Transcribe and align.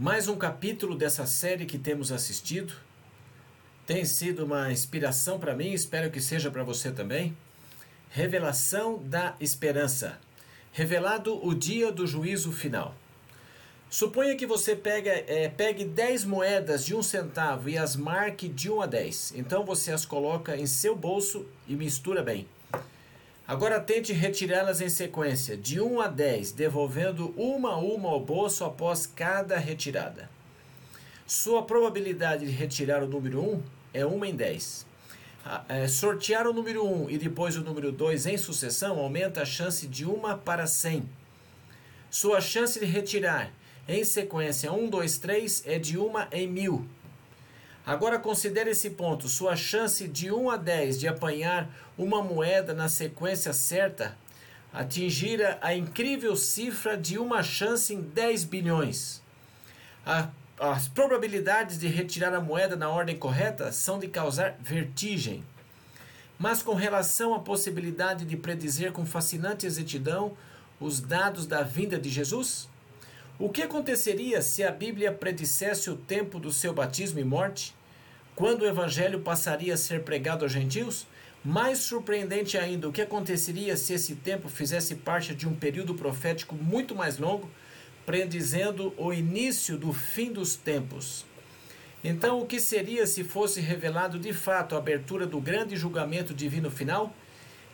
Mais 0.00 0.28
um 0.28 0.36
capítulo 0.36 0.94
dessa 0.94 1.26
série 1.26 1.66
que 1.66 1.76
temos 1.76 2.12
assistido. 2.12 2.72
Tem 3.84 4.04
sido 4.04 4.44
uma 4.44 4.70
inspiração 4.70 5.40
para 5.40 5.56
mim, 5.56 5.72
espero 5.72 6.08
que 6.08 6.20
seja 6.20 6.52
para 6.52 6.62
você 6.62 6.92
também. 6.92 7.36
Revelação 8.08 9.02
da 9.02 9.34
esperança. 9.40 10.20
Revelado 10.70 11.44
o 11.44 11.52
dia 11.52 11.90
do 11.90 12.06
juízo 12.06 12.52
final. 12.52 12.94
Suponha 13.90 14.36
que 14.36 14.46
você 14.46 14.76
pega, 14.76 15.10
é, 15.10 15.48
pegue 15.48 15.84
10 15.84 16.26
moedas 16.26 16.84
de 16.86 16.94
um 16.94 17.02
centavo 17.02 17.68
e 17.68 17.76
as 17.76 17.96
marque 17.96 18.46
de 18.46 18.70
1 18.70 18.82
a 18.82 18.86
10. 18.86 19.32
Então 19.34 19.64
você 19.64 19.90
as 19.90 20.06
coloca 20.06 20.56
em 20.56 20.66
seu 20.68 20.94
bolso 20.94 21.44
e 21.66 21.74
mistura 21.74 22.22
bem. 22.22 22.46
Agora 23.48 23.80
tente 23.80 24.12
retirá-las 24.12 24.82
em 24.82 24.90
sequência, 24.90 25.56
de 25.56 25.80
1 25.80 26.02
a 26.02 26.06
10, 26.06 26.52
devolvendo 26.52 27.32
uma 27.34 27.70
a 27.70 27.76
uma 27.78 28.10
ao 28.10 28.20
bolso 28.20 28.62
após 28.62 29.06
cada 29.06 29.56
retirada. 29.56 30.28
Sua 31.26 31.62
probabilidade 31.62 32.44
de 32.44 32.52
retirar 32.52 33.02
o 33.02 33.08
número 33.08 33.40
1 33.40 33.62
é 33.94 34.04
1 34.04 34.24
em 34.26 34.36
10. 34.36 34.86
É, 35.66 35.88
sortear 35.88 36.46
o 36.46 36.52
número 36.52 36.84
1 36.84 37.08
e 37.08 37.16
depois 37.16 37.56
o 37.56 37.62
número 37.62 37.90
2 37.90 38.26
em 38.26 38.36
sucessão 38.36 38.98
aumenta 38.98 39.40
a 39.40 39.46
chance 39.46 39.88
de 39.88 40.04
1 40.04 40.36
para 40.44 40.66
100. 40.66 41.08
Sua 42.10 42.42
chance 42.42 42.78
de 42.78 42.84
retirar 42.84 43.50
em 43.88 44.04
sequência 44.04 44.70
1, 44.70 44.90
2, 44.90 45.16
3 45.16 45.62
é 45.64 45.78
de 45.78 45.96
1 45.96 46.12
em 46.32 46.46
1000. 46.46 46.86
Agora 47.88 48.18
considere 48.18 48.68
esse 48.68 48.90
ponto. 48.90 49.30
Sua 49.30 49.56
chance 49.56 50.06
de 50.06 50.30
1 50.30 50.50
a 50.50 50.58
10 50.58 51.00
de 51.00 51.08
apanhar 51.08 51.70
uma 51.96 52.22
moeda 52.22 52.74
na 52.74 52.86
sequência 52.86 53.54
certa 53.54 54.14
atingira 54.70 55.58
a 55.62 55.74
incrível 55.74 56.36
cifra 56.36 56.98
de 56.98 57.16
uma 57.16 57.42
chance 57.42 57.94
em 57.94 58.02
10 58.02 58.44
bilhões. 58.44 59.22
A, 60.04 60.28
as 60.60 60.86
probabilidades 60.86 61.78
de 61.78 61.88
retirar 61.88 62.34
a 62.34 62.42
moeda 62.42 62.76
na 62.76 62.90
ordem 62.90 63.16
correta 63.16 63.72
são 63.72 63.98
de 63.98 64.06
causar 64.06 64.54
vertigem. 64.60 65.42
Mas 66.38 66.62
com 66.62 66.74
relação 66.74 67.32
à 67.32 67.40
possibilidade 67.40 68.26
de 68.26 68.36
predizer 68.36 68.92
com 68.92 69.06
fascinante 69.06 69.64
exatidão 69.64 70.36
os 70.78 71.00
dados 71.00 71.46
da 71.46 71.62
vinda 71.62 71.98
de 71.98 72.10
Jesus? 72.10 72.68
O 73.38 73.48
que 73.48 73.62
aconteceria 73.62 74.42
se 74.42 74.62
a 74.62 74.70
Bíblia 74.70 75.10
predissesse 75.10 75.88
o 75.88 75.96
tempo 75.96 76.38
do 76.38 76.52
seu 76.52 76.74
batismo 76.74 77.18
e 77.18 77.24
morte? 77.24 77.77
Quando 78.38 78.62
o 78.62 78.68
evangelho 78.68 79.18
passaria 79.18 79.74
a 79.74 79.76
ser 79.76 80.04
pregado 80.04 80.44
aos 80.44 80.52
gentios? 80.52 81.08
Mais 81.44 81.78
surpreendente 81.78 82.56
ainda, 82.56 82.88
o 82.88 82.92
que 82.92 83.02
aconteceria 83.02 83.76
se 83.76 83.94
esse 83.94 84.14
tempo 84.14 84.48
fizesse 84.48 84.94
parte 84.94 85.34
de 85.34 85.48
um 85.48 85.56
período 85.56 85.92
profético 85.92 86.54
muito 86.54 86.94
mais 86.94 87.18
longo, 87.18 87.50
predizendo 88.06 88.94
o 88.96 89.12
início 89.12 89.76
do 89.76 89.92
fim 89.92 90.32
dos 90.32 90.54
tempos? 90.54 91.26
Então, 92.04 92.40
o 92.40 92.46
que 92.46 92.60
seria 92.60 93.08
se 93.08 93.24
fosse 93.24 93.60
revelado 93.60 94.20
de 94.20 94.32
fato 94.32 94.76
a 94.76 94.78
abertura 94.78 95.26
do 95.26 95.40
grande 95.40 95.74
julgamento 95.74 96.32
divino 96.32 96.70
final? 96.70 97.12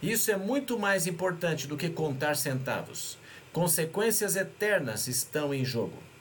Isso 0.02 0.30
é 0.30 0.36
muito 0.38 0.78
mais 0.78 1.06
importante 1.06 1.66
do 1.66 1.76
que 1.76 1.90
contar 1.90 2.38
centavos. 2.38 3.18
Consequências 3.52 4.34
eternas 4.34 5.08
estão 5.08 5.52
em 5.52 5.62
jogo. 5.62 6.13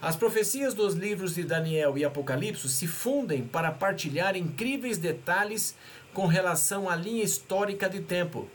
As 0.00 0.14
profecias 0.14 0.74
dos 0.74 0.94
livros 0.94 1.34
de 1.34 1.42
Daniel 1.42 1.98
e 1.98 2.04
Apocalipse 2.04 2.68
se 2.68 2.86
fundem 2.86 3.42
para 3.42 3.72
partilhar 3.72 4.36
incríveis 4.36 4.96
detalhes 4.96 5.74
com 6.14 6.26
relação 6.26 6.88
à 6.88 6.94
linha 6.94 7.24
histórica 7.24 7.90
de 7.90 8.00
tempo. 8.00 8.48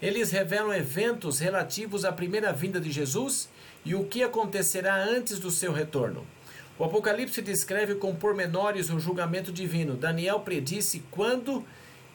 Eles 0.00 0.30
revelam 0.30 0.72
eventos 0.72 1.40
relativos 1.40 2.04
à 2.04 2.12
primeira 2.12 2.52
vinda 2.52 2.80
de 2.80 2.92
Jesus 2.92 3.48
e 3.84 3.96
o 3.96 4.04
que 4.04 4.22
acontecerá 4.22 5.02
antes 5.02 5.40
do 5.40 5.50
seu 5.50 5.72
retorno. 5.72 6.24
O 6.78 6.84
Apocalipse 6.84 7.42
descreve 7.42 7.96
com 7.96 8.14
pormenores 8.14 8.88
o 8.88 9.00
julgamento 9.00 9.50
divino. 9.50 9.96
Daniel 9.96 10.40
predisse 10.40 11.02
quando 11.10 11.64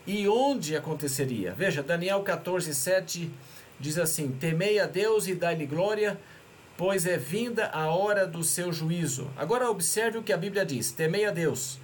e 0.07 0.29
onde 0.29 0.77
aconteceria. 0.77 1.51
Veja, 1.51 1.83
Daniel 1.83 2.21
14, 2.21 2.73
7 2.73 3.29
diz 3.79 3.97
assim: 3.97 4.31
Temei 4.39 4.79
a 4.79 4.85
Deus 4.85 5.27
e 5.27 5.35
dai-lhe 5.35 5.65
glória 5.65 6.17
pois 6.81 7.05
é 7.05 7.15
vinda 7.15 7.67
a 7.67 7.91
hora 7.91 8.25
do 8.25 8.43
seu 8.43 8.73
juízo. 8.73 9.29
Agora 9.37 9.69
observe 9.69 10.17
o 10.17 10.23
que 10.23 10.33
a 10.33 10.37
Bíblia 10.37 10.65
diz: 10.65 10.91
temei 10.91 11.25
a 11.25 11.31
Deus. 11.31 11.77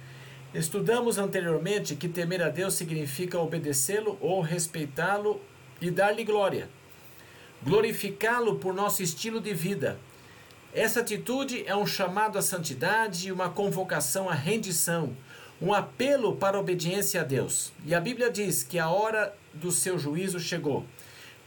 Estudamos 0.52 1.18
anteriormente 1.18 1.94
que 1.94 2.08
temer 2.08 2.42
a 2.42 2.48
Deus 2.48 2.74
significa 2.74 3.38
obedecê-lo 3.38 4.18
ou 4.20 4.40
respeitá-lo 4.40 5.40
e 5.80 5.88
dar-lhe 5.88 6.24
glória. 6.24 6.68
Glorificá-lo 7.62 8.56
por 8.56 8.74
nosso 8.74 9.00
estilo 9.00 9.40
de 9.40 9.54
vida. 9.54 9.96
Essa 10.74 10.98
atitude 10.98 11.62
é 11.64 11.76
um 11.76 11.86
chamado 11.86 12.36
à 12.36 12.42
santidade 12.42 13.28
e 13.28 13.30
uma 13.30 13.48
convocação 13.48 14.28
à 14.28 14.34
rendição, 14.34 15.16
um 15.62 15.72
apelo 15.72 16.34
para 16.34 16.56
a 16.56 16.60
obediência 16.60 17.20
a 17.20 17.24
Deus. 17.24 17.72
E 17.86 17.94
a 17.94 18.00
Bíblia 18.00 18.32
diz 18.32 18.64
que 18.64 18.80
a 18.80 18.88
hora 18.88 19.32
do 19.54 19.70
seu 19.70 19.96
juízo 19.96 20.40
chegou. 20.40 20.84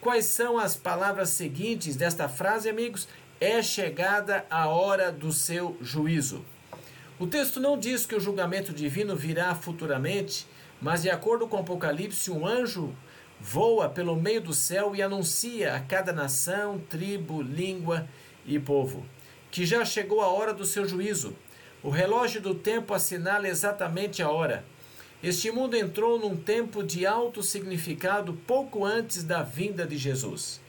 Quais 0.01 0.25
são 0.25 0.57
as 0.57 0.75
palavras 0.75 1.29
seguintes 1.29 1.95
desta 1.95 2.27
frase, 2.27 2.67
amigos? 2.67 3.07
É 3.41 3.61
chegada 3.61 4.45
a 4.49 4.69
hora 4.69 5.11
do 5.11 5.33
seu 5.33 5.75
juízo. 5.81 6.45
O 7.19 7.27
texto 7.27 7.59
não 7.59 7.77
diz 7.77 8.05
que 8.05 8.15
o 8.15 8.21
julgamento 8.21 8.71
divino 8.71 9.15
virá 9.15 9.53
futuramente, 9.53 10.47
mas 10.81 11.01
de 11.01 11.09
acordo 11.09 11.47
com 11.47 11.57
Apocalipse, 11.57 12.31
um 12.31 12.47
anjo 12.47 12.95
voa 13.39 13.89
pelo 13.89 14.15
meio 14.15 14.39
do 14.39 14.53
céu 14.53 14.95
e 14.95 15.01
anuncia 15.01 15.75
a 15.75 15.79
cada 15.81 16.13
nação, 16.13 16.79
tribo, 16.87 17.41
língua 17.41 18.07
e 18.45 18.57
povo 18.57 19.05
que 19.51 19.65
já 19.65 19.83
chegou 19.83 20.21
a 20.21 20.29
hora 20.29 20.53
do 20.53 20.65
seu 20.65 20.87
juízo. 20.87 21.35
O 21.83 21.89
relógio 21.89 22.41
do 22.41 22.55
tempo 22.55 22.93
assinala 22.93 23.47
exatamente 23.47 24.23
a 24.23 24.29
hora. 24.29 24.63
Este 25.21 25.51
mundo 25.51 25.75
entrou 25.75 26.17
num 26.17 26.37
tempo 26.37 26.81
de 26.81 27.05
alto 27.05 27.43
significado 27.43 28.33
pouco 28.47 28.85
antes 28.85 29.23
da 29.23 29.43
vinda 29.43 29.85
de 29.85 29.97
Jesus. 29.97 30.61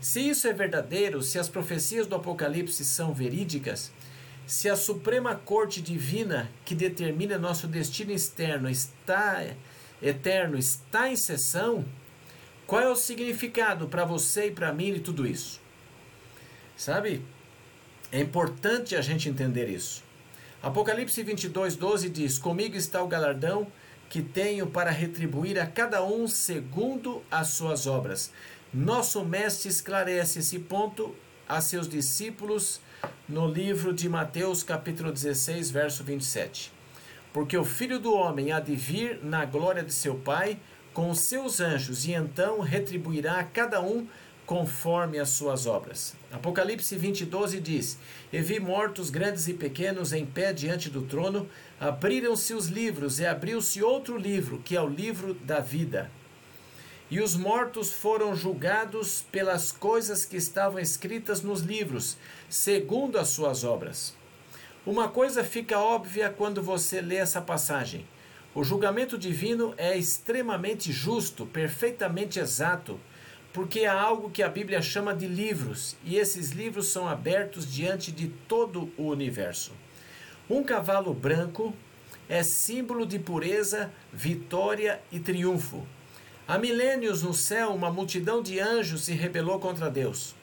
Se 0.00 0.20
isso 0.20 0.46
é 0.46 0.52
verdadeiro, 0.52 1.22
se 1.22 1.38
as 1.38 1.48
profecias 1.48 2.06
do 2.06 2.14
Apocalipse 2.14 2.84
são 2.84 3.12
verídicas, 3.12 3.90
se 4.46 4.68
a 4.68 4.76
Suprema 4.76 5.34
Corte 5.34 5.82
Divina 5.82 6.50
que 6.64 6.74
determina 6.74 7.38
nosso 7.38 7.66
destino 7.66 8.12
externo 8.12 8.70
está 8.70 9.44
eterno 10.00 10.56
está 10.56 11.08
em 11.08 11.16
sessão, 11.16 11.84
qual 12.66 12.80
é 12.80 12.88
o 12.88 12.94
significado 12.94 13.88
para 13.88 14.04
você 14.04 14.46
e 14.46 14.50
para 14.50 14.72
mim 14.72 14.92
de 14.92 15.00
tudo 15.00 15.26
isso? 15.26 15.60
Sabe? 16.76 17.24
É 18.12 18.20
importante 18.20 18.94
a 18.94 19.00
gente 19.00 19.28
entender 19.28 19.68
isso. 19.68 20.02
Apocalipse 20.62 21.22
22, 21.22 21.76
12 21.76 22.08
diz: 22.08 22.38
Comigo 22.38 22.76
está 22.76 23.02
o 23.02 23.08
galardão 23.08 23.66
que 24.08 24.22
tenho 24.22 24.66
para 24.66 24.90
retribuir 24.90 25.58
a 25.58 25.66
cada 25.66 26.02
um 26.04 26.26
segundo 26.26 27.22
as 27.30 27.48
suas 27.48 27.86
obras. 27.86 28.32
Nosso 28.72 29.24
mestre 29.24 29.70
esclarece 29.70 30.40
esse 30.40 30.58
ponto 30.58 31.16
a 31.48 31.58
seus 31.58 31.88
discípulos 31.88 32.82
no 33.26 33.48
livro 33.48 33.94
de 33.94 34.10
Mateus, 34.10 34.62
capítulo 34.62 35.10
16, 35.10 35.70
verso 35.70 36.04
27. 36.04 36.70
Porque 37.32 37.56
o 37.56 37.64
filho 37.64 37.98
do 37.98 38.12
homem 38.12 38.52
há 38.52 38.60
de 38.60 38.74
vir 38.76 39.20
na 39.22 39.46
glória 39.46 39.82
de 39.82 39.92
seu 39.94 40.16
Pai 40.16 40.58
com 40.92 41.08
os 41.08 41.20
seus 41.20 41.60
anjos, 41.60 42.04
e 42.04 42.12
então 42.12 42.60
retribuirá 42.60 43.40
a 43.40 43.44
cada 43.44 43.80
um 43.80 44.06
conforme 44.44 45.18
as 45.18 45.30
suas 45.30 45.64
obras. 45.64 46.14
Apocalipse 46.30 46.94
20, 46.94 47.24
12 47.24 47.60
diz: 47.60 47.98
E 48.30 48.38
vi 48.42 48.60
mortos 48.60 49.08
grandes 49.08 49.48
e 49.48 49.54
pequenos 49.54 50.12
em 50.12 50.26
pé 50.26 50.52
diante 50.52 50.90
do 50.90 51.00
trono, 51.00 51.48
abriram-se 51.80 52.52
os 52.52 52.66
livros, 52.66 53.18
e 53.18 53.24
abriu-se 53.24 53.82
outro 53.82 54.18
livro, 54.18 54.58
que 54.62 54.76
é 54.76 54.82
o 54.82 54.88
livro 54.88 55.32
da 55.32 55.60
vida. 55.60 56.10
E 57.10 57.20
os 57.20 57.34
mortos 57.34 57.90
foram 57.90 58.36
julgados 58.36 59.24
pelas 59.32 59.72
coisas 59.72 60.26
que 60.26 60.36
estavam 60.36 60.78
escritas 60.78 61.40
nos 61.40 61.62
livros, 61.62 62.18
segundo 62.50 63.18
as 63.18 63.28
suas 63.28 63.64
obras. 63.64 64.14
Uma 64.84 65.08
coisa 65.08 65.42
fica 65.42 65.78
óbvia 65.78 66.28
quando 66.28 66.62
você 66.62 67.00
lê 67.00 67.16
essa 67.16 67.40
passagem. 67.40 68.06
O 68.54 68.62
julgamento 68.62 69.16
divino 69.16 69.72
é 69.78 69.96
extremamente 69.96 70.92
justo, 70.92 71.46
perfeitamente 71.46 72.38
exato, 72.38 73.00
porque 73.54 73.86
há 73.86 73.98
algo 73.98 74.30
que 74.30 74.42
a 74.42 74.48
Bíblia 74.48 74.82
chama 74.82 75.14
de 75.14 75.26
livros, 75.26 75.96
e 76.04 76.16
esses 76.16 76.50
livros 76.50 76.88
são 76.88 77.08
abertos 77.08 77.72
diante 77.72 78.12
de 78.12 78.28
todo 78.46 78.92
o 78.98 79.04
universo. 79.04 79.72
Um 80.48 80.62
cavalo 80.62 81.14
branco 81.14 81.74
é 82.28 82.42
símbolo 82.42 83.06
de 83.06 83.18
pureza, 83.18 83.90
vitória 84.12 85.00
e 85.10 85.18
triunfo. 85.18 85.86
Há 86.50 86.56
milênios 86.56 87.22
no 87.22 87.34
céu, 87.34 87.74
uma 87.74 87.90
multidão 87.90 88.42
de 88.42 88.58
anjos 88.58 89.02
se 89.02 89.12
rebelou 89.12 89.60
contra 89.60 89.90
Deus. 89.90 90.34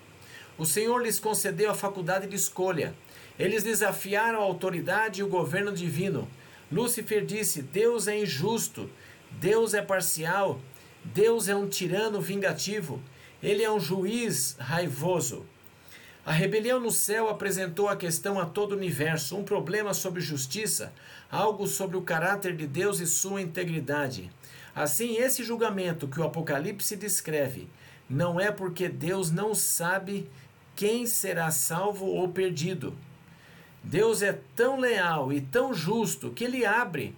O 0.56 0.63
Senhor 0.63 1.02
lhes 1.02 1.18
concedeu 1.18 1.72
a 1.72 1.74
faculdade 1.74 2.28
de 2.28 2.36
escolha. 2.36 2.94
Eles 3.40 3.63
desafiaram 3.63 4.40
a 4.40 4.44
autoridade 4.44 5.22
e 5.22 5.24
o 5.24 5.28
governo 5.28 5.72
divino. 5.72 6.30
Lúcifer 6.72 7.25
disse: 7.25 7.63
Deus 7.63 8.07
é 8.07 8.19
injusto, 8.19 8.88
Deus 9.31 9.74
é 9.74 9.81
parcial, 9.81 10.62
Deus 11.04 11.48
é 11.48 11.56
um 11.56 11.68
tirano 11.68 12.22
vingativo, 12.22 13.01
ele 13.42 13.63
é 13.63 13.72
um 13.72 13.80
juiz 13.80 14.56
raivoso. 14.60 15.44
A 16.24 16.31
rebelião 16.31 16.80
no 16.80 16.92
céu 16.92 17.30
apresentou 17.30 17.90
a 17.90 17.96
questão 17.96 18.40
a 18.40 18.46
todo 18.46 18.74
o 18.74 18.78
universo, 18.78 19.36
um 19.36 19.44
problema 19.44 19.92
sobre 19.92 20.22
justiça, 20.22 20.94
algo 21.31 21.66
sobre 21.66 21.98
o 21.98 22.01
caráter 22.04 22.56
de 22.56 22.68
Deus 22.68 23.00
e 23.00 23.08
sua 23.08 23.42
integridade. 23.42 24.31
Assim, 24.75 25.16
esse 25.16 25.42
julgamento 25.42 26.07
que 26.07 26.19
o 26.19 26.24
Apocalipse 26.24 26.98
descreve 26.98 27.69
não 28.10 28.39
é 28.39 28.51
porque 28.51 28.89
Deus 28.89 29.31
não 29.31 29.56
sabe 29.56 30.30
quem 30.75 31.07
será 31.07 31.50
salvo 31.50 32.06
ou 32.06 32.27
perdido. 32.27 32.94
Deus 33.81 34.22
é 34.22 34.38
tão 34.56 34.77
leal 34.77 35.31
e 35.31 35.39
tão 35.39 35.74
justo 35.74 36.31
que 36.31 36.44
ele 36.44 36.66
abre 36.66 37.16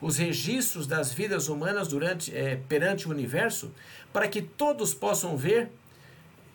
os 0.00 0.16
registros 0.16 0.86
das 0.86 1.12
vidas 1.12 1.48
humanas 1.48 1.88
durante, 1.88 2.34
é, 2.34 2.56
perante 2.68 3.08
o 3.08 3.10
universo 3.10 3.72
para 4.12 4.28
que 4.28 4.40
todos 4.40 4.94
possam 4.94 5.36
ver 5.36 5.70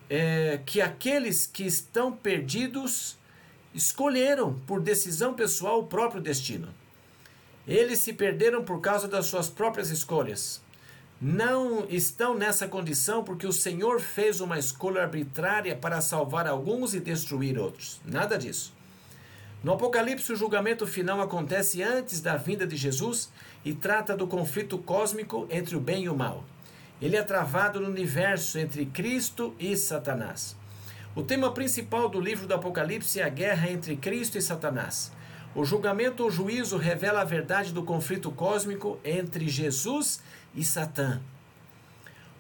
é, 0.10 0.60
que 0.66 0.82
aqueles 0.82 1.46
que 1.46 1.64
estão 1.64 2.12
perdidos 2.12 3.18
escolheram 3.74 4.54
por 4.66 4.82
decisão 4.82 5.34
pessoal 5.34 5.82
o 5.82 5.88
próprio 5.88 6.22
destino. 6.22 6.70
Eles 7.68 8.00
se 8.00 8.14
perderam 8.14 8.64
por 8.64 8.80
causa 8.80 9.08
das 9.08 9.26
suas 9.26 9.50
próprias 9.50 9.90
escolhas. 9.90 10.62
Não 11.20 11.86
estão 11.90 12.36
nessa 12.38 12.68
condição 12.68 13.24
porque 13.24 13.48
o 13.48 13.54
Senhor 13.54 14.00
fez 14.00 14.42
uma 14.42 14.60
escolha 14.60 15.02
arbitrária 15.02 15.76
para 15.76 16.02
salvar 16.02 16.46
alguns 16.46 16.94
e 16.94 17.00
destruir 17.00 17.58
outros. 17.58 18.00
Nada 18.06 18.38
disso. 18.38 18.74
No 19.64 19.74
Apocalipse, 19.74 20.32
o 20.32 20.36
julgamento 20.36 20.86
final 20.86 21.20
acontece 21.22 21.82
antes 21.82 22.22
da 22.22 22.38
vinda 22.38 22.68
de 22.68 22.76
Jesus 22.76 23.32
e 23.64 23.74
trata 23.74 24.16
do 24.16 24.28
conflito 24.28 24.78
cósmico 24.78 25.48
entre 25.50 25.76
o 25.76 25.80
bem 25.80 26.04
e 26.04 26.10
o 26.10 26.16
mal. 26.16 26.44
Ele 27.02 27.16
é 27.16 27.24
travado 27.24 27.80
no 27.80 27.90
universo 27.90 28.60
entre 28.60 28.86
Cristo 28.86 29.56
e 29.60 29.76
Satanás. 29.76 30.56
O 31.16 31.24
tema 31.24 31.52
principal 31.52 32.10
do 32.10 32.20
livro 32.20 32.46
do 32.46 32.54
Apocalipse 32.54 33.20
é 33.20 33.24
a 33.24 33.30
guerra 33.30 33.70
entre 33.72 33.96
Cristo 33.96 34.38
e 34.38 34.42
Satanás. 34.42 35.12
O 35.56 35.64
julgamento 35.64 36.24
ou 36.24 36.30
juízo 36.30 36.78
revela 36.78 37.22
a 37.22 37.26
verdade 37.26 37.74
do 37.74 37.82
conflito 37.82 38.30
cósmico 38.30 39.00
entre 39.04 39.48
Jesus 39.48 40.22
e 40.54 40.64
Satã. 40.64 41.22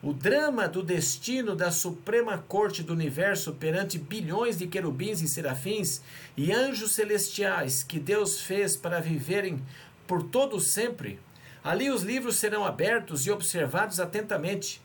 O 0.04 0.14
drama 0.14 0.68
do 0.68 0.84
destino 0.84 1.56
da 1.56 1.72
Suprema 1.72 2.38
Corte 2.38 2.84
do 2.84 2.94
Universo 2.94 3.54
perante 3.54 3.98
bilhões 3.98 4.58
de 4.58 4.68
querubins 4.68 5.22
e 5.22 5.28
serafins 5.28 6.02
e 6.38 6.52
anjos 6.52 6.92
celestiais 6.92 7.82
que 7.82 8.00
Deus 8.00 8.42
fez 8.42 8.76
para 8.76 9.00
viverem 9.00 9.64
por 10.06 10.22
todo 10.22 10.60
sempre 10.60 11.20
Ali 11.66 11.90
os 11.90 12.04
livros 12.04 12.36
serão 12.36 12.64
abertos 12.64 13.26
e 13.26 13.32
observados 13.32 14.00
atentamente. 14.00 14.80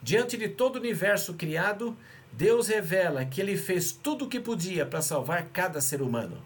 Diante 0.00 0.36
de 0.36 0.48
todo 0.48 0.76
o 0.76 0.78
universo 0.78 1.34
criado, 1.34 1.96
Deus 2.32 2.68
revela 2.68 3.24
que 3.24 3.40
ele 3.40 3.56
fez 3.56 3.90
tudo 3.90 4.26
o 4.26 4.28
que 4.28 4.38
podia 4.38 4.86
para 4.86 5.02
salvar 5.02 5.48
cada 5.52 5.80
ser 5.80 6.00
humano. 6.00 6.40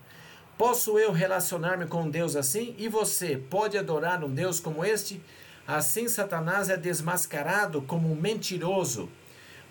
Posso 0.58 0.98
eu 0.98 1.12
relacionar-me 1.12 1.86
com 1.86 2.08
Deus 2.08 2.34
assim? 2.34 2.74
E 2.78 2.88
você 2.88 3.36
pode 3.36 3.76
adorar 3.76 4.24
um 4.24 4.32
Deus 4.32 4.58
como 4.58 4.82
este? 4.82 5.20
Assim, 5.66 6.08
Satanás 6.08 6.70
é 6.70 6.76
desmascarado 6.76 7.82
como 7.82 8.10
um 8.10 8.14
mentiroso, 8.14 9.10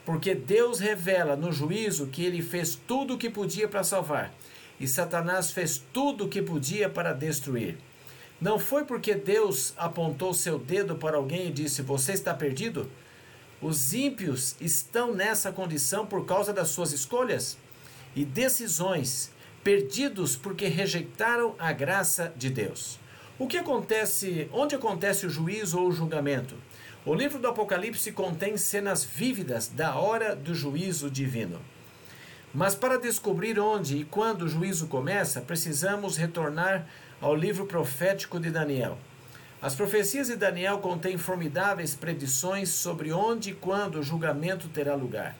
porque 0.06 0.36
Deus 0.36 0.80
revela 0.80 1.36
no 1.36 1.52
juízo 1.52 2.08
que 2.08 2.24
ele 2.24 2.42
fez 2.42 2.76
tudo 2.76 3.16
o 3.16 3.18
que 3.18 3.30
podia 3.30 3.68
para 3.68 3.84
salvar, 3.84 4.32
e 4.80 4.88
Satanás 4.88 5.50
fez 5.52 5.82
tudo 5.92 6.26
o 6.26 6.30
que 6.30 6.42
podia 6.42 6.88
para 6.88 7.14
destruir. 7.14 7.78
Não 8.40 8.60
foi 8.60 8.84
porque 8.84 9.16
Deus 9.16 9.74
apontou 9.78 10.34
seu 10.34 10.60
dedo 10.60 10.96
para 10.96 11.18
alguém 11.18 11.48
e 11.48 11.52
disse: 11.52 11.82
Você 11.82 12.12
está 12.12 12.34
perdido? 12.34 12.92
Os 13.62 13.94
ímpios 13.94 14.56
estão 14.60 15.16
nessa 15.16 15.52
condição 15.52 16.06
por 16.06 16.26
causa 16.26 16.54
das 16.54 16.70
suas 16.70 16.92
escolhas 16.92 17.58
e 18.14 18.26
decisões, 18.26 19.32
perdidos 19.66 20.36
porque 20.36 20.68
rejeitaram 20.68 21.56
a 21.58 21.74
graça 21.74 22.32
de 22.38 22.52
Deus. 22.52 23.00
O 23.40 23.48
que 23.48 23.58
acontece, 23.58 24.48
onde 24.54 24.76
acontece 24.76 25.26
o 25.26 25.30
juízo 25.30 25.80
ou 25.80 25.88
o 25.88 25.92
julgamento? 25.92 26.54
O 27.04 27.16
livro 27.16 27.40
do 27.40 27.48
Apocalipse 27.48 28.12
contém 28.12 28.58
cenas 28.58 29.04
vívidas 29.04 29.68
da 29.68 29.96
hora 29.96 30.36
do 30.36 30.54
juízo 30.54 31.10
divino. 31.10 31.60
Mas 32.54 32.76
para 32.76 33.00
descobrir 33.00 33.60
onde 33.60 33.98
e 33.98 34.06
quando 34.06 34.44
o 34.44 34.48
juízo 34.48 34.86
começa, 34.86 35.42
precisamos 35.42 36.16
retornar 36.16 36.86
ao 37.20 37.36
livro 37.36 37.66
profético 37.66 38.40
de 38.40 38.52
Daniel. 38.52 39.00
As 39.60 39.74
profecias 39.74 40.28
de 40.28 40.36
Daniel 40.36 40.78
contêm 40.78 41.18
formidáveis 41.18 41.96
predições 41.96 42.70
sobre 42.70 43.12
onde 43.12 43.50
e 43.50 43.56
quando 43.56 43.96
o 43.98 44.04
julgamento 44.04 44.68
terá 44.68 44.94
lugar. 44.94 45.36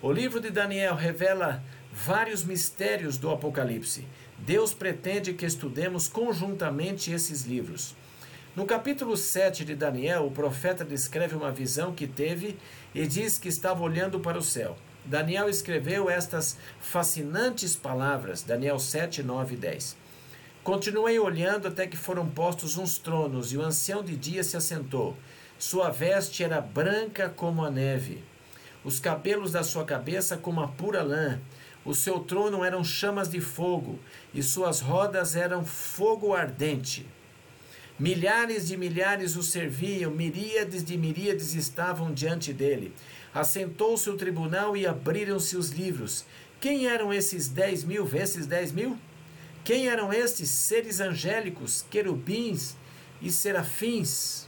O 0.00 0.10
livro 0.10 0.40
de 0.40 0.48
Daniel 0.48 0.94
revela 0.94 1.62
vários 2.04 2.44
mistérios 2.44 3.18
do 3.18 3.30
Apocalipse. 3.30 4.06
Deus 4.38 4.72
pretende 4.72 5.34
que 5.34 5.44
estudemos 5.44 6.06
conjuntamente 6.06 7.10
esses 7.10 7.42
livros. 7.42 7.96
No 8.54 8.66
capítulo 8.66 9.16
7 9.16 9.64
de 9.64 9.74
Daniel, 9.74 10.26
o 10.26 10.30
profeta 10.30 10.84
descreve 10.84 11.34
uma 11.34 11.50
visão 11.50 11.92
que 11.92 12.06
teve 12.06 12.56
e 12.94 13.06
diz 13.06 13.36
que 13.36 13.48
estava 13.48 13.82
olhando 13.82 14.20
para 14.20 14.38
o 14.38 14.42
céu. 14.42 14.76
Daniel 15.04 15.48
escreveu 15.48 16.08
estas 16.08 16.56
fascinantes 16.80 17.74
palavras, 17.74 18.42
Daniel 18.42 18.78
7, 18.78 19.22
9 19.22 19.54
e 19.54 19.58
10. 19.58 19.96
Continuei 20.62 21.18
olhando 21.18 21.66
até 21.66 21.86
que 21.86 21.96
foram 21.96 22.28
postos 22.28 22.76
uns 22.76 22.98
tronos, 22.98 23.52
e 23.52 23.56
o 23.56 23.62
ancião 23.62 24.04
de 24.04 24.16
dia 24.16 24.44
se 24.44 24.56
assentou. 24.56 25.16
Sua 25.58 25.90
veste 25.90 26.44
era 26.44 26.60
branca 26.60 27.28
como 27.28 27.64
a 27.64 27.70
neve, 27.70 28.22
os 28.84 29.00
cabelos 29.00 29.52
da 29.52 29.62
sua 29.62 29.84
cabeça 29.84 30.36
como 30.36 30.60
a 30.60 30.68
pura 30.68 31.02
lã. 31.02 31.40
O 31.88 31.94
seu 31.94 32.20
trono 32.20 32.62
eram 32.62 32.84
chamas 32.84 33.30
de 33.30 33.40
fogo, 33.40 33.98
e 34.34 34.42
suas 34.42 34.78
rodas 34.78 35.34
eram 35.34 35.64
fogo 35.64 36.34
ardente. 36.34 37.06
Milhares 37.98 38.68
de 38.68 38.76
milhares 38.76 39.36
o 39.36 39.42
serviam, 39.42 40.10
miríades 40.10 40.84
de 40.84 40.98
miríades 40.98 41.54
estavam 41.54 42.12
diante 42.12 42.52
dele. 42.52 42.92
Assentou-se 43.32 44.10
o 44.10 44.18
tribunal 44.18 44.76
e 44.76 44.86
abriram-se 44.86 45.56
os 45.56 45.70
livros. 45.70 46.26
Quem 46.60 46.86
eram 46.86 47.10
esses 47.10 47.48
dez 47.48 47.84
mil? 47.84 48.06
Esses 48.14 48.46
dez 48.46 48.70
mil? 48.70 48.98
Quem 49.64 49.88
eram 49.88 50.12
estes 50.12 50.50
seres 50.50 51.00
angélicos, 51.00 51.86
querubins 51.90 52.76
e 53.22 53.32
serafins? 53.32 54.46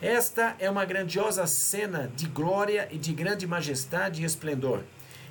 Esta 0.00 0.56
é 0.58 0.70
uma 0.70 0.86
grandiosa 0.86 1.46
cena 1.46 2.10
de 2.16 2.26
glória 2.26 2.88
e 2.90 2.96
de 2.96 3.12
grande 3.12 3.46
majestade 3.46 4.22
e 4.22 4.24
esplendor. 4.24 4.82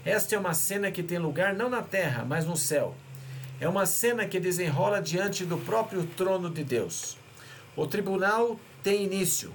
Esta 0.06 0.36
é 0.36 0.40
uma 0.40 0.54
cena 0.54 0.92
que 0.92 1.04
tem 1.04 1.18
lugar 1.18 1.54
não 1.54 1.70
na 1.70 1.82
terra, 1.82 2.26
mas 2.26 2.46
no 2.46 2.56
céu. 2.56 2.96
É 3.60 3.68
uma 3.68 3.86
cena 3.86 4.28
que 4.28 4.39
desenrola 4.39 5.01
diante 5.01 5.44
do 5.44 5.58
próprio 5.58 6.06
trono 6.16 6.50
de 6.50 6.63
Deus. 6.63 7.18
O 7.75 7.88
tribunal 7.88 8.60
tem 8.84 9.04
início. 9.04 9.54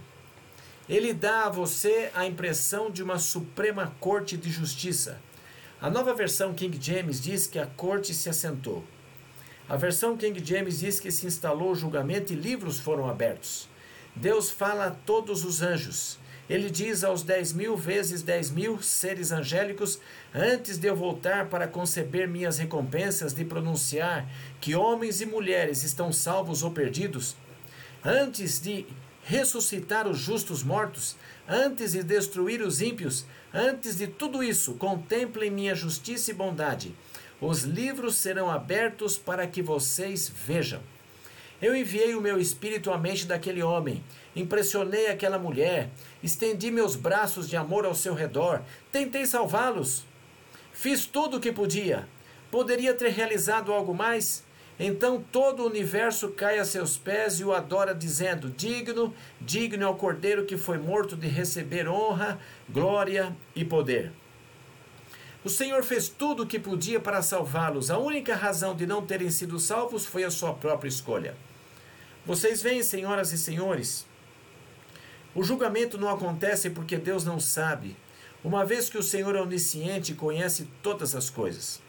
Ele 0.89 1.15
dá 1.15 1.47
a 1.47 1.49
você 1.49 2.11
a 2.15 2.27
impressão 2.27 2.91
de 2.91 3.03
uma 3.03 3.19
suprema 3.19 3.95
corte 4.01 4.37
de 4.37 4.51
justiça. 4.51 5.21
A 5.81 5.89
nova 5.89 6.13
versão 6.15 6.53
King 6.53 6.79
James 6.81 7.21
diz 7.21 7.47
que 7.47 7.59
a 7.59 7.67
corte 7.67 8.13
se 8.13 8.29
assentou. 8.29 8.85
A 9.69 9.77
versão 9.77 10.17
King 10.17 10.45
James 10.45 10.81
diz 10.81 11.01
que 11.01 11.11
se 11.11 11.27
instalou 11.27 11.71
o 11.71 11.75
julgamento 11.75 12.33
e 12.33 12.37
livros 12.37 12.79
foram 12.79 13.09
abertos. 13.09 13.69
Deus 14.15 14.51
fala 14.51 14.87
a 14.87 14.91
todos 14.91 15.45
os 15.45 15.63
anjos. 15.63 16.19
Ele 16.53 16.69
diz 16.69 17.03
aos 17.03 17.23
dez 17.23 17.53
mil 17.53 17.77
vezes 17.77 18.21
dez 18.23 18.51
mil 18.51 18.83
seres 18.83 19.33
angélicos: 19.33 19.99
Antes 20.35 20.77
de 20.77 20.87
eu 20.87 20.95
voltar 20.95 21.49
para 21.49 21.67
conceber 21.67 22.29
minhas 22.29 22.59
recompensas, 22.59 23.33
de 23.33 23.43
pronunciar 23.43 24.29
que 24.61 24.75
homens 24.75 25.23
e 25.23 25.27
mulheres 25.27 25.83
estão 25.83 26.13
salvos 26.13 26.63
ou 26.63 26.71
perdidos, 26.71 27.35
antes 28.05 28.61
de 28.61 28.85
ressuscitar 29.25 30.07
os 30.07 30.19
justos 30.19 30.63
mortos, 30.63 31.17
antes 31.49 31.93
de 31.93 32.03
destruir 32.03 32.61
os 32.61 32.83
ímpios, 32.83 33.25
antes 33.55 33.97
de 33.97 34.07
tudo 34.07 34.43
isso, 34.43 34.75
contemplem 34.75 35.51
minha 35.51 35.75
justiça 35.75 36.33
e 36.33 36.35
bondade 36.35 36.95
os 37.43 37.63
livros 37.65 38.15
serão 38.15 38.49
abertos 38.49 39.19
para 39.19 39.49
que 39.49 39.61
vocês 39.61 40.29
vejam. 40.47 40.81
Eu 41.61 41.75
enviei 41.75 42.15
o 42.15 42.21
meu 42.21 42.41
espírito 42.41 42.93
à 42.93 42.97
mente 42.97 43.27
daquele 43.27 43.61
homem, 43.63 44.03
impressionei 44.35 45.09
aquela 45.09 45.41
mulher, 45.41 45.91
estendi 46.23 46.71
meus 46.71 46.95
braços 46.97 47.49
de 47.49 47.57
amor 47.57 47.85
ao 47.85 47.95
seu 47.95 48.15
redor, 48.15 48.63
tentei 48.91 49.27
salvá-los. 49.27 50.05
Fiz 50.73 51.07
tudo 51.07 51.37
o 51.37 51.41
que 51.41 51.53
podia. 51.53 52.09
Poderia 52.51 52.95
ter 52.95 53.11
realizado 53.11 53.73
algo 53.73 53.95
mais? 53.95 54.45
Então 54.79 55.23
todo 55.31 55.63
o 55.63 55.67
universo 55.67 56.31
cai 56.31 56.59
a 56.59 56.65
seus 56.65 56.97
pés 56.97 57.41
e 57.41 57.45
o 57.45 57.53
adora, 57.53 57.95
dizendo: 57.95 58.51
Digno, 58.51 59.15
digno 59.41 59.85
é 59.85 59.87
o 59.87 59.95
cordeiro 59.95 60.45
que 60.45 60.57
foi 60.57 60.79
morto 60.79 61.15
de 61.15 61.29
receber 61.29 61.89
honra, 61.89 62.39
glória 62.69 63.37
e 63.55 63.65
poder. 63.65 64.13
O 65.45 65.49
Senhor 65.49 65.83
fez 65.83 66.09
tudo 66.09 66.45
o 66.45 66.47
que 66.47 66.59
podia 66.59 67.01
para 67.01 67.21
salvá-los. 67.21 67.91
A 67.91 67.99
única 67.99 68.35
razão 68.35 68.77
de 68.77 68.87
não 68.87 69.05
terem 69.05 69.31
sido 69.31 69.59
salvos 69.59 70.07
foi 70.07 70.25
a 70.25 70.31
sua 70.31 70.55
própria 70.55 70.89
escolha. 70.89 71.35
Vocês 72.25 72.63
veem, 72.63 72.83
senhoras 72.83 73.33
e 73.33 73.39
senhores, 73.39 74.07
o 75.35 75.43
julgamento 75.43 75.97
não 75.97 76.09
acontece 76.11 76.69
porque 76.69 76.99
Deus 76.99 77.25
não 77.25 77.41
sabe. 77.41 77.97
uma 78.45 78.65
vez 78.65 78.91
que 78.91 78.99
o 78.99 79.03
Senhor 79.03 79.37
é 79.37 79.41
onisciente 79.41 80.13
e 80.13 80.17
conhece 80.17 80.69
todas 80.83 81.15
as 81.15 81.31
coisas. 81.31 81.81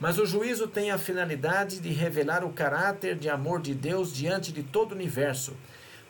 Mas 0.00 0.18
o 0.18 0.26
juízo 0.26 0.66
tem 0.66 0.90
a 0.90 0.98
finalidade 0.98 1.78
de 1.78 1.90
revelar 1.90 2.44
o 2.44 2.52
caráter 2.52 3.16
de 3.16 3.30
amor 3.30 3.62
de 3.62 3.72
Deus 3.72 4.12
diante 4.12 4.50
de 4.52 4.64
todo 4.64 4.90
o 4.90 4.94
universo, 4.96 5.56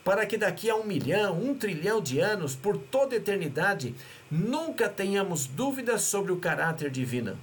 para 0.03 0.25
que 0.25 0.35
daqui 0.35 0.67
a 0.67 0.75
um 0.75 0.83
milhão, 0.83 1.39
um 1.39 1.53
trilhão 1.53 2.01
de 2.01 2.19
anos, 2.19 2.55
por 2.55 2.75
toda 2.75 3.15
eternidade, 3.15 3.93
nunca 4.31 4.89
tenhamos 4.89 5.45
dúvidas 5.45 6.01
sobre 6.01 6.31
o 6.31 6.37
caráter 6.37 6.89
divino. 6.89 7.37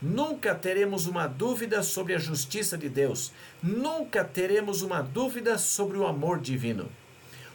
Nunca 0.00 0.54
teremos 0.54 1.06
uma 1.06 1.26
dúvida 1.26 1.82
sobre 1.82 2.14
a 2.14 2.18
justiça 2.18 2.76
de 2.76 2.88
Deus. 2.88 3.30
Nunca 3.62 4.24
teremos 4.24 4.82
uma 4.82 5.02
dúvida 5.02 5.58
sobre 5.58 5.98
o 5.98 6.06
amor 6.06 6.40
divino. 6.40 6.90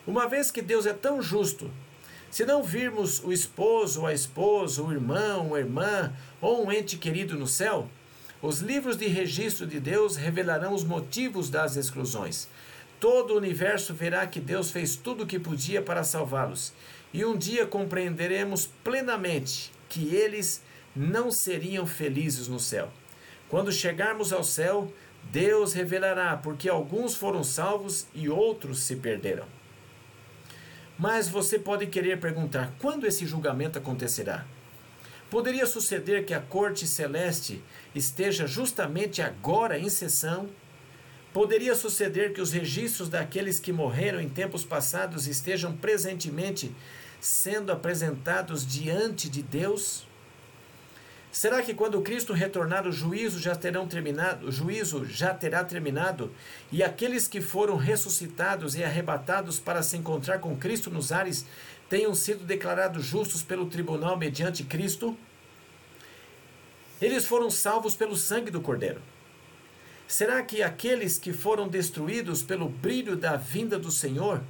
Uma 0.07 0.27
vez 0.27 0.49
que 0.49 0.61
Deus 0.61 0.85
é 0.85 0.93
tão 0.93 1.21
justo, 1.21 1.69
se 2.31 2.45
não 2.45 2.61
virmos 2.61 3.23
o 3.23 3.31
esposo, 3.31 4.05
a 4.05 4.13
esposa, 4.13 4.83
o 4.83 4.91
irmão, 4.91 5.55
a 5.55 5.59
irmã 5.59 6.13
ou 6.39 6.65
um 6.65 6.71
ente 6.71 6.97
querido 6.97 7.37
no 7.37 7.47
céu, 7.47 7.89
os 8.41 8.59
livros 8.59 8.95
de 8.95 9.07
registro 9.07 9.65
de 9.65 9.79
Deus 9.79 10.15
revelarão 10.15 10.73
os 10.73 10.83
motivos 10.83 11.49
das 11.49 11.75
exclusões. 11.75 12.47
Todo 12.99 13.33
o 13.33 13.37
universo 13.37 13.93
verá 13.93 14.27
que 14.27 14.39
Deus 14.39 14.71
fez 14.71 14.95
tudo 14.95 15.23
o 15.23 15.27
que 15.27 15.39
podia 15.39 15.81
para 15.81 16.03
salvá-los. 16.03 16.71
E 17.13 17.25
um 17.25 17.35
dia 17.35 17.65
compreenderemos 17.65 18.69
plenamente 18.83 19.71
que 19.89 20.13
eles 20.15 20.61
não 20.95 21.31
seriam 21.31 21.85
felizes 21.85 22.47
no 22.47 22.59
céu. 22.59 22.89
Quando 23.49 23.71
chegarmos 23.71 24.31
ao 24.31 24.43
céu, 24.43 24.93
Deus 25.31 25.73
revelará 25.73 26.37
porque 26.37 26.69
alguns 26.69 27.15
foram 27.15 27.43
salvos 27.43 28.05
e 28.13 28.29
outros 28.29 28.79
se 28.79 28.95
perderam. 28.95 29.45
Mas 30.99 31.29
você 31.29 31.57
pode 31.57 31.87
querer 31.87 32.19
perguntar: 32.19 32.73
quando 32.77 33.07
esse 33.07 33.25
julgamento 33.25 33.79
acontecerá? 33.79 34.45
Poderia 35.29 35.65
suceder 35.65 36.25
que 36.25 36.33
a 36.33 36.41
corte 36.41 36.85
celeste 36.85 37.63
esteja 37.95 38.45
justamente 38.45 39.21
agora 39.21 39.79
em 39.79 39.87
sessão? 39.89 40.49
Poderia 41.31 41.75
suceder 41.75 42.33
que 42.33 42.41
os 42.41 42.51
registros 42.51 43.07
daqueles 43.07 43.59
que 43.59 43.71
morreram 43.71 44.19
em 44.19 44.27
tempos 44.27 44.65
passados 44.65 45.27
estejam 45.27 45.71
presentemente 45.77 46.75
sendo 47.21 47.71
apresentados 47.71 48.65
diante 48.65 49.29
de 49.29 49.43
Deus? 49.43 50.08
Será 51.31 51.61
que 51.61 51.75
quando 51.75 52.01
Cristo 52.01 52.33
retornar 52.33 52.87
o 52.87 52.91
juízo 52.91 53.39
já 53.39 53.55
terão 53.55 53.87
terminado, 53.87 54.47
o 54.47 54.51
juízo 54.51 55.05
já 55.05 55.31
terá 55.33 55.63
terminado 55.63 56.33
e 56.71 56.81
aqueles 56.81 57.27
que 57.27 57.39
foram 57.39 57.77
ressuscitados 57.77 58.75
e 58.75 58.83
arrebatados 58.83 59.59
para 59.59 59.83
se 59.83 59.95
encontrar 59.95 60.39
com 60.39 60.57
Cristo 60.57 60.89
nos 60.89 61.11
ares 61.11 61.45
tenham 61.87 62.15
sido 62.15 62.43
declarados 62.43 63.05
justos 63.05 63.43
pelo 63.43 63.67
tribunal 63.67 64.17
mediante 64.17 64.63
Cristo? 64.63 65.15
Eles 66.99 67.25
foram 67.25 67.49
salvos 67.49 67.95
pelo 67.95 68.17
sangue 68.17 68.51
do 68.51 68.59
Cordeiro. 68.59 69.01
Será 70.07 70.41
que 70.41 70.63
aqueles 70.63 71.19
que 71.19 71.31
foram 71.31 71.67
destruídos 71.67 72.41
pelo 72.41 72.67
brilho 72.67 73.15
da 73.15 73.35
vinda 73.37 73.77
do 73.77 73.91
Senhor, 73.91 74.41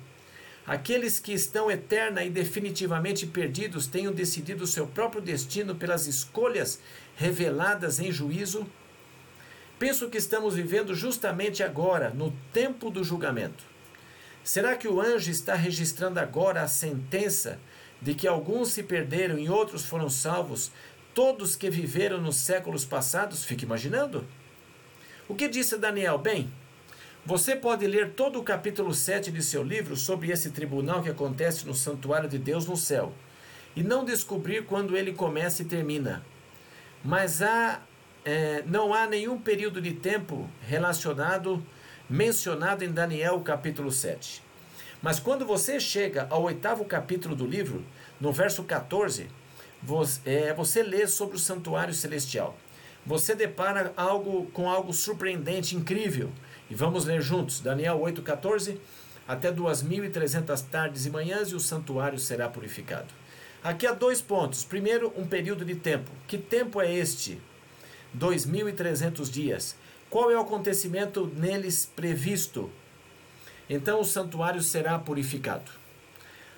aqueles 0.70 1.20
que 1.20 1.34
estão 1.34 1.72
eterna 1.72 2.24
e 2.24 2.30
definitivamente 2.30 3.26
perdidos, 3.26 3.88
tenham 3.88 4.14
decidido 4.14 4.68
seu 4.68 4.86
próprio 4.86 5.20
destino 5.20 5.74
pelas 5.74 6.06
escolhas 6.06 6.80
reveladas 7.16 8.00
em 8.00 8.12
juízo? 8.12 8.68
Penso 9.80 10.10
que 10.10 10.18
estamos 10.20 10.54
vivendo 10.54 10.94
justamente 10.94 11.64
agora, 11.64 12.12
no 12.12 12.32
tempo 12.54 12.92
do 12.92 13.04
julgamento. 13.04 13.64
Será 14.44 14.76
que 14.76 14.88
o 14.88 15.02
anjo 15.02 15.32
está 15.32 15.56
registrando 15.56 16.20
agora 16.20 16.62
a 16.62 16.68
sentença 16.68 17.60
de 18.00 18.14
que 18.14 18.28
alguns 18.28 18.70
se 18.70 18.84
perderam 18.84 19.40
e 19.40 19.50
outros 19.50 19.84
foram 19.86 20.08
salvos, 20.08 20.72
todos 21.16 21.56
que 21.56 21.72
viveram 21.72 22.22
nos 22.22 22.36
séculos 22.36 22.86
passados? 22.86 23.44
Fique 23.44 23.66
imaginando. 23.66 24.24
O 25.28 25.34
que 25.34 25.48
disse 25.48 25.78
Daniel? 25.78 26.20
Bem, 26.20 26.54
você 27.26 27.56
pode 27.56 27.86
ler 27.86 28.12
todo 28.12 28.40
o 28.40 28.44
capítulo 28.44 28.94
7 28.94 29.32
de 29.32 29.44
seu 29.44 29.62
livro 29.62 29.96
sobre 29.96 30.32
esse 30.32 30.52
tribunal 30.52 31.04
que 31.04 31.10
acontece 31.10 31.68
no 31.68 31.76
santuário 31.76 32.30
de 32.30 32.38
Deus 32.38 32.66
no 32.66 32.78
céu 32.78 33.14
e 33.76 33.84
não 33.84 34.04
descobrir 34.04 34.66
quando 34.66 34.98
ele 34.98 35.14
começa 35.14 35.62
e 35.62 35.66
termina. 35.66 36.24
Mas 37.04 37.42
há, 37.42 37.82
é, 38.26 38.64
não 38.66 38.94
há 38.94 39.06
nenhum 39.06 39.40
período 39.40 39.82
de 39.82 39.94
tempo 39.94 40.50
relacionado, 40.62 41.64
mencionado 42.10 42.84
em 42.84 42.92
Daniel 42.92 43.40
capítulo 43.42 43.92
7. 43.92 44.42
Mas 45.02 45.20
quando 45.20 45.46
você 45.46 45.80
chega 45.80 46.28
ao 46.30 46.44
oitavo 46.44 46.84
capítulo 46.84 47.36
do 47.36 47.46
livro, 47.46 47.86
no 48.20 48.32
verso 48.32 48.64
14, 48.64 49.28
você, 49.82 50.20
é, 50.26 50.54
você 50.54 50.84
lê 50.84 51.08
sobre 51.08 51.36
o 51.38 51.40
santuário 51.40 51.94
celestial. 51.94 52.58
Você 53.06 53.34
depara 53.34 53.94
algo 53.96 54.48
com 54.48 54.70
algo 54.70 54.92
surpreendente, 54.92 55.76
incrível. 55.76 56.32
E 56.70 56.76
vamos 56.76 57.06
ler 57.06 57.22
juntos, 57.22 57.60
Daniel 57.60 58.00
8,14. 58.00 58.78
Até 59.28 59.52
2.300 59.52 60.66
tardes 60.70 61.06
e 61.06 61.10
manhãs 61.10 61.50
e 61.50 61.56
o 61.56 61.60
santuário 61.60 62.18
será 62.18 62.50
purificado. 62.50 63.14
Aqui 63.64 63.86
há 63.86 63.94
dois 63.94 64.22
pontos. 64.22 64.64
Primeiro, 64.64 65.14
um 65.16 65.28
período 65.28 65.64
de 65.66 65.76
tempo. 65.76 66.10
Que 66.28 66.38
tempo 66.38 66.82
é 66.82 66.92
este? 66.92 67.40
2.300 68.18 69.30
dias. 69.30 69.76
Qual 70.10 70.32
é 70.32 70.36
o 70.36 70.42
acontecimento 70.42 71.32
neles 71.36 71.86
previsto? 71.96 72.72
Então 73.70 74.02
o 74.02 74.06
santuário 74.06 74.62
será 74.62 74.98
purificado. 74.98 75.70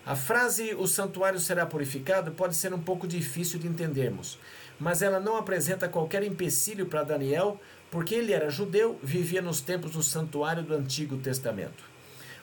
A 0.06 0.16
frase 0.16 0.74
o 0.74 0.88
santuário 0.88 1.40
será 1.40 1.66
purificado 1.66 2.32
pode 2.32 2.56
ser 2.56 2.74
um 2.74 2.80
pouco 2.80 3.08
difícil 3.08 3.60
de 3.60 3.68
entendermos, 3.68 4.40
mas 4.80 5.02
ela 5.02 5.20
não 5.20 5.38
apresenta 5.38 5.88
qualquer 5.88 6.24
empecilho 6.24 6.88
para 6.88 7.04
Daniel, 7.04 7.60
porque 7.92 8.16
ele 8.16 8.32
era 8.32 8.50
judeu, 8.50 8.98
vivia 9.04 9.42
nos 9.42 9.60
tempos 9.60 9.92
do 9.92 10.02
santuário 10.02 10.64
do 10.64 10.74
Antigo 10.74 11.18
Testamento. 11.18 11.84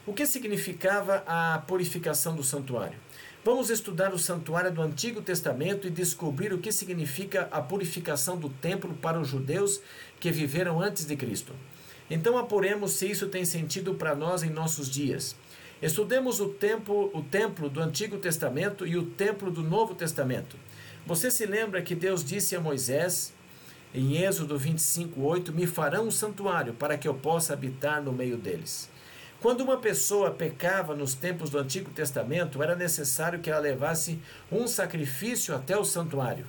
O 0.06 0.12
que 0.12 0.26
significava 0.26 1.24
a 1.26 1.58
purificação 1.66 2.36
do 2.36 2.44
santuário? 2.44 2.98
Vamos 3.42 3.70
estudar 3.70 4.12
o 4.12 4.18
santuário 4.18 4.70
do 4.70 4.82
Antigo 4.82 5.22
Testamento 5.22 5.86
e 5.86 5.90
descobrir 5.90 6.52
o 6.52 6.58
que 6.58 6.70
significa 6.70 7.48
a 7.50 7.62
purificação 7.62 8.36
do 8.36 8.50
templo 8.50 8.94
para 8.94 9.18
os 9.18 9.28
judeus 9.28 9.80
que 10.20 10.30
viveram 10.30 10.82
antes 10.82 11.06
de 11.06 11.16
Cristo. 11.16 11.54
Então 12.10 12.36
apuremos 12.36 12.92
se 12.92 13.10
isso 13.10 13.26
tem 13.28 13.44
sentido 13.44 13.94
para 13.94 14.14
nós 14.14 14.42
em 14.42 14.50
nossos 14.50 14.90
dias. 14.90 15.34
Estudemos 15.80 16.40
o 16.40 16.48
templo, 16.48 17.10
o 17.14 17.22
templo 17.22 17.70
do 17.70 17.80
Antigo 17.80 18.18
Testamento 18.18 18.86
e 18.86 18.96
o 18.96 19.06
templo 19.06 19.50
do 19.50 19.62
Novo 19.62 19.94
Testamento. 19.94 20.56
Você 21.06 21.30
se 21.30 21.46
lembra 21.46 21.80
que 21.80 21.94
Deus 21.94 22.22
disse 22.24 22.54
a 22.54 22.60
Moisés, 22.60 23.32
em 23.94 24.22
Êxodo 24.22 24.58
25:8, 24.58 25.52
me 25.52 25.66
farão 25.66 26.08
um 26.08 26.10
santuário 26.10 26.74
para 26.74 26.98
que 26.98 27.08
eu 27.08 27.14
possa 27.14 27.54
habitar 27.54 28.02
no 28.02 28.12
meio 28.12 28.36
deles. 28.36 28.90
Quando 29.40 29.60
uma 29.60 29.78
pessoa 29.78 30.32
pecava 30.32 30.96
nos 30.96 31.14
tempos 31.14 31.48
do 31.48 31.58
Antigo 31.58 31.90
Testamento, 31.90 32.62
era 32.62 32.74
necessário 32.74 33.38
que 33.38 33.48
ela 33.48 33.60
levasse 33.60 34.18
um 34.50 34.66
sacrifício 34.66 35.54
até 35.54 35.76
o 35.76 35.84
santuário. 35.84 36.44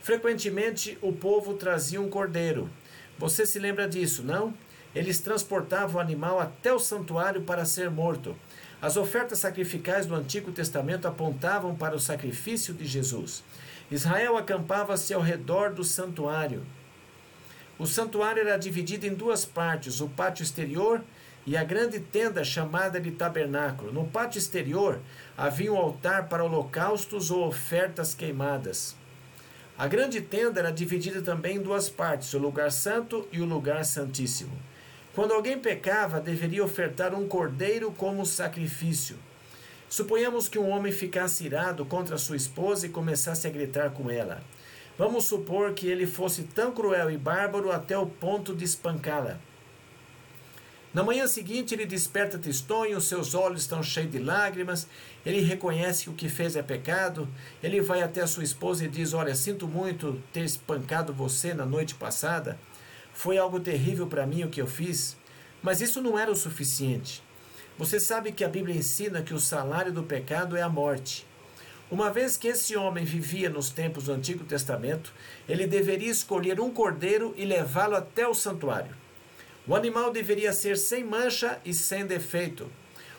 Frequentemente 0.00 0.98
o 1.02 1.12
povo 1.12 1.54
trazia 1.54 2.00
um 2.00 2.08
cordeiro. 2.08 2.70
Você 3.18 3.46
se 3.46 3.58
lembra 3.58 3.88
disso, 3.88 4.22
não? 4.22 4.54
Eles 4.94 5.20
transportavam 5.20 5.96
o 5.96 6.00
animal 6.00 6.40
até 6.40 6.72
o 6.72 6.78
santuário 6.78 7.42
para 7.42 7.64
ser 7.64 7.90
morto. 7.90 8.34
As 8.80 8.96
ofertas 8.96 9.38
sacrificais 9.38 10.06
do 10.06 10.14
Antigo 10.14 10.52
Testamento 10.52 11.06
apontavam 11.06 11.74
para 11.74 11.96
o 11.96 12.00
sacrifício 12.00 12.74
de 12.74 12.86
Jesus. 12.86 13.42
Israel 13.90 14.36
acampava-se 14.36 15.12
ao 15.12 15.20
redor 15.20 15.72
do 15.72 15.84
santuário. 15.84 16.64
O 17.78 17.86
santuário 17.86 18.40
era 18.40 18.56
dividido 18.56 19.06
em 19.06 19.14
duas 19.14 19.44
partes, 19.44 20.00
o 20.00 20.08
pátio 20.08 20.42
exterior 20.42 21.02
e 21.46 21.56
a 21.56 21.64
grande 21.64 22.00
tenda 22.00 22.42
chamada 22.44 23.00
de 23.00 23.10
tabernáculo. 23.10 23.92
No 23.92 24.06
pátio 24.06 24.38
exterior 24.38 25.00
havia 25.36 25.72
um 25.72 25.76
altar 25.76 26.28
para 26.28 26.44
holocaustos 26.44 27.30
ou 27.30 27.46
ofertas 27.46 28.14
queimadas. 28.14 28.96
A 29.76 29.88
grande 29.88 30.20
tenda 30.20 30.60
era 30.60 30.70
dividida 30.70 31.20
também 31.20 31.56
em 31.56 31.62
duas 31.62 31.88
partes, 31.88 32.32
o 32.32 32.38
lugar 32.38 32.70
santo 32.70 33.26
e 33.32 33.40
o 33.40 33.44
lugar 33.44 33.84
santíssimo. 33.84 34.56
Quando 35.14 35.32
alguém 35.32 35.58
pecava, 35.58 36.20
deveria 36.20 36.64
ofertar 36.64 37.12
um 37.12 37.26
cordeiro 37.26 37.92
como 37.92 38.24
sacrifício. 38.24 39.16
Suponhamos 39.94 40.48
que 40.48 40.58
um 40.58 40.70
homem 40.70 40.90
ficasse 40.90 41.44
irado 41.44 41.84
contra 41.84 42.18
sua 42.18 42.34
esposa 42.34 42.84
e 42.84 42.88
começasse 42.88 43.46
a 43.46 43.50
gritar 43.50 43.90
com 43.90 44.10
ela. 44.10 44.42
Vamos 44.98 45.22
supor 45.22 45.72
que 45.72 45.86
ele 45.86 46.04
fosse 46.04 46.42
tão 46.42 46.72
cruel 46.72 47.12
e 47.12 47.16
bárbaro 47.16 47.70
até 47.70 47.96
o 47.96 48.04
ponto 48.04 48.56
de 48.56 48.64
espancá-la. 48.64 49.38
Na 50.92 51.04
manhã 51.04 51.28
seguinte, 51.28 51.74
ele 51.74 51.86
desperta 51.86 52.40
tristonho, 52.40 53.00
seus 53.00 53.36
olhos 53.36 53.60
estão 53.60 53.84
cheios 53.84 54.10
de 54.10 54.18
lágrimas, 54.18 54.88
ele 55.24 55.42
reconhece 55.42 56.02
que 56.02 56.10
o 56.10 56.14
que 56.14 56.28
fez 56.28 56.56
é 56.56 56.62
pecado, 56.64 57.28
ele 57.62 57.80
vai 57.80 58.02
até 58.02 58.26
sua 58.26 58.42
esposa 58.42 58.84
e 58.84 58.88
diz: 58.88 59.14
Olha, 59.14 59.36
sinto 59.36 59.68
muito 59.68 60.20
ter 60.32 60.42
espancado 60.42 61.12
você 61.12 61.54
na 61.54 61.64
noite 61.64 61.94
passada. 61.94 62.58
Foi 63.12 63.38
algo 63.38 63.60
terrível 63.60 64.08
para 64.08 64.26
mim 64.26 64.42
o 64.42 64.50
que 64.50 64.60
eu 64.60 64.66
fiz, 64.66 65.16
mas 65.62 65.80
isso 65.80 66.02
não 66.02 66.18
era 66.18 66.32
o 66.32 66.34
suficiente. 66.34 67.22
Você 67.76 67.98
sabe 67.98 68.30
que 68.30 68.44
a 68.44 68.48
Bíblia 68.48 68.76
ensina 68.76 69.20
que 69.20 69.34
o 69.34 69.40
salário 69.40 69.92
do 69.92 70.04
pecado 70.04 70.56
é 70.56 70.62
a 70.62 70.68
morte. 70.68 71.26
Uma 71.90 72.08
vez 72.08 72.36
que 72.36 72.46
esse 72.46 72.76
homem 72.76 73.04
vivia 73.04 73.50
nos 73.50 73.70
tempos 73.70 74.04
do 74.04 74.12
Antigo 74.12 74.44
Testamento, 74.44 75.12
ele 75.48 75.66
deveria 75.66 76.10
escolher 76.10 76.60
um 76.60 76.70
cordeiro 76.70 77.34
e 77.36 77.44
levá-lo 77.44 77.96
até 77.96 78.28
o 78.28 78.34
santuário. 78.34 78.94
O 79.66 79.74
animal 79.74 80.12
deveria 80.12 80.52
ser 80.52 80.78
sem 80.78 81.02
mancha 81.02 81.58
e 81.64 81.74
sem 81.74 82.06
defeito. 82.06 82.70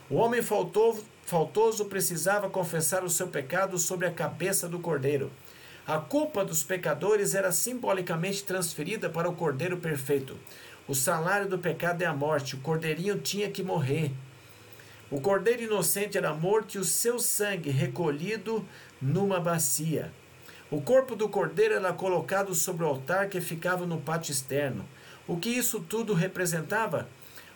O 0.09 0.15
homem 0.15 0.41
faltoso 0.41 1.85
precisava 1.85 2.49
confessar 2.49 3.03
o 3.03 3.09
seu 3.09 3.27
pecado 3.27 3.77
sobre 3.77 4.07
a 4.07 4.11
cabeça 4.11 4.69
do 4.69 4.79
cordeiro. 4.79 5.31
A 5.85 5.97
culpa 5.97 6.45
dos 6.45 6.63
pecadores 6.63 7.35
era 7.35 7.51
simbolicamente 7.51 8.43
transferida 8.43 9.09
para 9.09 9.29
o 9.29 9.35
cordeiro 9.35 9.77
perfeito. 9.77 10.37
O 10.87 10.95
salário 10.95 11.49
do 11.49 11.59
pecado 11.59 12.01
é 12.03 12.05
a 12.05 12.13
morte, 12.13 12.55
o 12.55 12.59
cordeirinho 12.59 13.19
tinha 13.19 13.51
que 13.51 13.61
morrer. 13.61 14.11
O 15.15 15.21
cordeiro 15.21 15.63
inocente 15.63 16.17
era 16.17 16.33
morto 16.33 16.75
e 16.75 16.77
o 16.77 16.83
seu 16.83 17.19
sangue 17.19 17.69
recolhido 17.69 18.65
numa 19.01 19.39
bacia. 19.39 20.11
O 20.69 20.81
corpo 20.81 21.15
do 21.15 21.29
cordeiro 21.29 21.73
era 21.73 21.93
colocado 21.93 22.53
sobre 22.53 22.83
o 22.83 22.87
altar 22.87 23.29
que 23.29 23.39
ficava 23.39 23.85
no 23.85 24.01
pátio 24.01 24.33
externo. 24.33 24.85
O 25.25 25.37
que 25.37 25.47
isso 25.47 25.79
tudo 25.79 26.13
representava? 26.13 27.07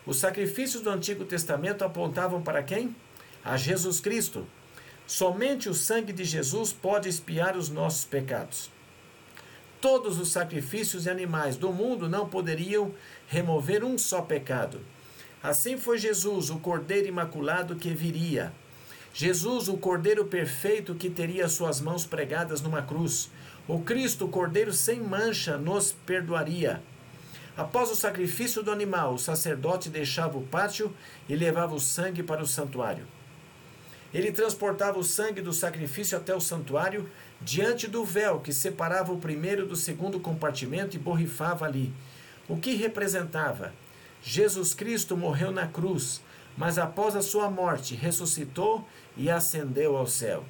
Os 0.05 0.19
sacrifícios 0.19 0.81
do 0.81 0.89
Antigo 0.89 1.25
Testamento 1.25 1.83
apontavam 1.83 2.41
para 2.41 2.63
quem? 2.63 2.95
A 3.43 3.57
Jesus 3.57 3.99
Cristo. 3.99 4.47
Somente 5.05 5.67
o 5.67 5.73
sangue 5.73 6.13
de 6.13 6.23
Jesus 6.23 6.71
pode 6.71 7.09
expiar 7.09 7.57
os 7.57 7.67
nossos 7.69 8.05
pecados. 8.05 8.71
Todos 9.81 10.17
os 10.17 10.31
sacrifícios 10.31 11.07
e 11.07 11.09
animais 11.09 11.57
do 11.57 11.73
mundo 11.73 12.07
não 12.07 12.29
poderiam 12.29 12.93
remover 13.27 13.83
um 13.83 13.97
só 13.97 14.21
pecado. 14.21 14.79
Assim 15.41 15.77
foi 15.77 15.97
Jesus, 15.97 16.49
o 16.49 16.59
Cordeiro 16.59 17.07
Imaculado 17.07 17.75
que 17.75 17.93
viria. 17.93 18.51
Jesus, 19.13 19.69
o 19.69 19.77
Cordeiro 19.77 20.25
perfeito 20.25 20.93
que 20.95 21.09
teria 21.09 21.47
suas 21.47 21.79
mãos 21.79 22.05
pregadas 22.05 22.61
numa 22.61 22.81
cruz. 22.81 23.31
O 23.67 23.79
Cristo, 23.79 24.25
o 24.25 24.29
Cordeiro 24.29 24.73
sem 24.73 24.99
mancha, 24.99 25.57
nos 25.57 25.93
perdoaria. 26.05 26.81
Após 27.55 27.89
o 27.89 27.95
sacrifício 27.95 28.61
do 28.61 28.71
animal, 28.71 29.13
o 29.13 29.19
sacerdote 29.19 29.89
deixava 29.89 30.37
o 30.37 30.45
pátio 30.45 30.93
e 31.27 31.35
levava 31.35 31.73
o 31.73 31.79
sangue 31.79 32.21
para 32.21 32.43
o 32.43 32.47
santuário. 32.47 33.05
Ele 34.13 34.31
transportava 34.31 34.99
o 34.99 35.03
sangue 35.03 35.41
do 35.41 35.53
sacrifício 35.53 36.17
até 36.17 36.35
o 36.35 36.41
santuário, 36.41 37.09
diante 37.41 37.87
do 37.87 38.03
véu 38.03 38.39
que 38.39 38.51
separava 38.51 39.13
o 39.13 39.19
primeiro 39.19 39.65
do 39.65 39.75
segundo 39.75 40.19
compartimento 40.19 40.95
e 40.95 40.99
borrifava 40.99 41.65
ali. 41.65 41.93
O 42.47 42.57
que 42.57 42.75
representava? 42.75 43.73
Jesus 44.21 44.73
Cristo 44.73 45.15
morreu 45.15 45.51
na 45.51 45.67
cruz, 45.67 46.21
mas 46.57 46.77
após 46.77 47.15
a 47.15 47.21
sua 47.21 47.49
morte 47.49 47.95
ressuscitou 47.95 48.87
e 49.15 49.29
ascendeu 49.29 49.95
ao 49.95 50.07
céu. 50.07 50.43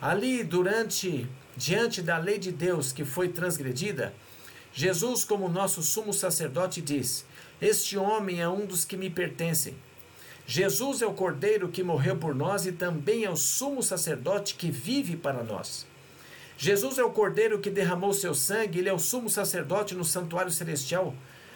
Ali, 0.00 0.44
durante 0.44 1.28
diante 1.56 2.02
da 2.02 2.18
lei 2.18 2.38
de 2.38 2.52
Deus 2.52 2.92
que 2.92 3.04
foi 3.04 3.28
transgredida, 3.28 4.12
Jesus, 4.74 5.24
como 5.24 5.48
nosso 5.48 5.82
sumo 5.82 6.12
sacerdote, 6.12 6.80
diz: 6.80 7.24
Este 7.60 7.96
homem 7.96 8.40
é 8.40 8.48
um 8.48 8.66
dos 8.66 8.84
que 8.84 8.96
me 8.96 9.10
pertencem. 9.10 9.74
Jesus 10.46 11.02
é 11.02 11.06
o 11.06 11.14
Cordeiro 11.14 11.68
que 11.68 11.82
morreu 11.82 12.16
por 12.16 12.34
nós 12.34 12.66
e 12.66 12.72
também 12.72 13.24
é 13.24 13.30
o 13.30 13.36
sumo 13.36 13.82
sacerdote 13.82 14.54
que 14.54 14.70
vive 14.70 15.16
para 15.16 15.42
nós. 15.42 15.86
Jesus 16.58 16.98
é 16.98 17.04
o 17.04 17.10
Cordeiro 17.10 17.60
que 17.60 17.70
derramou 17.70 18.12
seu 18.12 18.34
sangue, 18.34 18.78
ele 18.78 18.88
é 18.88 18.92
o 18.92 18.98
sumo 18.98 19.30
sacerdote 19.30 19.94
no 19.94 20.04
santuário 20.04 20.50
celestial 20.50 21.14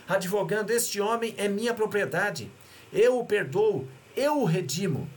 advogando: 0.08 0.72
Este 0.72 1.00
homem 1.00 1.34
é 1.36 1.48
minha 1.48 1.74
propriedade, 1.74 2.50
eu 2.92 3.18
o 3.18 3.26
perdoo, 3.26 3.86
eu 4.16 4.40
o 4.40 4.44
redimo. 4.44 5.08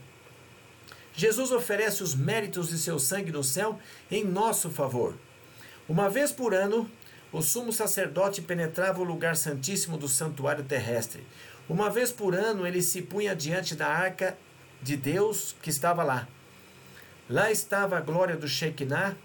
Jesus 1.12 1.50
oferece 1.50 2.02
os 2.02 2.14
méritos 2.14 2.68
de 2.68 2.78
seu 2.78 2.98
sangue 2.98 3.32
no 3.32 3.44
céu 3.44 3.78
em 4.10 4.24
nosso 4.24 4.70
favor. 4.70 5.14
Uma 5.88 6.08
vez 6.08 6.32
por 6.32 6.54
ano, 6.54 6.90
o 7.32 7.42
sumo 7.42 7.72
sacerdote 7.72 8.40
penetrava 8.40 9.00
o 9.00 9.04
lugar 9.04 9.36
santíssimo 9.36 9.96
do 9.98 10.08
santuário 10.08 10.64
terrestre. 10.64 11.24
Uma 11.68 11.90
vez 11.90 12.10
por 12.10 12.34
ano, 12.34 12.66
ele 12.66 12.82
se 12.82 13.02
punha 13.02 13.34
diante 13.34 13.74
da 13.74 13.86
arca 13.86 14.36
de 14.82 14.96
Deus 14.96 15.54
que 15.62 15.70
estava 15.70 16.02
lá. 16.02 16.26
Lá 17.28 17.50
estava 17.50 17.96
a 17.96 18.00
glória 18.00 18.36
do 18.36 18.48
Shekinah, 18.48 19.16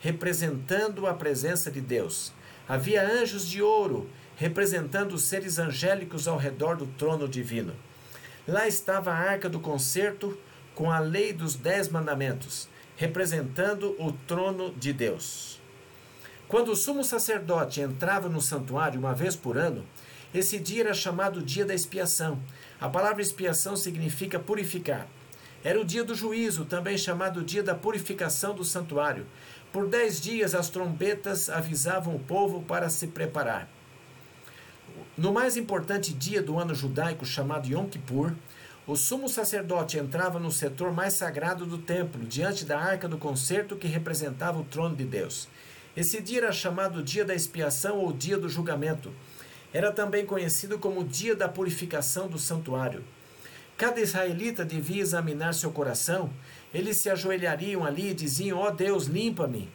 representando 0.00 1.06
a 1.06 1.14
presença 1.14 1.70
de 1.70 1.80
Deus. 1.80 2.32
Havia 2.68 3.06
anjos 3.06 3.48
de 3.48 3.62
ouro 3.62 4.10
representando 4.36 5.12
os 5.12 5.22
seres 5.22 5.58
angélicos 5.58 6.26
ao 6.26 6.36
redor 6.36 6.76
do 6.76 6.86
trono 6.86 7.28
divino. 7.28 7.74
Lá 8.46 8.68
estava 8.68 9.10
a 9.10 9.16
arca 9.16 9.48
do 9.48 9.60
concerto 9.60 10.36
com 10.74 10.90
a 10.90 10.98
lei 10.98 11.32
dos 11.32 11.54
dez 11.54 11.88
mandamentos, 11.88 12.68
representando 12.96 13.94
o 13.98 14.12
trono 14.12 14.72
de 14.74 14.92
Deus. 14.92 15.60
Quando 16.46 16.72
o 16.72 16.76
sumo 16.76 17.02
sacerdote 17.02 17.80
entrava 17.80 18.28
no 18.28 18.40
santuário 18.40 19.00
uma 19.00 19.14
vez 19.14 19.34
por 19.34 19.56
ano, 19.56 19.84
esse 20.34 20.58
dia 20.58 20.82
era 20.82 20.94
chamado 20.94 21.40
dia 21.40 21.64
da 21.64 21.74
expiação. 21.74 22.40
A 22.80 22.88
palavra 22.88 23.22
expiação 23.22 23.76
significa 23.76 24.38
purificar. 24.38 25.06
Era 25.62 25.80
o 25.80 25.84
dia 25.84 26.04
do 26.04 26.14
juízo, 26.14 26.64
também 26.64 26.98
chamado 26.98 27.42
dia 27.42 27.62
da 27.62 27.74
purificação 27.74 28.54
do 28.54 28.64
santuário. 28.64 29.26
Por 29.72 29.88
dez 29.88 30.20
dias 30.20 30.54
as 30.54 30.68
trombetas 30.68 31.48
avisavam 31.48 32.14
o 32.14 32.20
povo 32.20 32.62
para 32.62 32.90
se 32.90 33.06
preparar. 33.06 33.68
No 35.16 35.32
mais 35.32 35.56
importante 35.56 36.12
dia 36.12 36.42
do 36.42 36.58
ano 36.58 36.74
judaico, 36.74 37.24
chamado 37.24 37.68
Yom 37.68 37.86
Kippur, 37.86 38.32
o 38.86 38.96
sumo 38.96 39.28
sacerdote 39.28 39.96
entrava 39.96 40.38
no 40.38 40.52
setor 40.52 40.92
mais 40.92 41.14
sagrado 41.14 41.64
do 41.64 41.78
templo, 41.78 42.24
diante 42.24 42.64
da 42.64 42.78
arca 42.78 43.08
do 43.08 43.16
concerto 43.16 43.76
que 43.76 43.86
representava 43.86 44.58
o 44.58 44.64
trono 44.64 44.94
de 44.94 45.04
Deus. 45.04 45.48
Esse 45.96 46.20
dia 46.20 46.40
era 46.40 46.52
chamado 46.52 47.02
dia 47.02 47.24
da 47.24 47.34
expiação 47.34 47.98
ou 47.98 48.12
dia 48.12 48.36
do 48.36 48.48
julgamento. 48.48 49.12
Era 49.72 49.90
também 49.90 50.26
conhecido 50.26 50.78
como 50.78 51.04
dia 51.04 51.34
da 51.34 51.48
purificação 51.48 52.28
do 52.28 52.38
santuário. 52.38 53.04
Cada 53.76 54.00
israelita 54.00 54.64
devia 54.64 55.02
examinar 55.02 55.54
seu 55.54 55.70
coração. 55.70 56.30
Eles 56.72 56.96
se 56.98 57.08
ajoelhariam 57.08 57.84
ali 57.84 58.10
e 58.10 58.14
diziam: 58.14 58.58
Ó 58.58 58.68
oh 58.68 58.70
Deus, 58.70 59.06
limpa-me. 59.06 59.68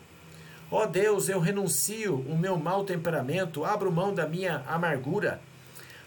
Ó 0.71 0.83
oh 0.83 0.87
Deus, 0.87 1.29
eu 1.29 1.39
renuncio 1.39 2.15
o 2.15 2.37
meu 2.37 2.55
mau 2.55 2.83
temperamento, 2.83 3.65
abro 3.65 3.91
mão 3.91 4.13
da 4.13 4.27
minha 4.27 4.63
amargura, 4.67 5.41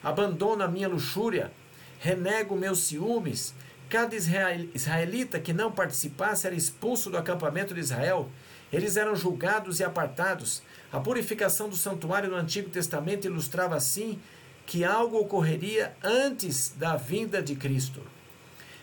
abandono 0.02 0.62
a 0.62 0.68
minha 0.68 0.88
luxúria, 0.88 1.50
renego 1.98 2.54
meus 2.54 2.78
ciúmes. 2.80 3.54
Cada 3.88 4.14
israelita 4.14 5.40
que 5.40 5.52
não 5.52 5.72
participasse 5.72 6.46
era 6.46 6.54
expulso 6.54 7.10
do 7.10 7.18
acampamento 7.18 7.74
de 7.74 7.80
Israel. 7.80 8.30
Eles 8.72 8.96
eram 8.96 9.16
julgados 9.16 9.80
e 9.80 9.84
apartados. 9.84 10.62
A 10.92 11.00
purificação 11.00 11.68
do 11.68 11.76
santuário 11.76 12.30
no 12.30 12.36
Antigo 12.36 12.70
Testamento 12.70 13.26
ilustrava 13.26 13.74
assim 13.74 14.18
que 14.64 14.84
algo 14.84 15.18
ocorreria 15.18 15.92
antes 16.02 16.72
da 16.76 16.94
vinda 16.94 17.42
de 17.42 17.56
Cristo. 17.56 18.00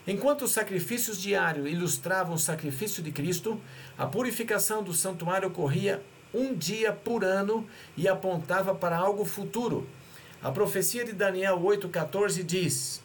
Enquanto 0.09 0.43
os 0.43 0.51
sacrifícios 0.51 1.21
diários 1.21 1.69
ilustravam 1.69 2.33
o 2.33 2.39
sacrifício 2.39 3.03
de 3.03 3.11
Cristo, 3.11 3.61
a 3.99 4.07
purificação 4.07 4.81
do 4.81 4.93
santuário 4.93 5.49
ocorria 5.49 6.01
um 6.33 6.55
dia 6.55 6.93
por 6.93 7.21
ano 7.21 7.67
e 7.97 8.07
apontava 8.07 8.73
para 8.73 8.95
algo 8.95 9.25
futuro. 9.25 9.85
A 10.41 10.49
profecia 10.49 11.03
de 11.03 11.11
Daniel 11.11 11.59
8,14 11.59 12.41
diz: 12.41 13.01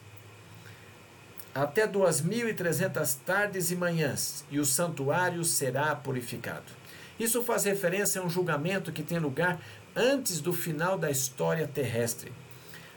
Até 1.52 1.85
duas 1.85 2.20
mil 2.20 2.48
e 2.48 2.54
trezentas 2.54 3.16
tardes 3.16 3.72
e 3.72 3.76
manhãs, 3.76 4.44
e 4.52 4.61
o 4.61 4.64
santuário 4.64 5.44
será 5.44 5.96
purificado. 5.96 6.72
Isso 7.18 7.42
faz 7.42 7.64
referência 7.64 8.20
a 8.20 8.24
um 8.24 8.30
julgamento 8.30 8.92
que 8.92 9.02
tem 9.02 9.18
lugar 9.18 9.61
antes 9.96 10.40
do 10.40 10.52
final 10.52 10.96
da 10.96 11.11
história 11.11 11.66
terrestre. 11.66 12.33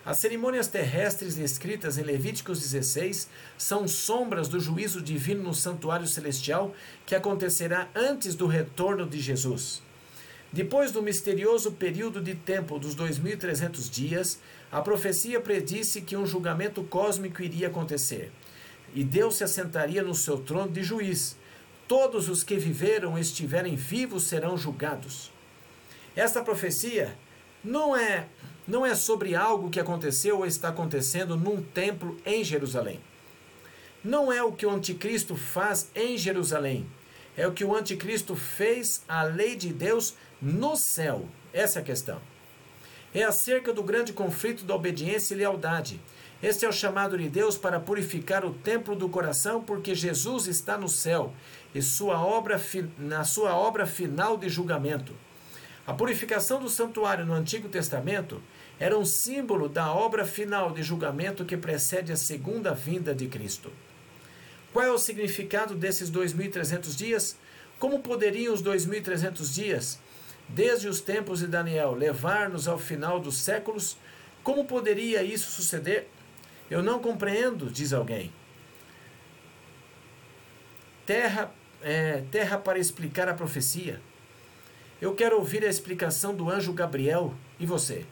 As 0.07 0.19
cerimônias 0.19 0.67
terrestres 0.67 1.35
descritas 1.35 1.97
em 1.97 2.01
Levíticos 2.01 2.61
16 2.61 3.27
são 3.57 3.85
sombras 3.89 4.47
do 4.47 4.57
juízo 4.57 5.01
divino 5.01 5.43
no 5.43 5.53
santuário 5.53 6.07
celestial 6.07 6.73
que 7.05 7.13
acontecerá 7.13 7.89
antes 7.93 8.33
do 8.33 8.47
retorno 8.47 9.05
de 9.05 9.19
Jesus. 9.19 9.81
Depois 10.49 10.93
do 10.93 11.01
misterioso 11.01 11.73
período 11.73 12.21
de 12.21 12.35
tempo 12.35 12.79
dos 12.79 12.95
2300 12.95 13.89
dias, 13.89 14.39
a 14.71 14.81
profecia 14.81 15.41
predisse 15.41 15.99
que 15.99 16.15
um 16.15 16.25
julgamento 16.25 16.81
cósmico 16.85 17.43
iria 17.43 17.67
acontecer, 17.67 18.31
e 18.95 19.03
Deus 19.03 19.35
se 19.35 19.43
assentaria 19.43 20.01
no 20.01 20.15
seu 20.15 20.37
trono 20.37 20.71
de 20.71 20.83
juiz. 20.83 21.35
Todos 21.85 22.29
os 22.29 22.43
que 22.43 22.55
viveram 22.55 23.17
e 23.17 23.21
estiverem 23.21 23.75
vivos 23.75 24.23
serão 24.23 24.57
julgados. 24.57 25.33
Esta 26.15 26.41
profecia 26.41 27.13
não 27.61 27.93
é 27.93 28.27
não 28.67 28.85
é 28.85 28.93
sobre 28.93 29.33
algo 29.33 29.69
que 29.69 29.79
aconteceu 29.79 30.39
ou 30.39 30.45
está 30.45 30.69
acontecendo 30.69 31.37
num 31.37 31.61
templo 31.61 32.17
em 32.25 32.43
Jerusalém. 32.43 32.99
Não 34.03 34.31
é 34.31 34.43
o 34.43 34.51
que 34.51 34.65
o 34.65 34.71
anticristo 34.71 35.35
faz 35.35 35.89
em 35.95 36.17
Jerusalém. 36.17 36.85
É 37.35 37.47
o 37.47 37.53
que 37.53 37.63
o 37.63 37.75
anticristo 37.75 38.35
fez 38.35 39.03
à 39.07 39.23
lei 39.23 39.55
de 39.55 39.71
Deus 39.71 40.15
no 40.41 40.75
céu. 40.75 41.25
Essa 41.53 41.79
é 41.79 41.81
a 41.81 41.85
questão. 41.85 42.19
É 43.13 43.23
acerca 43.23 43.71
do 43.71 43.83
grande 43.83 44.11
conflito 44.11 44.65
da 44.65 44.75
obediência 44.75 45.33
e 45.33 45.37
lealdade. 45.37 45.99
Este 46.43 46.65
é 46.65 46.69
o 46.69 46.73
chamado 46.73 47.17
de 47.17 47.29
Deus 47.29 47.57
para 47.57 47.79
purificar 47.79 48.45
o 48.45 48.53
templo 48.53 48.95
do 48.95 49.09
coração, 49.09 49.63
porque 49.63 49.95
Jesus 49.95 50.45
está 50.45 50.77
no 50.77 50.87
céu 50.87 51.33
e 51.73 51.81
sua 51.81 52.23
obra, 52.23 52.61
na 52.99 53.23
sua 53.23 53.55
obra 53.55 53.85
final 53.85 54.37
de 54.37 54.49
julgamento. 54.49 55.13
A 55.85 55.93
purificação 55.93 56.59
do 56.59 56.69
santuário 56.69 57.25
no 57.25 57.33
Antigo 57.33 57.69
Testamento 57.69 58.41
era 58.79 58.97
um 58.97 59.05
símbolo 59.05 59.67
da 59.67 59.91
obra 59.91 60.25
final 60.25 60.71
de 60.71 60.83
julgamento 60.83 61.45
que 61.45 61.57
precede 61.57 62.11
a 62.11 62.17
segunda 62.17 62.73
vinda 62.73 63.13
de 63.13 63.27
Cristo. 63.27 63.71
Qual 64.71 64.85
é 64.85 64.91
o 64.91 64.97
significado 64.99 65.73
desses 65.73 66.11
2.300 66.11 66.95
dias? 66.95 67.37
Como 67.79 67.99
poderiam 67.99 68.53
os 68.53 68.61
2.300 68.61 69.53
dias, 69.53 69.99
desde 70.47 70.87
os 70.87 71.01
tempos 71.01 71.39
de 71.39 71.47
Daniel, 71.47 71.93
levar-nos 71.93 72.67
ao 72.67 72.77
final 72.77 73.19
dos 73.19 73.37
séculos? 73.37 73.97
Como 74.43 74.65
poderia 74.65 75.23
isso 75.23 75.49
suceder? 75.49 76.07
Eu 76.69 76.83
não 76.83 76.99
compreendo, 76.99 77.71
diz 77.71 77.93
alguém. 77.93 78.31
Terra, 81.05 81.51
é, 81.81 82.23
terra 82.29 82.57
para 82.57 82.77
explicar 82.77 83.27
a 83.27 83.33
profecia. 83.33 83.99
Eu 85.01 85.15
quero 85.15 85.37
ouvir 85.37 85.63
a 85.65 85.69
explicação 85.69 86.35
do 86.35 86.49
anjo 86.49 86.73
Gabriel. 86.73 87.33
E 87.59 87.65
você? 87.65 88.05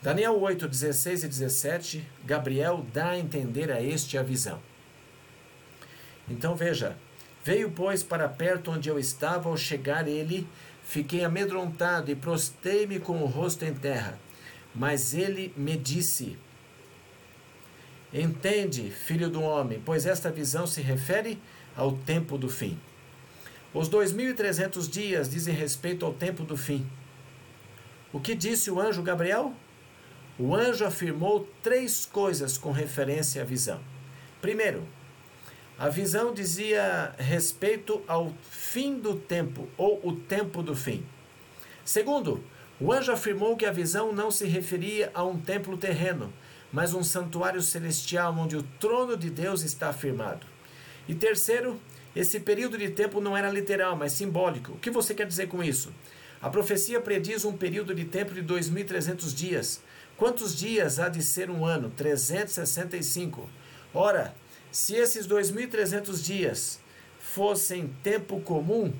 Daniel 0.00 0.40
8, 0.40 0.68
16 0.68 1.24
e 1.24 1.28
17, 1.28 2.08
Gabriel 2.24 2.86
dá 2.94 3.10
a 3.10 3.18
entender 3.18 3.72
a 3.72 3.82
este 3.82 4.16
a 4.16 4.22
visão. 4.22 4.60
Então 6.30 6.54
veja: 6.54 6.96
Veio, 7.44 7.72
pois, 7.72 8.02
para 8.04 8.28
perto 8.28 8.70
onde 8.70 8.88
eu 8.88 8.96
estava, 8.96 9.48
ao 9.48 9.56
chegar 9.56 10.06
ele, 10.06 10.46
fiquei 10.84 11.24
amedrontado 11.24 12.12
e 12.12 12.14
prostei-me 12.14 13.00
com 13.00 13.22
o 13.22 13.26
rosto 13.26 13.64
em 13.64 13.74
terra. 13.74 14.16
Mas 14.72 15.14
ele 15.14 15.52
me 15.56 15.76
disse: 15.76 16.38
Entende, 18.14 18.90
filho 18.90 19.28
do 19.28 19.42
homem, 19.42 19.82
pois 19.84 20.06
esta 20.06 20.30
visão 20.30 20.64
se 20.64 20.80
refere 20.80 21.40
ao 21.76 21.92
tempo 21.92 22.38
do 22.38 22.48
fim. 22.48 22.78
Os 23.74 23.90
2.300 23.90 24.88
dias 24.88 25.28
dizem 25.28 25.54
respeito 25.54 26.06
ao 26.06 26.14
tempo 26.14 26.44
do 26.44 26.56
fim. 26.56 26.86
O 28.12 28.20
que 28.20 28.36
disse 28.36 28.70
o 28.70 28.80
anjo 28.80 29.02
Gabriel? 29.02 29.54
O 30.38 30.54
anjo 30.54 30.84
afirmou 30.84 31.48
três 31.62 32.06
coisas 32.06 32.56
com 32.56 32.70
referência 32.70 33.42
à 33.42 33.44
visão. 33.44 33.80
Primeiro, 34.40 34.86
a 35.76 35.88
visão 35.88 36.32
dizia 36.32 37.12
respeito 37.18 38.02
ao 38.06 38.32
fim 38.48 38.98
do 38.98 39.16
tempo, 39.16 39.68
ou 39.76 40.00
o 40.02 40.14
tempo 40.14 40.62
do 40.62 40.76
fim. 40.76 41.04
Segundo, 41.84 42.42
o 42.80 42.92
anjo 42.92 43.10
afirmou 43.10 43.56
que 43.56 43.66
a 43.66 43.72
visão 43.72 44.12
não 44.12 44.30
se 44.30 44.46
referia 44.46 45.10
a 45.12 45.24
um 45.24 45.40
templo 45.40 45.76
terreno, 45.76 46.32
mas 46.72 46.94
um 46.94 47.02
santuário 47.02 47.60
celestial 47.60 48.32
onde 48.38 48.56
o 48.56 48.62
trono 48.78 49.16
de 49.16 49.30
Deus 49.30 49.62
está 49.62 49.88
afirmado. 49.88 50.46
E 51.08 51.14
terceiro, 51.16 51.80
esse 52.14 52.38
período 52.38 52.78
de 52.78 52.90
tempo 52.90 53.20
não 53.20 53.36
era 53.36 53.50
literal, 53.50 53.96
mas 53.96 54.12
simbólico. 54.12 54.72
O 54.72 54.78
que 54.78 54.90
você 54.90 55.14
quer 55.14 55.26
dizer 55.26 55.48
com 55.48 55.64
isso? 55.64 55.92
A 56.40 56.48
profecia 56.48 57.00
prediz 57.00 57.44
um 57.44 57.56
período 57.56 57.92
de 57.92 58.04
tempo 58.04 58.32
de 58.32 58.42
2.300 58.42 59.34
dias. 59.34 59.82
Quantos 60.18 60.56
dias 60.56 60.98
há 60.98 61.08
de 61.08 61.22
ser 61.22 61.48
um 61.48 61.64
ano? 61.64 61.90
365. 61.96 63.48
Ora, 63.94 64.34
se 64.70 64.96
esses 64.96 65.28
2.300 65.28 66.20
dias 66.20 66.80
fossem 67.20 67.94
tempo 68.02 68.40
comum, 68.40 68.92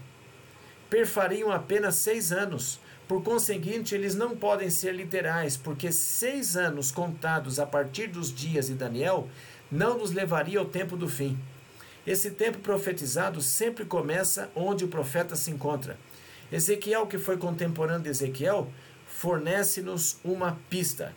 perfariam 0.88 1.50
apenas 1.50 1.96
seis 1.96 2.30
anos, 2.30 2.78
por 3.08 3.20
conseguinte, 3.24 3.96
eles 3.96 4.14
não 4.14 4.36
podem 4.36 4.70
ser 4.70 4.94
literais, 4.94 5.56
porque 5.56 5.90
seis 5.90 6.56
anos 6.56 6.92
contados 6.92 7.58
a 7.58 7.66
partir 7.66 8.06
dos 8.06 8.32
dias 8.32 8.68
de 8.68 8.74
Daniel 8.74 9.28
não 9.72 9.98
nos 9.98 10.12
levaria 10.12 10.60
ao 10.60 10.66
tempo 10.66 10.96
do 10.96 11.08
fim. 11.08 11.36
Esse 12.06 12.30
tempo 12.30 12.58
profetizado 12.58 13.42
sempre 13.42 13.84
começa 13.84 14.50
onde 14.54 14.84
o 14.84 14.88
profeta 14.88 15.34
se 15.34 15.50
encontra. 15.50 15.98
Ezequiel, 16.50 17.06
que 17.06 17.18
foi 17.18 17.36
contemporâneo 17.36 18.02
de 18.02 18.08
Ezequiel, 18.08 18.70
fornece-nos 19.18 20.16
uma 20.22 20.56
pista. 20.70 21.12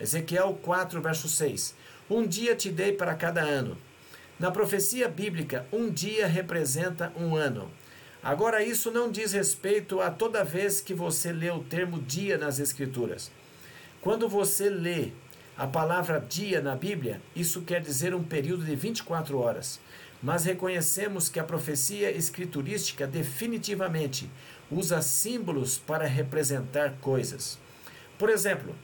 Ezequiel 0.00 0.58
4, 0.64 1.00
verso 1.00 1.28
6. 1.28 1.76
Um 2.10 2.26
dia 2.26 2.56
te 2.56 2.70
dei 2.70 2.90
para 2.90 3.14
cada 3.14 3.40
ano. 3.40 3.78
Na 4.36 4.50
profecia 4.50 5.08
bíblica, 5.08 5.64
um 5.72 5.88
dia 5.88 6.26
representa 6.26 7.12
um 7.16 7.36
ano. 7.36 7.70
Agora, 8.20 8.64
isso 8.64 8.90
não 8.90 9.12
diz 9.12 9.32
respeito 9.32 10.00
a 10.00 10.10
toda 10.10 10.42
vez 10.42 10.80
que 10.80 10.92
você 10.92 11.30
lê 11.32 11.48
o 11.48 11.62
termo 11.62 12.00
dia 12.00 12.36
nas 12.36 12.58
Escrituras. 12.58 13.30
Quando 14.00 14.28
você 14.28 14.68
lê 14.68 15.12
a 15.56 15.68
palavra 15.68 16.18
dia 16.18 16.60
na 16.60 16.74
Bíblia, 16.74 17.22
isso 17.34 17.62
quer 17.62 17.80
dizer 17.80 18.12
um 18.12 18.24
período 18.24 18.64
de 18.64 18.74
24 18.74 19.38
horas. 19.38 19.78
Mas 20.20 20.44
reconhecemos 20.44 21.28
que 21.28 21.38
a 21.38 21.44
profecia 21.44 22.10
escriturística 22.10 23.06
definitivamente 23.06 24.28
usa 24.70 25.00
símbolos 25.02 25.78
para 25.78 26.06
representar 26.06 26.94
coisas. 27.00 27.58
Por 28.18 28.30
exemplo, 28.30 28.74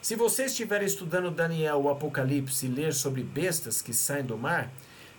se 0.00 0.16
você 0.16 0.44
estiver 0.46 0.82
estudando 0.82 1.30
Daniel 1.30 1.80
ou 1.82 1.90
Apocalipse 1.90 2.66
e 2.66 2.68
ler 2.68 2.92
sobre 2.92 3.22
bestas 3.22 3.80
que 3.80 3.92
saem 3.92 4.24
do 4.24 4.36
mar, 4.36 4.70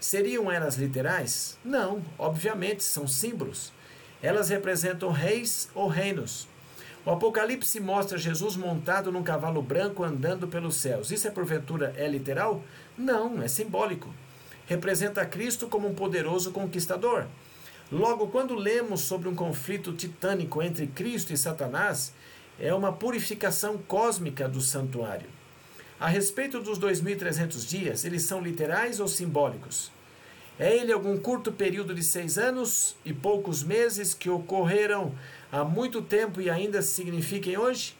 Seriam 0.03 0.51
elas 0.51 0.75
literais? 0.75 1.57
Não, 1.63 2.03
obviamente 2.19 2.83
são 2.83 3.07
símbolos. 3.07 3.71
Elas 4.21 4.49
representam 4.49 5.09
reis 5.11 5.69
ou 5.73 5.87
reinos. 5.87 6.45
O 7.05 7.11
Apocalipse 7.11 7.79
mostra 7.79 8.17
Jesus 8.17 8.57
montado 8.57 9.13
num 9.13 9.23
cavalo 9.23 9.61
branco 9.61 10.03
andando 10.03 10.45
pelos 10.45 10.75
céus. 10.75 11.09
Isso 11.09 11.25
é 11.25 11.31
porventura 11.31 11.93
é 11.95 12.05
literal? 12.05 12.61
Não, 12.97 13.41
é 13.41 13.47
simbólico. 13.47 14.13
Representa 14.65 15.25
Cristo 15.25 15.69
como 15.69 15.87
um 15.87 15.95
poderoso 15.95 16.51
conquistador. 16.51 17.25
Logo, 17.93 18.29
quando 18.29 18.55
lemos 18.55 19.01
sobre 19.01 19.29
um 19.29 19.35
conflito 19.35 19.93
titânico 19.93 20.63
entre 20.63 20.87
Cristo 20.87 21.31
e 21.31 21.37
Satanás, 21.37 22.11
é 22.59 22.73
uma 22.73 22.91
purificação 22.91 23.77
cósmica 23.77 24.49
do 24.49 24.61
santuário. 24.61 25.29
A 25.99 26.07
respeito 26.07 26.59
dos 26.59 26.79
2.300 26.79 27.69
dias, 27.69 28.03
eles 28.03 28.23
são 28.23 28.41
literais 28.41 28.99
ou 28.99 29.07
simbólicos? 29.07 29.91
É 30.57 30.75
ele 30.75 30.91
algum 30.91 31.15
curto 31.19 31.51
período 31.51 31.93
de 31.93 32.03
seis 32.03 32.39
anos 32.39 32.95
e 33.05 33.13
poucos 33.13 33.61
meses 33.61 34.15
que 34.15 34.27
ocorreram 34.27 35.13
há 35.51 35.63
muito 35.63 36.01
tempo 36.01 36.41
e 36.41 36.49
ainda 36.49 36.81
signifiquem 36.81 37.59
hoje? 37.59 37.95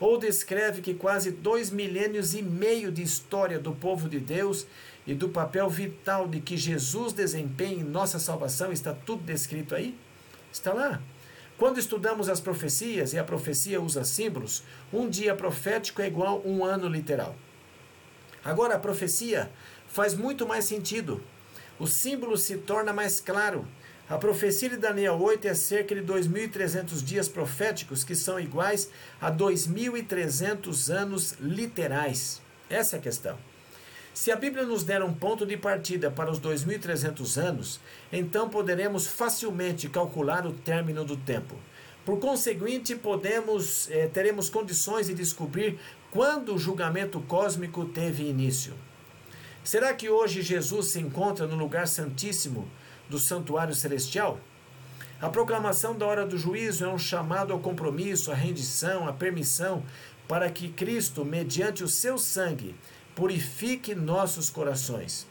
Ou 0.00 0.18
descreve 0.18 0.82
que 0.82 0.92
quase 0.92 1.30
dois 1.30 1.70
milênios 1.70 2.34
e 2.34 2.42
meio 2.42 2.90
de 2.90 3.02
história 3.02 3.60
do 3.60 3.70
povo 3.70 4.08
de 4.08 4.18
Deus 4.18 4.66
e 5.10 5.14
do 5.14 5.28
papel 5.28 5.68
vital 5.68 6.28
de 6.28 6.40
que 6.40 6.56
Jesus 6.56 7.12
desempenha 7.12 7.80
em 7.80 7.82
nossa 7.82 8.20
salvação 8.20 8.70
está 8.70 8.94
tudo 8.94 9.24
descrito 9.24 9.74
aí? 9.74 9.98
Está 10.52 10.72
lá. 10.72 11.02
Quando 11.58 11.80
estudamos 11.80 12.28
as 12.28 12.38
profecias, 12.38 13.12
e 13.12 13.18
a 13.18 13.24
profecia 13.24 13.80
usa 13.80 14.04
símbolos, 14.04 14.62
um 14.92 15.08
dia 15.10 15.34
profético 15.34 16.00
é 16.00 16.06
igual 16.06 16.40
a 16.44 16.48
um 16.48 16.64
ano 16.64 16.86
literal. 16.86 17.34
Agora, 18.44 18.76
a 18.76 18.78
profecia 18.78 19.50
faz 19.88 20.14
muito 20.14 20.46
mais 20.46 20.64
sentido. 20.64 21.20
O 21.76 21.88
símbolo 21.88 22.36
se 22.36 22.58
torna 22.58 22.92
mais 22.92 23.18
claro. 23.18 23.66
A 24.08 24.16
profecia 24.16 24.70
de 24.70 24.76
Daniel 24.76 25.20
8 25.20 25.48
é 25.48 25.54
cerca 25.54 25.92
de 25.92 26.02
2.300 26.02 27.02
dias 27.02 27.28
proféticos, 27.28 28.04
que 28.04 28.14
são 28.14 28.38
iguais 28.38 28.88
a 29.20 29.28
2.300 29.28 30.88
anos 30.94 31.34
literais. 31.40 32.40
Essa 32.70 32.94
é 32.94 32.98
a 33.00 33.02
questão. 33.02 33.49
Se 34.12 34.32
a 34.32 34.36
Bíblia 34.36 34.64
nos 34.64 34.82
der 34.82 35.02
um 35.02 35.14
ponto 35.14 35.46
de 35.46 35.56
partida 35.56 36.10
para 36.10 36.30
os 36.30 36.40
2.300 36.40 37.40
anos, 37.40 37.80
então 38.12 38.48
poderemos 38.48 39.06
facilmente 39.06 39.88
calcular 39.88 40.46
o 40.46 40.52
término 40.52 41.04
do 41.04 41.16
tempo. 41.16 41.54
Por 42.04 42.18
conseguinte, 42.18 42.96
podemos, 42.96 43.88
eh, 43.90 44.08
teremos 44.08 44.50
condições 44.50 45.06
de 45.06 45.14
descobrir 45.14 45.78
quando 46.10 46.54
o 46.54 46.58
julgamento 46.58 47.20
cósmico 47.20 47.84
teve 47.84 48.24
início. 48.24 48.74
Será 49.62 49.94
que 49.94 50.08
hoje 50.08 50.42
Jesus 50.42 50.88
se 50.88 51.00
encontra 51.00 51.46
no 51.46 51.54
lugar 51.54 51.86
santíssimo 51.86 52.68
do 53.08 53.18
santuário 53.18 53.74
celestial? 53.74 54.40
A 55.20 55.28
proclamação 55.28 55.96
da 55.96 56.06
hora 56.06 56.26
do 56.26 56.38
juízo 56.38 56.84
é 56.84 56.88
um 56.88 56.98
chamado 56.98 57.52
ao 57.52 57.60
compromisso, 57.60 58.32
à 58.32 58.34
rendição, 58.34 59.06
à 59.06 59.12
permissão, 59.12 59.84
para 60.26 60.50
que 60.50 60.68
Cristo, 60.68 61.24
mediante 61.24 61.84
o 61.84 61.88
seu 61.88 62.16
sangue, 62.16 62.74
purifique 63.14 63.94
nossos 63.94 64.50
corações. 64.50 65.26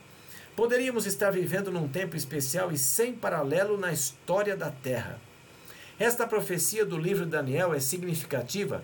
Poderíamos 0.55 1.05
estar 1.05 1.31
vivendo 1.31 1.71
num 1.71 1.87
tempo 1.87 2.15
especial 2.15 2.71
e 2.71 2.77
sem 2.77 3.13
paralelo 3.13 3.77
na 3.77 3.91
história 3.91 4.55
da 4.57 4.69
Terra. 4.69 5.19
Esta 5.97 6.27
profecia 6.27 6.85
do 6.85 6.97
livro 6.97 7.25
de 7.25 7.31
Daniel 7.31 7.73
é 7.73 7.79
significativa 7.79 8.83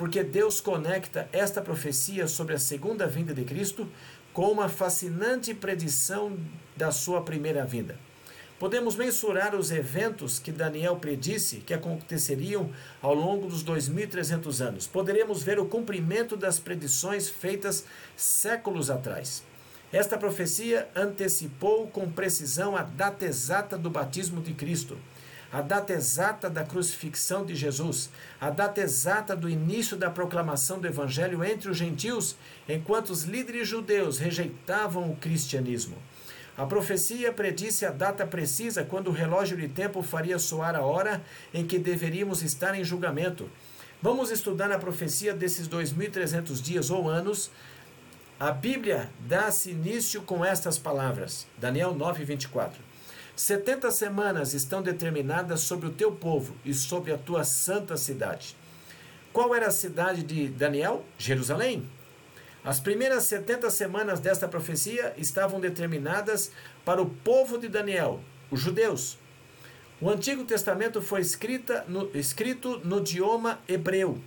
porque 0.00 0.24
Deus 0.24 0.62
conecta 0.62 1.28
esta 1.30 1.60
profecia 1.60 2.26
sobre 2.26 2.54
a 2.54 2.58
segunda 2.58 3.06
vinda 3.06 3.34
de 3.34 3.44
Cristo 3.44 3.86
com 4.32 4.50
uma 4.50 4.66
fascinante 4.66 5.52
predição 5.52 6.38
da 6.74 6.90
sua 6.90 7.20
primeira 7.20 7.66
vinda. 7.66 7.98
Podemos 8.60 8.94
mensurar 8.94 9.54
os 9.54 9.70
eventos 9.70 10.38
que 10.38 10.52
Daniel 10.52 10.96
predisse 10.96 11.60
que 11.60 11.72
aconteceriam 11.72 12.70
ao 13.00 13.14
longo 13.14 13.46
dos 13.46 13.64
2.300 13.64 14.60
anos. 14.60 14.86
Poderemos 14.86 15.42
ver 15.42 15.58
o 15.58 15.64
cumprimento 15.64 16.36
das 16.36 16.60
predições 16.60 17.26
feitas 17.26 17.86
séculos 18.14 18.90
atrás. 18.90 19.42
Esta 19.90 20.18
profecia 20.18 20.86
antecipou 20.94 21.86
com 21.86 22.12
precisão 22.12 22.76
a 22.76 22.82
data 22.82 23.24
exata 23.24 23.78
do 23.78 23.88
batismo 23.88 24.42
de 24.42 24.52
Cristo 24.52 24.98
a 25.52 25.60
data 25.60 25.92
exata 25.92 26.48
da 26.48 26.62
crucifixão 26.62 27.44
de 27.44 27.56
Jesus, 27.56 28.08
a 28.40 28.50
data 28.50 28.80
exata 28.80 29.34
do 29.34 29.48
início 29.48 29.96
da 29.96 30.08
proclamação 30.08 30.78
do 30.78 30.86
Evangelho 30.86 31.42
entre 31.42 31.68
os 31.68 31.76
gentios, 31.76 32.36
enquanto 32.68 33.10
os 33.10 33.24
líderes 33.24 33.66
judeus 33.66 34.18
rejeitavam 34.18 35.10
o 35.10 35.16
cristianismo. 35.16 35.96
A 36.60 36.66
profecia 36.66 37.32
predisse 37.32 37.86
a 37.86 37.90
data 37.90 38.26
precisa 38.26 38.84
quando 38.84 39.08
o 39.08 39.14
relógio 39.14 39.56
de 39.56 39.66
tempo 39.66 40.02
faria 40.02 40.38
soar 40.38 40.76
a 40.76 40.82
hora 40.82 41.24
em 41.54 41.66
que 41.66 41.78
deveríamos 41.78 42.42
estar 42.42 42.78
em 42.78 42.84
julgamento. 42.84 43.48
Vamos 44.02 44.30
estudar 44.30 44.70
a 44.70 44.78
profecia 44.78 45.32
desses 45.32 45.66
2.300 45.66 46.60
dias 46.60 46.90
ou 46.90 47.08
anos. 47.08 47.50
A 48.38 48.50
Bíblia 48.50 49.08
dá-se 49.26 49.70
início 49.70 50.20
com 50.20 50.44
estas 50.44 50.76
palavras. 50.76 51.46
Daniel 51.56 51.94
9, 51.94 52.26
24. 52.26 52.78
Setenta 53.34 53.90
semanas 53.90 54.52
estão 54.52 54.82
determinadas 54.82 55.62
sobre 55.62 55.86
o 55.86 55.92
teu 55.92 56.12
povo 56.12 56.54
e 56.62 56.74
sobre 56.74 57.10
a 57.10 57.16
tua 57.16 57.42
santa 57.42 57.96
cidade. 57.96 58.54
Qual 59.32 59.54
era 59.54 59.68
a 59.68 59.72
cidade 59.72 60.22
de 60.22 60.48
Daniel? 60.48 61.06
Jerusalém. 61.16 61.88
As 62.62 62.78
primeiras 62.78 63.24
setenta 63.24 63.70
semanas 63.70 64.20
desta 64.20 64.46
profecia 64.46 65.14
estavam 65.16 65.58
determinadas 65.58 66.52
para 66.84 67.00
o 67.00 67.08
povo 67.08 67.56
de 67.56 67.68
Daniel, 67.68 68.20
os 68.50 68.60
judeus. 68.60 69.18
O 69.98 70.10
Antigo 70.10 70.44
Testamento 70.44 71.00
foi 71.00 71.20
escrita 71.20 71.84
no, 71.88 72.10
escrito 72.14 72.78
no 72.84 72.98
idioma 72.98 73.60
hebreu. 73.66 74.20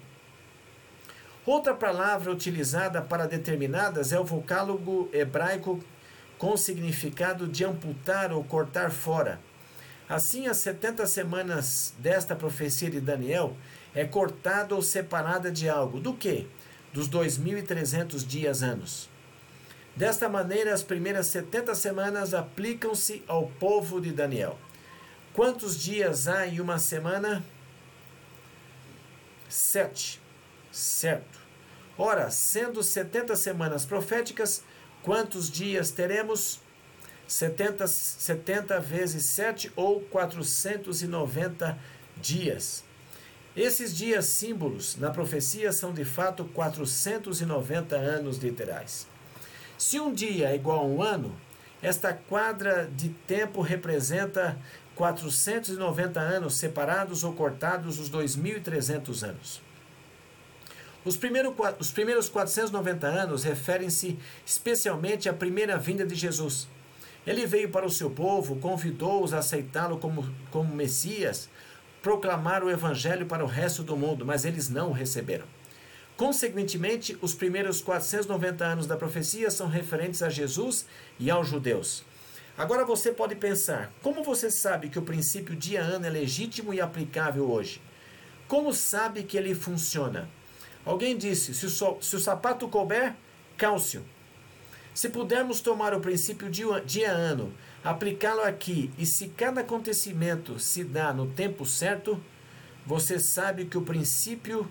Outra 1.45 1.75
palavra 1.75 2.31
utilizada 2.31 3.01
para 3.01 3.27
determinadas 3.27 4.13
é 4.13 4.19
o 4.19 4.23
vocálogo 4.23 5.09
hebraico 5.11 5.83
com 6.37 6.57
significado 6.57 7.47
de 7.47 7.63
amputar 7.63 8.31
ou 8.31 8.43
cortar 8.43 8.91
fora. 8.91 9.39
Assim, 10.09 10.47
as 10.47 10.57
70 10.57 11.05
semanas 11.05 11.93
desta 11.99 12.35
profecia 12.35 12.89
de 12.89 12.99
Daniel 12.99 13.55
é 13.93 14.05
cortada 14.05 14.73
ou 14.73 14.81
separada 14.81 15.51
de 15.51 15.69
algo. 15.69 15.99
Do 15.99 16.13
que? 16.13 16.47
Dos 16.93 17.09
2.300 17.09 18.25
dias 18.25 18.61
anos. 18.61 19.09
Desta 19.95 20.29
maneira, 20.29 20.73
as 20.73 20.83
primeiras 20.83 21.27
70 21.27 21.75
semanas 21.75 22.33
aplicam-se 22.33 23.23
ao 23.27 23.47
povo 23.47 23.99
de 23.99 24.11
Daniel. 24.11 24.57
Quantos 25.33 25.79
dias 25.79 26.27
há 26.27 26.47
em 26.47 26.59
uma 26.59 26.79
semana? 26.79 27.43
Sete. 29.49 30.21
Certo. 30.71 31.39
Ora, 31.97 32.31
sendo 32.31 32.81
70 32.81 33.35
semanas 33.35 33.85
proféticas, 33.85 34.63
Quantos 35.03 35.51
dias 35.51 35.91
teremos? 35.91 36.61
70, 37.27 37.85
70 37.87 38.79
vezes 38.79 39.25
7 39.25 39.71
ou 39.75 39.99
490 39.99 41.77
dias. 42.15 42.85
Esses 43.55 43.95
dias 43.95 44.25
símbolos 44.25 44.97
na 44.97 45.11
profecia 45.11 45.71
são 45.71 45.93
de 45.93 46.03
fato 46.03 46.43
490 46.45 47.95
anos 47.95 48.37
literais. 48.37 49.07
Se 49.77 49.99
um 49.99 50.11
dia 50.11 50.49
é 50.49 50.55
igual 50.55 50.79
a 50.79 50.85
um 50.85 51.03
ano, 51.03 51.35
esta 51.79 52.13
quadra 52.13 52.89
de 52.95 53.09
tempo 53.09 53.61
representa 53.61 54.57
490 54.95 56.19
anos 56.19 56.55
separados 56.55 57.23
ou 57.23 57.33
cortados 57.33 57.97
dos 57.97 58.09
2.300 58.09 59.23
anos. 59.23 59.61
Os, 61.05 61.15
primeiro, 61.15 61.53
os 61.79 61.91
primeiros 61.91 62.29
490 62.29 63.05
anos 63.05 63.43
referem-se 63.43 64.17
especialmente 64.43 65.29
à 65.29 65.33
primeira 65.33 65.77
vinda 65.77 66.05
de 66.07 66.15
Jesus. 66.15 66.67
Ele 67.27 67.45
veio 67.45 67.69
para 67.69 67.85
o 67.85 67.91
seu 67.91 68.09
povo, 68.09 68.55
convidou-os 68.55 69.33
a 69.33 69.39
aceitá-lo 69.39 69.97
como, 69.99 70.33
como 70.49 70.73
Messias, 70.73 71.49
proclamar 72.03 72.65
o 72.65 72.69
Evangelho 72.69 73.25
para 73.25 73.43
o 73.43 73.47
resto 73.47 73.81
do 73.81 73.95
mundo, 73.95 74.25
mas 74.25 74.43
eles 74.43 74.67
não 74.67 74.89
o 74.89 74.93
receberam. 74.93 75.45
Consequentemente, 76.17 77.17
os 77.21 77.33
primeiros 77.33 77.81
490 77.81 78.63
anos 78.63 78.85
da 78.85 78.97
profecia 78.97 79.49
são 79.49 79.67
referentes 79.67 80.21
a 80.21 80.29
Jesus 80.29 80.85
e 81.17 81.31
aos 81.31 81.47
judeus. 81.47 82.03
Agora 82.57 82.85
você 82.85 83.11
pode 83.11 83.35
pensar: 83.35 83.91
como 84.03 84.21
você 84.21 84.51
sabe 84.51 84.89
que 84.89 84.99
o 84.99 85.03
princípio 85.03 85.55
dia-ano 85.55 86.05
é 86.05 86.09
legítimo 86.09 86.73
e 86.73 86.81
aplicável 86.81 87.49
hoje? 87.49 87.81
Como 88.49 88.73
sabe 88.73 89.23
que 89.23 89.37
ele 89.37 89.55
funciona? 89.55 90.29
Alguém 90.85 91.17
disse: 91.17 91.55
se 91.55 91.65
o, 91.65 91.69
so, 91.69 91.97
se 92.01 92.17
o 92.17 92.19
sapato 92.19 92.67
couber, 92.67 93.15
cálcio. 93.57 94.05
Se 94.93 95.09
pudermos 95.09 95.61
tomar 95.61 95.95
o 95.95 96.01
princípio 96.01 96.51
dia-ano, 96.85 97.51
aplicá-lo 97.83 98.41
aqui, 98.41 98.91
e 98.97 99.05
se 99.05 99.27
cada 99.29 99.61
acontecimento 99.61 100.59
se 100.59 100.83
dá 100.83 101.13
no 101.13 101.27
tempo 101.27 101.65
certo, 101.65 102.21
você 102.85 103.19
sabe 103.19 103.65
que 103.65 103.77
o 103.77 103.81
princípio 103.81 104.69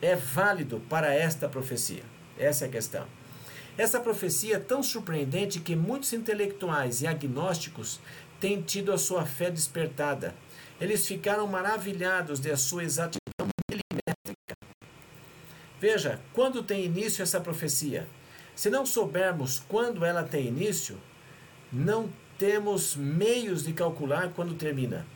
é 0.00 0.16
válido 0.16 0.80
para 0.88 1.14
esta 1.14 1.48
profecia. 1.48 2.02
Essa 2.38 2.64
é 2.64 2.68
a 2.68 2.70
questão. 2.70 3.06
Essa 3.76 4.00
profecia 4.00 4.56
é 4.56 4.60
tão 4.60 4.82
surpreendente 4.82 5.60
que 5.60 5.74
muitos 5.74 6.12
intelectuais 6.12 7.02
e 7.02 7.06
agnósticos 7.06 8.00
têm 8.38 8.60
tido 8.60 8.92
a 8.92 8.98
sua 8.98 9.24
fé 9.24 9.50
despertada. 9.50 10.34
Eles 10.80 11.06
ficaram 11.06 11.46
maravilhados 11.46 12.40
de 12.40 12.54
sua 12.56 12.84
exatidão 12.84 13.22
Veja, 15.82 16.20
quando 16.32 16.62
tem 16.62 16.84
início 16.84 17.24
essa 17.24 17.40
profecia? 17.40 18.06
Se 18.54 18.70
não 18.70 18.86
soubermos 18.86 19.58
quando 19.58 20.04
ela 20.04 20.22
tem 20.22 20.46
início, 20.46 20.96
não 21.72 22.08
temos 22.38 22.96
meios 22.96 23.64
de 23.64 23.72
calcular 23.72 24.32
quando 24.34 24.54
termina. 24.54 25.06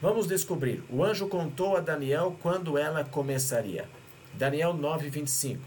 Vamos 0.00 0.26
descobrir. 0.26 0.82
O 0.90 1.02
anjo 1.02 1.26
contou 1.26 1.76
a 1.76 1.80
Daniel 1.80 2.36
quando 2.42 2.76
ela 2.76 3.02
começaria. 3.04 3.88
Daniel 4.34 4.74
9:25. 4.74 5.58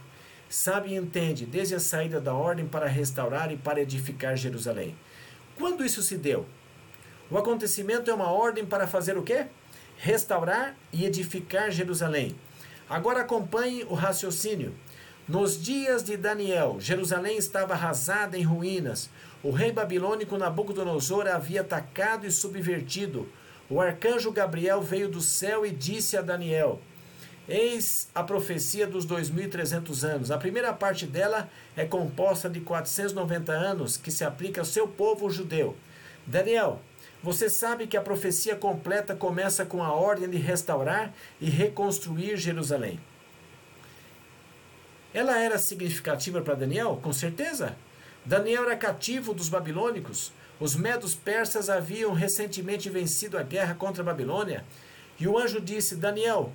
Sabe 0.48 0.90
e 0.90 0.96
entende 0.96 1.46
desde 1.46 1.76
a 1.76 1.80
saída 1.80 2.20
da 2.22 2.34
ordem 2.34 2.68
para 2.68 2.88
restaurar 2.88 3.52
e 3.52 3.58
para 3.58 3.82
edificar 3.82 4.36
Jerusalém. 4.36 4.96
Quando 5.56 5.84
isso 5.84 6.02
se 6.02 6.18
deu? 6.18 6.46
O 7.30 7.38
acontecimento 7.38 8.10
é 8.10 8.14
uma 8.14 8.32
ordem 8.32 8.66
para 8.66 8.88
fazer 8.88 9.18
o 9.18 9.24
quê? 9.24 9.46
Restaurar 9.98 10.76
e 10.92 11.06
edificar 11.06 11.70
Jerusalém. 11.70 12.36
Agora 12.90 13.22
acompanhe 13.22 13.84
o 13.84 13.94
raciocínio. 13.94 14.74
Nos 15.30 15.62
dias 15.62 16.04
de 16.04 16.18
Daniel, 16.18 16.78
Jerusalém 16.80 17.38
estava 17.38 17.76
arrasada 17.76 18.36
em 18.36 18.42
ruínas. 18.42 19.12
O 19.44 19.52
rei 19.52 19.72
babilônico 19.72 20.36
Nabucodonosor 20.40 21.28
havia 21.28 21.62
atacado 21.62 22.26
e 22.26 22.32
subvertido. 22.32 23.30
O 23.70 23.80
arcanjo 23.80 24.32
Gabriel 24.32 24.82
veio 24.82 25.08
do 25.08 25.22
céu 25.22 25.64
e 25.64 25.70
disse 25.70 26.18
a 26.18 26.24
Daniel: 26.24 26.82
Eis 27.48 28.10
a 28.16 28.24
profecia 28.24 28.88
dos 28.88 29.06
2300 29.06 30.04
anos. 30.04 30.32
A 30.32 30.38
primeira 30.40 30.74
parte 30.74 31.06
dela 31.06 31.48
é 31.78 31.86
composta 31.86 32.50
de 32.50 32.62
490 32.62 33.52
anos 33.52 33.98
que 33.98 34.10
se 34.10 34.24
aplica 34.24 34.62
ao 34.62 34.66
seu 34.66 34.88
povo 34.88 35.30
judeu. 35.30 35.78
Daniel, 36.26 36.82
você 37.22 37.52
sabe 37.52 37.86
que 37.86 37.98
a 37.98 38.02
profecia 38.02 38.56
completa 38.56 39.16
começa 39.16 39.64
com 39.64 39.84
a 39.84 39.94
ordem 39.94 40.28
de 40.28 40.38
restaurar 40.38 41.14
e 41.40 41.52
reconstruir 41.52 42.36
Jerusalém. 42.36 43.00
Ela 45.14 45.40
era 45.40 45.58
significativa 45.58 46.42
para 46.42 46.54
Daniel? 46.54 47.00
Com 47.02 47.12
certeza. 47.12 47.76
Daniel 48.24 48.64
era 48.66 48.76
cativo 48.76 49.34
dos 49.34 49.50
babilônicos. 49.50 50.32
Os 50.60 50.76
medos 50.76 51.16
persas 51.16 51.70
haviam 51.70 52.14
recentemente 52.14 52.90
vencido 52.90 53.38
a 53.38 53.44
guerra 53.44 53.74
contra 53.74 54.04
a 54.04 54.06
Babilônia. 54.06 54.64
E 55.20 55.28
o 55.28 55.38
anjo 55.38 55.60
disse: 55.60 55.96
Daniel, 55.96 56.52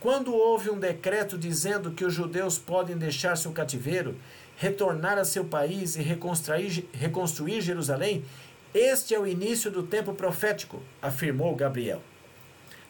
quando 0.00 0.34
houve 0.34 0.70
um 0.70 0.78
decreto 0.78 1.36
dizendo 1.36 1.90
que 1.90 2.04
os 2.04 2.14
judeus 2.14 2.56
podem 2.56 2.96
deixar 2.96 3.36
seu 3.36 3.52
cativeiro, 3.52 4.16
retornar 4.56 5.18
a 5.18 5.24
seu 5.24 5.44
país 5.44 5.96
e 5.96 6.02
reconstruir, 6.02 6.88
reconstruir 6.92 7.60
Jerusalém, 7.60 8.24
este 8.72 9.14
é 9.14 9.18
o 9.18 9.26
início 9.26 9.70
do 9.70 9.82
tempo 9.82 10.14
profético, 10.14 10.82
afirmou 11.02 11.54
Gabriel. 11.56 12.00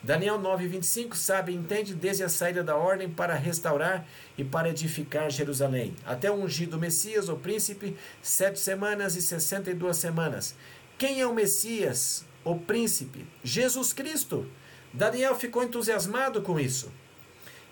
Daniel 0.03 0.39
9:25 0.39 1.17
sabe 1.17 1.53
entende 1.53 1.93
desde 1.93 2.23
a 2.23 2.29
saída 2.29 2.63
da 2.63 2.77
ordem 2.77 3.11
para 3.11 3.35
restaurar 3.35 4.07
e 4.37 4.45
para 4.45 4.71
edificar 4.71 5.31
Jerusalém, 5.31 5.95
até 6.07 6.31
o 6.31 6.35
ungido 6.35 6.79
Messias, 6.79 7.29
o 7.29 7.37
príncipe, 7.37 7.97
sete 8.23 8.61
semanas 8.61 9.17
e 9.17 9.23
sessenta 9.23 9.71
e 9.71 9.75
duas 9.75 9.97
semanas. 9.97 10.55
Quem 10.97 11.21
é 11.21 11.27
o 11.27 11.35
Messias, 11.35 12.25
o 12.45 12.57
príncipe? 12.57 13.27
Jesus 13.43 13.93
Cristo. 13.93 14.47
Daniel 14.93 15.35
ficou 15.35 15.65
entusiasmado 15.65 16.43
com 16.43 16.61
isso. 16.61 16.93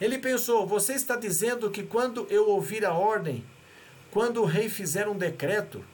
Ele 0.01 0.19
pensou: 0.19 0.67
você 0.67 0.95
está 0.95 1.15
dizendo 1.15 1.71
que 1.71 1.85
quando 1.85 2.27
eu 2.29 2.49
ouvir 2.49 2.85
a 2.85 2.93
ordem, 2.93 3.45
quando 4.11 4.43
o 4.43 4.47
rei 4.47 4.69
fizer 4.69 5.09
um 5.09 5.17
decreto, 5.17 5.85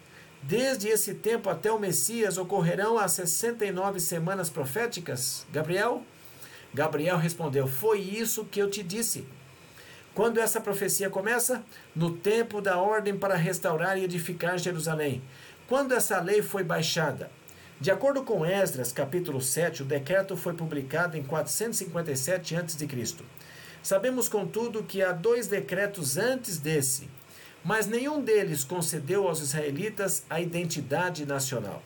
Desde 0.44 0.88
esse 0.88 1.14
tempo 1.14 1.48
até 1.48 1.70
o 1.70 1.78
Messias 1.78 2.36
ocorrerão 2.36 2.98
as 2.98 3.12
69 3.12 4.00
semanas 4.00 4.50
proféticas? 4.50 5.46
Gabriel? 5.52 6.04
Gabriel 6.74 7.16
respondeu: 7.16 7.66
Foi 7.66 8.00
isso 8.00 8.44
que 8.44 8.60
eu 8.60 8.70
te 8.70 8.82
disse. 8.82 9.26
Quando 10.14 10.38
essa 10.38 10.60
profecia 10.60 11.08
começa? 11.08 11.62
No 11.96 12.14
tempo 12.14 12.60
da 12.60 12.78
ordem 12.78 13.16
para 13.16 13.34
restaurar 13.34 13.98
e 13.98 14.04
edificar 14.04 14.58
Jerusalém. 14.58 15.22
Quando 15.66 15.92
essa 15.92 16.20
lei 16.20 16.42
foi 16.42 16.62
baixada? 16.62 17.30
De 17.80 17.90
acordo 17.90 18.22
com 18.22 18.44
Esdras, 18.44 18.92
capítulo 18.92 19.40
7, 19.40 19.82
o 19.82 19.86
decreto 19.86 20.36
foi 20.36 20.52
publicado 20.52 21.16
em 21.16 21.22
457 21.22 22.54
a.C. 22.54 22.88
Sabemos, 23.82 24.28
contudo, 24.28 24.84
que 24.84 25.02
há 25.02 25.12
dois 25.12 25.48
decretos 25.48 26.16
antes 26.16 26.58
desse, 26.58 27.08
mas 27.64 27.86
nenhum 27.86 28.22
deles 28.22 28.62
concedeu 28.62 29.26
aos 29.26 29.40
israelitas 29.40 30.24
a 30.30 30.40
identidade 30.40 31.26
nacional. 31.26 31.82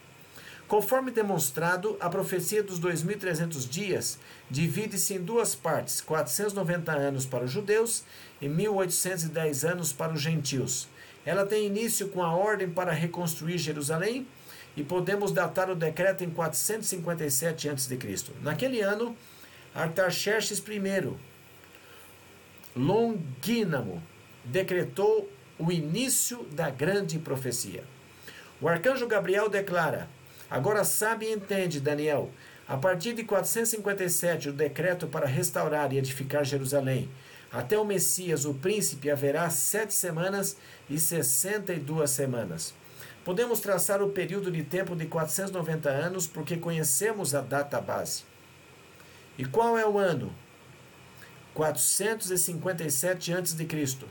Conforme 0.68 1.12
demonstrado, 1.12 1.96
a 2.00 2.08
profecia 2.08 2.60
dos 2.60 2.80
2300 2.80 3.68
dias 3.68 4.18
divide-se 4.50 5.14
em 5.14 5.20
duas 5.20 5.54
partes: 5.54 6.00
490 6.00 6.92
anos 6.92 7.24
para 7.24 7.44
os 7.44 7.50
judeus 7.50 8.02
e 8.40 8.48
1810 8.48 9.64
anos 9.64 9.92
para 9.92 10.12
os 10.12 10.20
gentios. 10.20 10.88
Ela 11.24 11.46
tem 11.46 11.66
início 11.66 12.08
com 12.08 12.22
a 12.22 12.34
ordem 12.34 12.68
para 12.68 12.92
reconstruir 12.92 13.58
Jerusalém 13.58 14.26
e 14.76 14.82
podemos 14.82 15.32
datar 15.32 15.70
o 15.70 15.76
decreto 15.76 16.24
em 16.24 16.30
457 16.30 17.68
a.C. 17.68 17.98
Naquele 18.42 18.80
ano, 18.80 19.16
Artaxerxes 19.74 20.58
I, 20.58 21.12
Longínamo, 22.74 24.02
decretou 24.44 25.30
o 25.58 25.70
início 25.70 26.44
da 26.52 26.70
grande 26.70 27.18
profecia. 27.18 27.84
O 28.60 28.68
arcanjo 28.68 29.06
Gabriel 29.06 29.48
declara: 29.48 30.08
Agora 30.50 30.84
sabe 30.84 31.26
e 31.26 31.32
entende, 31.32 31.80
Daniel. 31.80 32.30
A 32.68 32.76
partir 32.76 33.12
de 33.12 33.24
457, 33.24 34.48
o 34.48 34.52
decreto 34.52 35.06
para 35.06 35.26
restaurar 35.26 35.92
e 35.92 35.98
edificar 35.98 36.44
Jerusalém. 36.44 37.08
Até 37.52 37.78
o 37.78 37.84
Messias, 37.84 38.44
o 38.44 38.54
príncipe, 38.54 39.10
haverá 39.10 39.48
sete 39.50 39.94
semanas 39.94 40.56
e 40.90 40.98
sessenta 40.98 41.72
e 41.72 41.78
duas 41.78 42.10
semanas. 42.10 42.74
Podemos 43.24 43.60
traçar 43.60 44.02
o 44.02 44.10
período 44.10 44.50
de 44.50 44.62
tempo 44.62 44.94
de 44.94 45.06
490 45.06 45.88
anos 45.88 46.26
porque 46.26 46.56
conhecemos 46.56 47.34
a 47.34 47.40
data 47.40 47.80
base. 47.80 48.22
E 49.38 49.44
qual 49.44 49.76
é 49.76 49.86
o 49.86 49.98
ano? 49.98 50.32
457 51.54 53.32
a.C., 53.32 54.06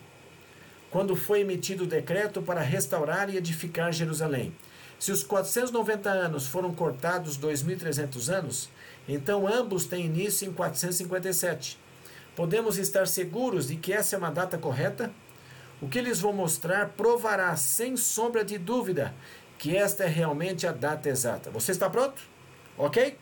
quando 0.89 1.15
foi 1.15 1.41
emitido 1.41 1.83
o 1.83 1.87
decreto 1.87 2.41
para 2.41 2.61
restaurar 2.61 3.29
e 3.29 3.37
edificar 3.37 3.91
Jerusalém. 3.91 4.55
Se 5.05 5.11
os 5.11 5.23
490 5.23 6.09
anos 6.09 6.47
foram 6.47 6.73
cortados 6.73 7.37
2.300 7.37 8.27
anos, 8.33 8.71
então 9.07 9.47
ambos 9.47 9.85
têm 9.85 10.07
início 10.07 10.49
em 10.49 10.51
457. 10.51 11.77
Podemos 12.35 12.79
estar 12.79 13.05
seguros 13.05 13.67
de 13.67 13.75
que 13.75 13.93
essa 13.93 14.15
é 14.15 14.17
uma 14.17 14.31
data 14.31 14.57
correta? 14.57 15.13
O 15.79 15.87
que 15.87 16.01
lhes 16.01 16.19
vou 16.19 16.33
mostrar 16.33 16.89
provará, 16.97 17.55
sem 17.55 17.95
sombra 17.95 18.43
de 18.43 18.57
dúvida, 18.57 19.13
que 19.59 19.77
esta 19.77 20.05
é 20.05 20.07
realmente 20.07 20.65
a 20.65 20.71
data 20.71 21.07
exata. 21.07 21.51
Você 21.51 21.71
está 21.71 21.87
pronto? 21.87 22.19
Ok? 22.75 23.15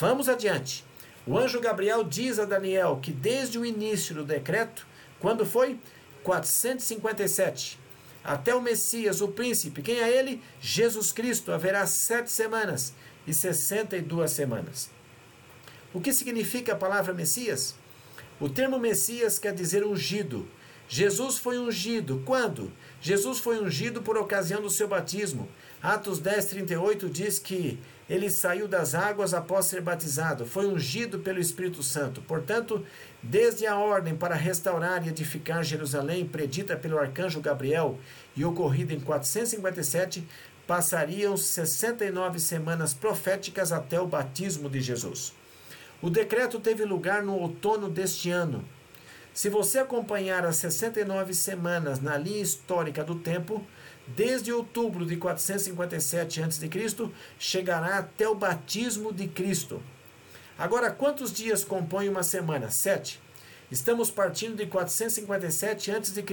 Vamos 0.00 0.26
adiante. 0.26 0.86
O 1.26 1.36
anjo 1.36 1.60
Gabriel 1.60 2.02
diz 2.02 2.38
a 2.38 2.46
Daniel 2.46 2.98
que 2.98 3.12
desde 3.12 3.58
o 3.58 3.66
início 3.66 4.14
do 4.14 4.24
decreto, 4.24 4.86
quando 5.18 5.44
foi? 5.44 5.78
457. 6.24 7.78
Até 8.22 8.54
o 8.54 8.60
Messias, 8.60 9.20
o 9.20 9.28
príncipe, 9.28 9.82
quem 9.82 9.98
é 9.98 10.10
ele? 10.10 10.42
Jesus 10.60 11.10
Cristo, 11.10 11.52
haverá 11.52 11.86
sete 11.86 12.30
semanas 12.30 12.92
e 13.26 13.32
sessenta 13.32 13.96
e 13.96 14.02
duas 14.02 14.30
semanas. 14.30 14.90
O 15.92 16.00
que 16.00 16.12
significa 16.12 16.72
a 16.72 16.76
palavra 16.76 17.14
Messias? 17.14 17.74
O 18.38 18.48
termo 18.48 18.78
Messias 18.78 19.38
quer 19.38 19.52
dizer 19.54 19.84
ungido. 19.84 20.48
Jesus 20.88 21.38
foi 21.38 21.58
ungido. 21.58 22.22
Quando? 22.24 22.72
Jesus 23.00 23.38
foi 23.38 23.60
ungido 23.60 24.02
por 24.02 24.16
ocasião 24.18 24.60
do 24.60 24.70
seu 24.70 24.88
batismo. 24.88 25.48
Atos 25.82 26.18
10, 26.18 26.46
38 26.46 27.08
diz 27.08 27.38
que 27.38 27.78
ele 28.10 28.28
saiu 28.28 28.66
das 28.66 28.92
águas 28.92 29.32
após 29.32 29.66
ser 29.66 29.80
batizado, 29.80 30.44
foi 30.44 30.66
ungido 30.66 31.20
pelo 31.20 31.38
Espírito 31.38 31.80
Santo. 31.80 32.20
Portanto, 32.20 32.84
desde 33.22 33.68
a 33.68 33.78
ordem 33.78 34.16
para 34.16 34.34
restaurar 34.34 35.06
e 35.06 35.10
edificar 35.10 35.62
Jerusalém, 35.62 36.26
predita 36.26 36.76
pelo 36.76 36.98
arcanjo 36.98 37.40
Gabriel 37.40 38.00
e 38.36 38.44
ocorrida 38.44 38.92
em 38.92 38.98
457, 38.98 40.26
passariam 40.66 41.36
69 41.36 42.40
semanas 42.40 42.92
proféticas 42.92 43.70
até 43.70 44.00
o 44.00 44.08
batismo 44.08 44.68
de 44.68 44.80
Jesus. 44.80 45.32
O 46.02 46.10
decreto 46.10 46.58
teve 46.58 46.84
lugar 46.84 47.22
no 47.22 47.36
outono 47.36 47.88
deste 47.88 48.28
ano. 48.28 48.64
Se 49.32 49.48
você 49.48 49.78
acompanhar 49.78 50.44
as 50.44 50.56
69 50.56 51.32
semanas 51.32 52.00
na 52.00 52.18
linha 52.18 52.42
histórica 52.42 53.04
do 53.04 53.14
tempo, 53.14 53.64
desde 54.06 54.52
outubro 54.52 55.06
de 55.06 55.16
457 55.16 56.42
a.C., 56.42 56.68
chegará 57.38 57.98
até 57.98 58.28
o 58.28 58.34
batismo 58.34 59.12
de 59.12 59.28
Cristo. 59.28 59.82
Agora, 60.58 60.90
quantos 60.90 61.32
dias 61.32 61.64
compõem 61.64 62.08
uma 62.08 62.22
semana? 62.22 62.70
Sete. 62.70 63.20
Estamos 63.70 64.10
partindo 64.10 64.56
de 64.56 64.66
457 64.66 65.92
a.C., 65.92 66.24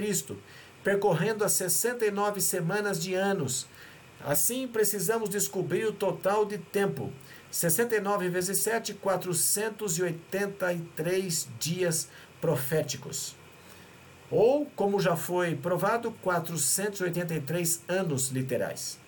percorrendo 0.82 1.44
as 1.44 1.52
69 1.52 2.40
semanas 2.40 3.00
de 3.02 3.14
anos. 3.14 3.66
Assim, 4.24 4.66
precisamos 4.66 5.30
descobrir 5.30 5.86
o 5.86 5.92
total 5.92 6.44
de 6.44 6.58
tempo. 6.58 7.12
69 7.50 8.28
vezes 8.28 8.58
7, 8.58 8.92
483 8.94 11.48
dias 11.58 12.08
proféticos. 12.40 13.37
Ou, 14.30 14.66
como 14.76 15.00
já 15.00 15.16
foi 15.16 15.54
provado, 15.54 16.12
483 16.22 17.82
anos 17.88 18.28
literais. 18.28 18.98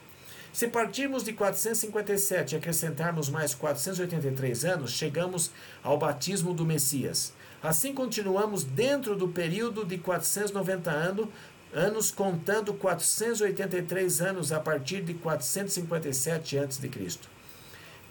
Se 0.52 0.66
partirmos 0.66 1.22
de 1.22 1.32
457 1.32 2.54
e 2.54 2.58
acrescentarmos 2.58 3.28
mais 3.28 3.54
483 3.54 4.64
anos, 4.64 4.90
chegamos 4.92 5.50
ao 5.82 5.96
batismo 5.96 6.52
do 6.52 6.64
Messias. 6.64 7.32
Assim 7.62 7.94
continuamos 7.94 8.64
dentro 8.64 9.14
do 9.14 9.28
período 9.28 9.84
de 9.84 9.98
490 9.98 10.90
anos, 10.90 11.28
anos 11.72 12.10
contando 12.10 12.74
483 12.74 14.22
anos 14.22 14.50
a 14.50 14.58
partir 14.58 15.02
de 15.02 15.14
457 15.14 16.58
a.C. 16.58 16.90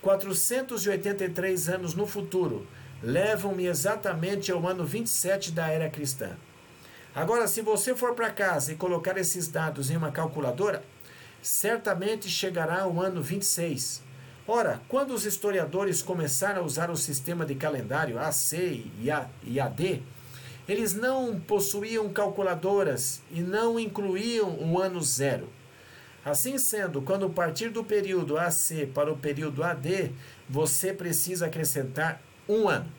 483 0.01 1.69
anos 1.69 1.93
no 1.93 2.07
futuro 2.07 2.65
levam-me 3.01 3.65
exatamente 3.65 4.51
ao 4.51 4.65
ano 4.65 4.85
27 4.85 5.51
da 5.51 5.67
era 5.67 5.89
cristã. 5.89 6.37
Agora, 7.19 7.49
se 7.49 7.61
você 7.61 7.93
for 7.93 8.15
para 8.15 8.29
casa 8.29 8.71
e 8.71 8.77
colocar 8.77 9.17
esses 9.17 9.49
dados 9.49 9.91
em 9.91 9.97
uma 9.97 10.09
calculadora, 10.09 10.81
certamente 11.41 12.29
chegará 12.29 12.83
ao 12.83 13.01
ano 13.01 13.21
26. 13.21 14.01
Ora, 14.47 14.79
quando 14.87 15.13
os 15.13 15.25
historiadores 15.25 16.01
começaram 16.01 16.61
a 16.61 16.65
usar 16.65 16.89
o 16.89 16.95
sistema 16.95 17.45
de 17.45 17.55
calendário 17.55 18.17
AC 18.17 18.85
e 19.43 19.59
AD, 19.59 20.01
eles 20.65 20.93
não 20.93 21.37
possuíam 21.41 22.07
calculadoras 22.07 23.21
e 23.29 23.41
não 23.41 23.77
incluíam 23.77 24.51
o 24.57 24.79
ano 24.79 25.01
zero. 25.01 25.49
Assim 26.23 26.57
sendo, 26.57 27.01
quando 27.01 27.29
partir 27.29 27.67
do 27.67 27.83
período 27.83 28.37
AC 28.37 28.87
para 28.93 29.11
o 29.11 29.17
período 29.17 29.61
AD, 29.61 30.13
você 30.47 30.93
precisa 30.93 31.47
acrescentar 31.47 32.21
um 32.47 32.69
ano. 32.69 32.98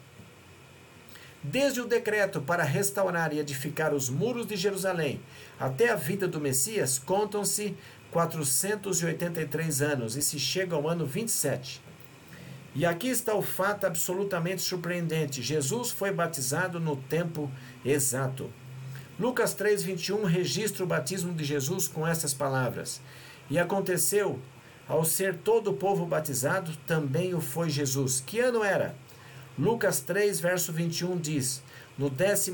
Desde 1.42 1.80
o 1.80 1.86
decreto 1.86 2.40
para 2.40 2.62
restaurar 2.62 3.32
e 3.32 3.38
edificar 3.38 3.94
os 3.94 4.10
muros 4.10 4.46
de 4.46 4.56
Jerusalém 4.56 5.20
até 5.58 5.88
a 5.88 5.96
vida 5.96 6.28
do 6.28 6.38
Messias, 6.38 6.98
contam-se 6.98 7.74
483 8.10 9.80
anos 9.80 10.16
e 10.16 10.22
se 10.22 10.38
chega 10.38 10.76
ao 10.76 10.86
ano 10.86 11.06
27. 11.06 11.80
E 12.74 12.84
aqui 12.84 13.08
está 13.08 13.34
o 13.34 13.42
fato 13.42 13.86
absolutamente 13.86 14.60
surpreendente: 14.60 15.42
Jesus 15.42 15.90
foi 15.90 16.12
batizado 16.12 16.78
no 16.78 16.96
tempo 16.96 17.50
exato. 17.84 18.50
Lucas 19.18 19.54
3:21 19.54 20.24
registra 20.24 20.84
o 20.84 20.86
batismo 20.86 21.32
de 21.32 21.42
Jesus 21.42 21.88
com 21.88 22.06
essas 22.06 22.34
palavras: 22.34 23.00
E 23.48 23.58
aconteceu, 23.58 24.38
ao 24.86 25.04
ser 25.04 25.38
todo 25.38 25.70
o 25.70 25.76
povo 25.76 26.04
batizado, 26.04 26.76
também 26.86 27.34
o 27.34 27.40
foi 27.40 27.70
Jesus. 27.70 28.22
Que 28.24 28.40
ano 28.40 28.62
era? 28.62 28.94
Lucas 29.58 30.00
3, 30.00 30.40
verso 30.40 30.72
21 30.72 31.18
diz: 31.18 31.62
No 31.98 32.10
15 32.10 32.50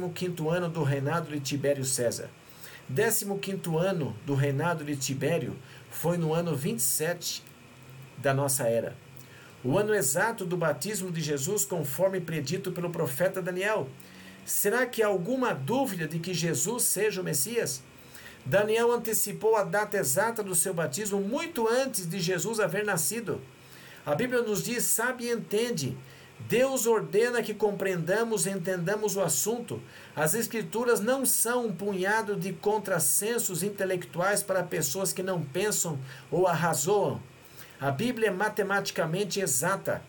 ano 0.49 0.69
do 0.69 0.83
reinado 0.83 1.31
de 1.31 1.41
Tibério 1.41 1.85
César. 1.85 2.29
15 2.89 3.27
ano 3.79 4.17
do 4.25 4.35
reinado 4.35 4.85
de 4.85 4.97
Tibério 4.97 5.57
foi 5.91 6.17
no 6.17 6.33
ano 6.33 6.55
27 6.55 7.43
da 8.19 8.33
nossa 8.33 8.69
era. 8.69 8.97
O 9.65 9.77
ano 9.79 9.95
exato 9.95 10.45
do 10.45 10.57
batismo 10.57 11.11
de 11.11 11.21
Jesus, 11.21 11.65
conforme 11.65 12.21
predito 12.21 12.71
pelo 12.71 12.91
profeta 12.91 13.43
Daniel. 13.43 13.89
Será 14.45 14.87
que 14.87 15.03
há 15.03 15.09
alguma 15.09 15.53
dúvida 15.53 16.07
de 16.07 16.21
que 16.21 16.33
Jesus 16.33 16.85
seja 16.85 17.21
o 17.21 17.25
Messias? 17.25 17.83
Daniel 18.45 18.93
antecipou 18.93 19.57
a 19.57 19.65
data 19.65 19.97
exata 19.97 20.41
do 20.41 20.55
seu 20.55 20.73
batismo 20.73 21.21
muito 21.21 21.67
antes 21.67 22.09
de 22.09 22.21
Jesus 22.21 22.61
haver 22.61 22.85
nascido. 22.85 23.41
A 24.05 24.15
Bíblia 24.15 24.43
nos 24.43 24.63
diz: 24.63 24.85
sabe 24.85 25.25
e 25.25 25.33
entende. 25.33 25.97
Deus 26.41 26.87
ordena 26.87 27.43
que 27.43 27.55
compreendamos 27.55 28.47
e 28.47 28.51
entendamos 28.51 29.16
o 29.16 29.20
assunto. 29.20 29.82
As 30.14 30.34
Escrituras 30.34 31.01
não 31.01 31.26
são 31.26 31.66
um 31.66 31.72
punhado 31.72 32.37
de 32.37 32.53
contrassensos 32.53 33.62
intelectuais 33.62 34.43
para 34.43 34.62
pessoas 34.62 35.12
que 35.12 35.22
não 35.22 35.43
pensam 35.43 35.99
ou 36.30 36.47
arrazoam. 36.47 37.20
A 37.80 37.91
Bíblia 37.91 38.28
é 38.28 38.32
matematicamente 38.32 39.41
exata. 39.41 40.03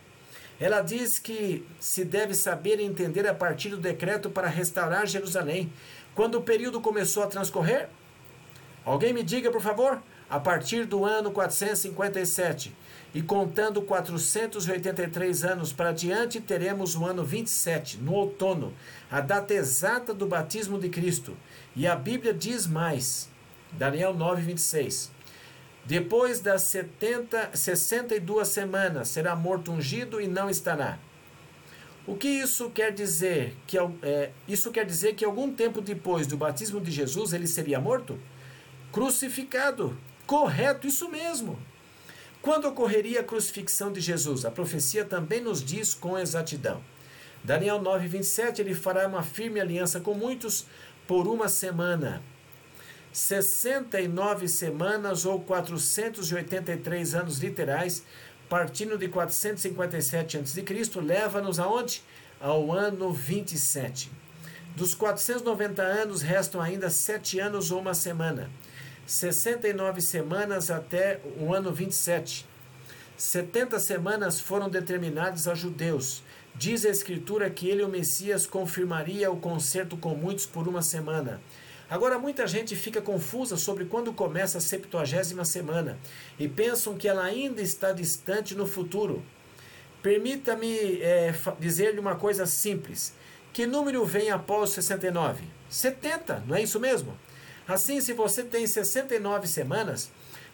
Ela 0.60 0.82
diz 0.82 1.20
que 1.20 1.66
se 1.80 2.04
deve 2.04 2.34
saber 2.34 2.80
e 2.80 2.84
entender 2.84 3.28
a 3.28 3.34
partir 3.34 3.70
do 3.70 3.78
decreto 3.78 4.30
para 4.30 4.48
restaurar 4.48 5.08
Jerusalém. 5.08 5.72
Quando 6.14 6.36
o 6.36 6.44
período 6.44 6.82
começou 6.82 7.24
a 7.24 7.28
transcorrer, 7.28 7.90
Alguém 8.88 9.12
me 9.12 9.22
diga, 9.22 9.52
por 9.52 9.60
favor? 9.60 10.02
A 10.30 10.40
partir 10.40 10.86
do 10.86 11.04
ano 11.04 11.30
457 11.30 12.74
e 13.14 13.22
contando 13.22 13.82
483 13.82 15.44
anos 15.44 15.72
para 15.74 15.92
diante, 15.92 16.40
teremos 16.40 16.96
o 16.96 17.06
ano 17.06 17.24
27, 17.24 17.98
no 17.98 18.14
outono, 18.14 18.74
a 19.10 19.22
data 19.22 19.54
exata 19.54 20.14
do 20.14 20.28
batismo 20.28 20.80
de 20.80 20.90
Cristo. 20.90 21.36
E 21.76 21.88
a 21.88 21.96
Bíblia 21.96 22.34
diz 22.34 22.68
mais. 22.68 23.30
Daniel 23.72 24.14
9, 24.14 24.42
26. 24.42 25.12
Depois 25.86 26.40
das 26.40 26.64
70, 26.64 27.52
62 27.54 28.48
semanas 28.48 29.08
será 29.08 29.36
morto 29.36 29.72
ungido 29.72 30.20
e 30.22 30.28
não 30.28 30.50
estará. 30.50 31.00
O 32.06 32.16
que 32.16 32.28
isso 32.28 32.70
quer 32.70 32.94
dizer? 32.94 33.56
Que, 33.66 33.78
é, 34.02 34.32
isso 34.48 34.72
quer 34.72 34.86
dizer 34.86 35.16
que 35.16 35.26
algum 35.26 35.54
tempo 35.54 35.82
depois 35.82 36.28
do 36.28 36.38
batismo 36.38 36.80
de 36.80 36.92
Jesus 36.92 37.34
ele 37.34 37.48
seria 37.48 37.80
morto? 37.80 38.18
crucificado. 38.92 39.98
Correto, 40.26 40.88
isso 40.88 41.10
mesmo. 41.10 41.58
Quando 42.42 42.68
ocorreria 42.68 43.22
a 43.22 43.24
crucifixão 43.24 43.92
de 43.92 44.00
Jesus? 44.00 44.46
A 44.46 44.52
profecia 44.52 45.04
também 45.04 45.42
nos 45.42 45.64
diz 45.64 45.94
com 45.94 46.18
exatidão. 46.18 46.82
Daniel 47.44 47.82
9, 47.82 48.08
27, 48.08 48.62
ele 48.62 48.74
fará 48.74 49.08
uma 49.08 49.24
firme 49.24 49.60
aliança 49.60 50.00
com 50.00 50.14
muitos 50.14 50.66
por 51.08 51.28
uma 51.28 51.48
semana. 51.48 52.22
69 53.12 54.48
semanas 54.48 55.26
ou 55.26 55.40
483 55.42 57.16
anos 57.16 57.40
literais, 57.40 58.04
partindo 58.48 58.98
de 58.98 59.08
457 59.08 60.38
a.C., 60.38 60.66
leva-nos 61.02 61.60
aonde? 61.60 62.04
Ao 62.40 62.72
ano 62.72 63.12
27. 63.12 64.12
Dos 64.76 64.94
490 64.94 65.82
anos, 65.82 66.22
restam 66.22 66.62
ainda 66.62 66.90
sete 66.92 67.40
anos 67.40 67.72
ou 67.72 67.80
uma 67.80 67.96
semana. 67.96 68.50
69 69.08 70.02
semanas 70.02 70.70
até 70.70 71.22
o 71.40 71.54
ano 71.54 71.72
27. 71.72 72.46
70 73.16 73.80
semanas 73.80 74.38
foram 74.38 74.70
determinadas 74.70 75.48
a 75.48 75.56
judeus. 75.56 76.22
Diz 76.54 76.86
a 76.86 76.90
Escritura 76.90 77.50
que 77.50 77.70
ele, 77.70 77.84
o 77.84 77.88
Messias, 77.88 78.46
confirmaria 78.46 79.32
o 79.32 79.38
concerto 79.38 79.96
com 79.96 80.10
muitos 80.10 80.46
por 80.46 80.68
uma 80.68 80.82
semana. 80.82 81.40
Agora, 81.90 82.20
muita 82.20 82.46
gente 82.46 82.76
fica 82.76 83.02
confusa 83.02 83.56
sobre 83.56 83.86
quando 83.86 84.12
começa 84.12 84.58
a 84.58 84.62
septuagésima 84.62 85.46
semana 85.46 85.98
e 86.38 86.50
pensam 86.50 86.98
que 86.98 87.08
ela 87.08 87.24
ainda 87.24 87.62
está 87.62 87.94
distante 87.94 88.56
no 88.56 88.68
futuro. 88.68 89.24
Permita-me 90.04 91.02
é, 91.02 91.34
dizer-lhe 91.58 92.00
uma 92.00 92.18
coisa 92.18 92.46
simples. 92.46 93.14
Que 93.54 93.66
número 93.66 94.04
vem 94.04 94.32
após 94.32 94.72
69? 94.72 95.46
70, 95.70 96.44
não 96.46 96.58
é 96.58 96.62
isso 96.62 96.78
mesmo? 96.78 97.18
Assim, 97.68 98.00
se 98.00 98.14
você 98.14 98.44
tem 98.44 98.66
69 98.66 99.48
semanas, 99.48 100.10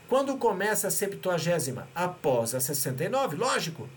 quando 0.08 0.38
começa 0.38 0.88
a 0.88 0.92
septuagésima? 0.92 1.88
Após 1.94 2.56
a 2.56 2.60
69, 2.60 3.36
lógico. 3.36 3.88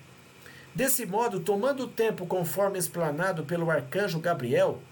Desse 0.74 1.06
modo, 1.06 1.40
tomando 1.40 1.84
o 1.84 1.88
tempo 1.88 2.26
conforme 2.26 2.78
explanado 2.78 3.44
pelo 3.44 3.70
arcanjo 3.70 4.20
Gabriel, 4.20 4.82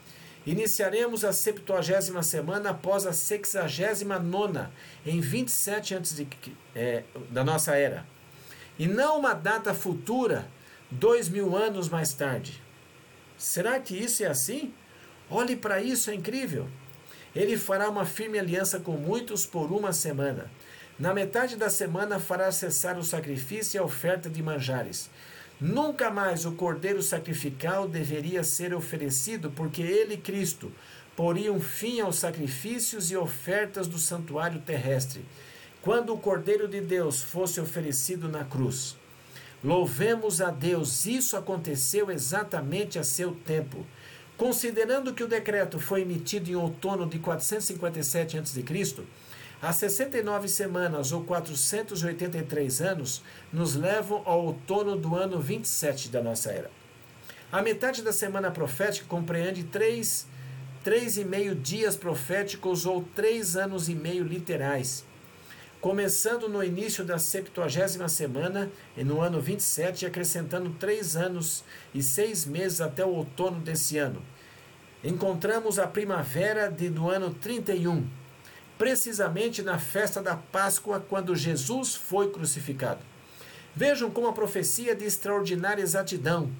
iniciaremos 0.47 1.25
a 1.25 1.33
septuagésima 1.33 2.23
semana 2.23 2.71
após 2.71 3.07
a 3.07 3.13
sexagésima 3.13 4.19
nona, 4.19 4.73
em 5.05 5.21
27 5.21 5.95
antes 5.95 6.17
de, 6.17 6.27
é, 6.75 7.05
da 7.31 7.45
nossa 7.45 7.77
era. 7.77 8.07
E 8.79 8.87
não 8.87 9.19
uma 9.19 9.35
data 9.35 9.75
futura, 9.75 10.49
dois 10.91 11.29
mil 11.29 11.55
anos 11.55 11.91
mais 11.91 12.15
tarde. 12.15 12.63
Será 13.37 13.79
que 13.79 13.95
isso 13.95 14.25
é 14.25 14.27
assim? 14.27 14.73
Olhe 15.31 15.55
para 15.57 15.83
isso, 15.83 16.11
é 16.11 16.15
incrível. 16.15 16.69
Ele 17.35 17.57
fará 17.57 17.89
uma 17.89 18.05
firme 18.05 18.39
aliança 18.39 18.79
com 18.79 18.93
muitos 18.93 19.45
por 19.45 19.73
uma 19.73 19.93
semana. 19.93 20.51
Na 20.99 21.13
metade 21.13 21.57
da 21.57 21.69
semana 21.69 22.21
fará 22.21 22.53
cessar 22.53 22.97
o 22.97 23.03
sacrifício 23.03 23.77
e 23.77 23.79
a 23.79 23.85
oferta 23.85 24.31
de 24.31 24.43
manjares. 24.43 25.11
Nunca 25.61 26.11
mais 26.11 26.45
o 26.45 26.53
cordeiro 26.53 27.03
sacrificial 27.03 27.89
deveria 27.89 28.45
ser 28.45 28.75
oferecido, 28.75 29.51
porque 29.51 29.83
ele, 29.83 30.17
Cristo, 30.17 30.71
poria 31.17 31.53
um 31.53 31.61
fim 31.61 32.01
aos 32.01 32.17
sacrifícios 32.17 33.11
e 33.11 33.17
ofertas 33.17 33.89
do 33.89 33.99
santuário 33.99 34.61
terrestre, 34.61 35.25
quando 35.81 36.13
o 36.13 36.19
cordeiro 36.19 36.69
de 36.69 36.81
Deus 36.81 37.23
fosse 37.23 37.61
oferecido 37.61 38.29
na 38.29 38.45
cruz. 38.45 38.97
Louvemos 39.63 40.41
a 40.41 40.51
Deus, 40.51 41.07
isso 41.07 41.37
aconteceu 41.37 42.11
exatamente 42.11 42.99
a 42.99 43.05
seu 43.05 43.33
tempo. 43.33 43.87
Considerando 44.37 45.15
que 45.15 45.23
o 45.23 45.29
decreto 45.29 45.79
foi 45.79 46.03
emitido 46.03 46.51
em 46.51 46.57
outono 46.57 47.07
de 47.07 47.19
457 47.19 48.39
a.C., 48.39 48.65
as 49.63 49.77
69 49.77 50.49
semanas 50.49 51.13
ou 51.13 51.25
483 51.25 52.83
anos 52.83 53.23
nos 53.53 53.75
levam 53.75 54.23
ao 54.27 54.45
outono 54.45 54.97
do 54.97 55.15
ano 55.15 55.41
27 55.41 56.09
da 56.09 56.23
nossa 56.23 56.51
era. 56.51 56.71
A 57.51 57.63
metade 57.63 58.03
da 58.03 58.13
semana 58.13 58.51
profética 58.51 59.07
compreende 59.09 59.65
três, 59.65 60.27
três 60.83 61.17
e 61.17 61.25
meio 61.25 61.55
dias 61.55 61.97
proféticos 61.97 62.85
ou 62.85 63.03
três 63.15 63.57
anos 63.57 63.89
e 63.89 63.95
meio 63.95 64.25
literais 64.25 65.05
começando 65.85 66.49
no 66.49 66.65
início 66.65 67.05
da 67.05 67.19
septuagésima 67.19 68.09
semana, 68.09 68.71
e 68.97 69.05
no 69.05 69.21
ano 69.21 69.39
27, 69.39 70.07
acrescentando 70.07 70.71
três 70.81 71.15
anos 71.15 71.63
e 71.95 72.03
seis 72.03 72.47
meses 72.47 72.81
até 72.81 73.05
o 73.05 73.11
outono 73.11 73.61
desse 73.61 73.99
ano. 73.99 74.23
Encontramos 75.05 75.79
a 75.79 75.87
primavera 75.87 76.71
de, 76.71 76.89
do 76.89 77.11
ano 77.11 77.35
31, 77.35 78.09
precisamente 78.79 79.61
na 79.61 79.79
festa 79.79 80.23
da 80.23 80.35
Páscoa, 80.35 81.05
quando 81.07 81.37
Jesus 81.37 81.95
foi 81.95 82.31
crucificado. 82.31 83.01
Vejam 83.77 84.11
como 84.11 84.29
a 84.29 84.33
profecia 84.33 84.93
é 84.93 84.95
de 84.95 85.05
extraordinária 85.05 85.83
exatidão. 85.83 86.51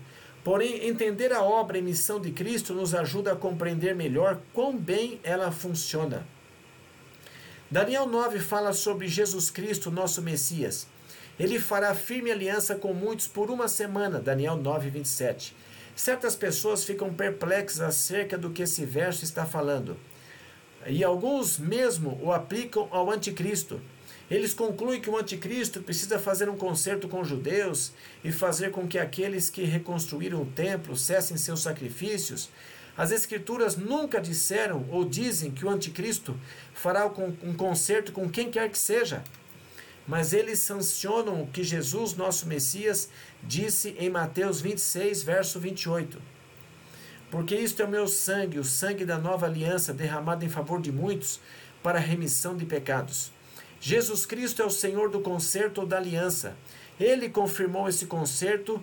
Porém, 0.45 0.87
entender 0.87 1.33
a 1.33 1.43
obra 1.43 1.79
e 1.79 1.83
missão 1.83 2.21
de 2.21 2.31
Cristo 2.31 2.75
nos 2.75 2.95
ajuda 2.95 3.33
a 3.33 3.37
compreender 3.37 3.95
melhor 3.95 4.39
quão 4.53 4.77
bem 4.77 5.19
ela 5.25 5.51
funciona. 5.51 6.27
Daniel 7.75 8.07
9 8.07 8.39
fala 8.39 8.73
sobre 8.73 9.09
Jesus 9.09 9.51
Cristo, 9.51 9.91
nosso 9.91 10.23
Messias. 10.23 10.87
Ele 11.37 11.59
fará 11.59 11.93
firme 11.93 12.31
aliança 12.31 12.77
com 12.77 12.95
muitos 12.95 13.27
por 13.27 13.51
uma 13.51 13.67
semana. 13.67 14.21
Daniel 14.21 14.57
9, 14.57 14.91
27. 14.91 15.57
Certas 15.97 16.37
pessoas 16.37 16.85
ficam 16.85 17.13
perplexas 17.13 17.81
acerca 17.81 18.39
do 18.39 18.51
que 18.51 18.63
esse 18.63 18.85
verso 18.85 19.25
está 19.25 19.45
falando. 19.45 19.97
E 20.87 21.03
alguns 21.03 21.59
mesmo 21.59 22.17
o 22.23 22.31
aplicam 22.31 22.87
ao 22.93 23.11
anticristo. 23.11 23.81
Eles 24.31 24.55
concluem 24.55 25.01
que 25.01 25.11
o 25.11 25.19
anticristo 25.19 25.83
precisa 25.83 26.17
fazer 26.17 26.49
um 26.49 26.57
concerto 26.57 27.09
com 27.09 27.23
os 27.23 27.29
judeus 27.29 27.93
e 28.23 28.31
fazer 28.31 28.71
com 28.71 28.87
que 28.87 29.01
aqueles 29.01 29.51
que 29.51 29.65
reconstruíram 29.65 30.43
o 30.43 30.47
templo 30.47 30.97
cessem 30.97 31.37
seus 31.37 31.63
sacrifícios 31.63 32.51
as 32.97 33.11
Escrituras 33.11 33.77
nunca 33.77 34.21
disseram 34.21 34.87
ou 34.91 35.05
dizem 35.05 35.51
que 35.51 35.65
o 35.65 35.71
anticristo 35.71 36.39
fará 36.73 37.07
um 37.07 37.55
concerto 37.55 38.13
com 38.13 38.29
quem 38.29 38.51
quer 38.51 38.71
que 38.71 38.79
seja. 38.79 39.23
Mas 40.07 40.33
eles 40.33 40.59
sancionam 40.59 41.43
o 41.43 41.47
que 41.47 41.65
Jesus, 41.65 42.15
nosso 42.15 42.47
Messias, 42.47 43.09
disse 43.43 43.97
em 43.99 44.11
Mateus 44.11 44.61
26, 44.61 45.23
verso 45.23 45.59
28. 45.59 46.21
Porque 47.31 47.57
isto 47.57 47.83
é 47.83 47.85
o 47.85 47.91
meu 47.91 48.07
sangue, 48.07 48.59
o 48.59 48.65
sangue 48.65 49.05
da 49.05 49.19
nova 49.19 49.47
aliança, 49.47 49.93
derramado 49.93 50.45
em 50.45 50.49
favor 50.49 50.81
de 50.81 50.93
muitos, 50.93 51.41
para 51.83 51.99
a 51.99 52.03
remissão 52.03 52.57
de 52.57 52.65
pecados. 52.65 53.33
Jesus 53.81 54.25
Cristo 54.25 54.63
é 54.63 54.65
o 54.65 54.71
Senhor 54.71 55.11
do 55.11 55.21
concerto 55.21 55.81
ou 55.81 55.87
da 55.87 55.97
aliança. 55.97 56.57
Ele 56.99 57.29
confirmou 57.29 57.89
esse 57.89 58.07
concerto 58.07 58.81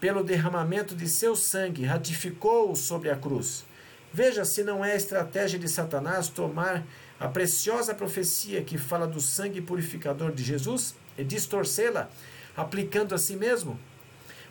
pelo 0.00 0.22
derramamento 0.22 0.94
de 0.94 1.08
seu 1.08 1.34
sangue, 1.34 1.84
ratificou-o 1.84 2.76
sobre 2.76 3.10
a 3.10 3.16
cruz. 3.16 3.64
Veja 4.12 4.44
se 4.44 4.62
não 4.62 4.84
é 4.84 4.96
estratégia 4.96 5.58
de 5.58 5.68
Satanás 5.68 6.28
tomar 6.28 6.86
a 7.18 7.28
preciosa 7.28 7.94
profecia 7.94 8.62
que 8.62 8.78
fala 8.78 9.06
do 9.06 9.20
sangue 9.20 9.60
purificador 9.60 10.32
de 10.32 10.42
Jesus 10.42 10.94
e 11.16 11.24
distorcê-la, 11.24 12.10
aplicando 12.56 13.14
a 13.14 13.18
si 13.18 13.36
mesmo. 13.36 13.78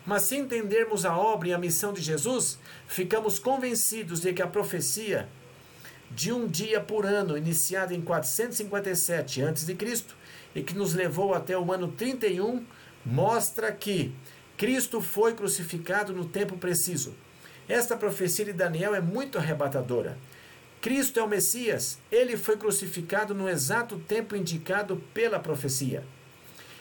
Mas 0.04 0.22
se 0.22 0.36
entendermos 0.36 1.04
a 1.04 1.16
obra 1.16 1.48
e 1.48 1.52
a 1.52 1.58
missão 1.58 1.92
de 1.92 2.00
Jesus, 2.00 2.58
ficamos 2.86 3.38
convencidos 3.38 4.20
de 4.20 4.32
que 4.32 4.42
a 4.42 4.46
profecia 4.46 5.28
de 6.10 6.32
um 6.32 6.46
dia 6.46 6.80
por 6.80 7.04
ano, 7.04 7.36
iniciado 7.36 7.92
em 7.92 8.00
457 8.00 9.42
a.C. 9.42 9.76
e 10.54 10.62
que 10.62 10.74
nos 10.74 10.94
levou 10.94 11.34
até 11.34 11.58
o 11.58 11.72
ano 11.72 11.88
31, 11.88 12.64
mostra 13.04 13.72
que 13.72 14.14
Cristo 14.56 15.02
foi 15.02 15.34
crucificado 15.34 16.14
no 16.14 16.24
tempo 16.24 16.56
preciso. 16.56 17.14
Esta 17.68 17.96
profecia 17.96 18.44
de 18.44 18.52
Daniel 18.52 18.94
é 18.94 19.00
muito 19.00 19.36
arrebatadora. 19.38 20.16
Cristo 20.80 21.18
é 21.18 21.22
o 21.22 21.28
Messias, 21.28 21.98
ele 22.12 22.36
foi 22.36 22.56
crucificado 22.56 23.34
no 23.34 23.48
exato 23.48 23.98
tempo 23.98 24.36
indicado 24.36 25.02
pela 25.12 25.38
profecia. 25.38 26.04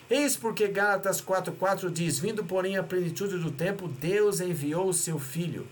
Eis 0.09 0.38
porque 0.38 0.67
Gálatas 0.67 1.19
4,4 1.19 1.91
diz: 1.91 2.19
Vindo, 2.19 2.45
porém, 2.45 2.78
a 2.78 2.84
plenitude 2.84 3.38
do 3.39 3.49
tempo, 3.49 3.88
Deus 3.88 4.39
enviou 4.39 4.88
o 4.88 4.93
seu 4.93 5.17
Filho. 5.17 5.67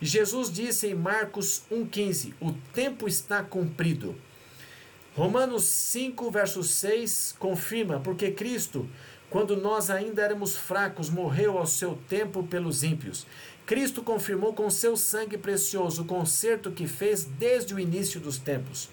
E 0.00 0.06
Jesus 0.06 0.52
disse 0.52 0.88
em 0.88 0.94
Marcos 0.94 1.62
1,15: 1.72 2.34
O 2.40 2.52
tempo 2.74 3.08
está 3.08 3.42
cumprido. 3.42 4.14
Romanos 5.16 5.64
5, 5.64 6.30
verso 6.30 6.62
6 6.62 7.34
confirma: 7.38 8.00
Porque 8.00 8.30
Cristo, 8.30 8.88
quando 9.30 9.56
nós 9.56 9.88
ainda 9.88 10.22
éramos 10.22 10.56
fracos, 10.56 11.08
morreu 11.08 11.56
ao 11.56 11.66
seu 11.66 11.96
tempo 12.08 12.42
pelos 12.42 12.82
ímpios. 12.82 13.26
Cristo 13.64 14.02
confirmou 14.02 14.52
com 14.52 14.68
seu 14.68 14.96
sangue 14.96 15.38
precioso 15.38 16.02
o 16.02 16.04
concerto 16.04 16.72
que 16.72 16.88
fez 16.88 17.24
desde 17.24 17.72
o 17.72 17.78
início 17.78 18.20
dos 18.20 18.38
tempos. 18.38 18.90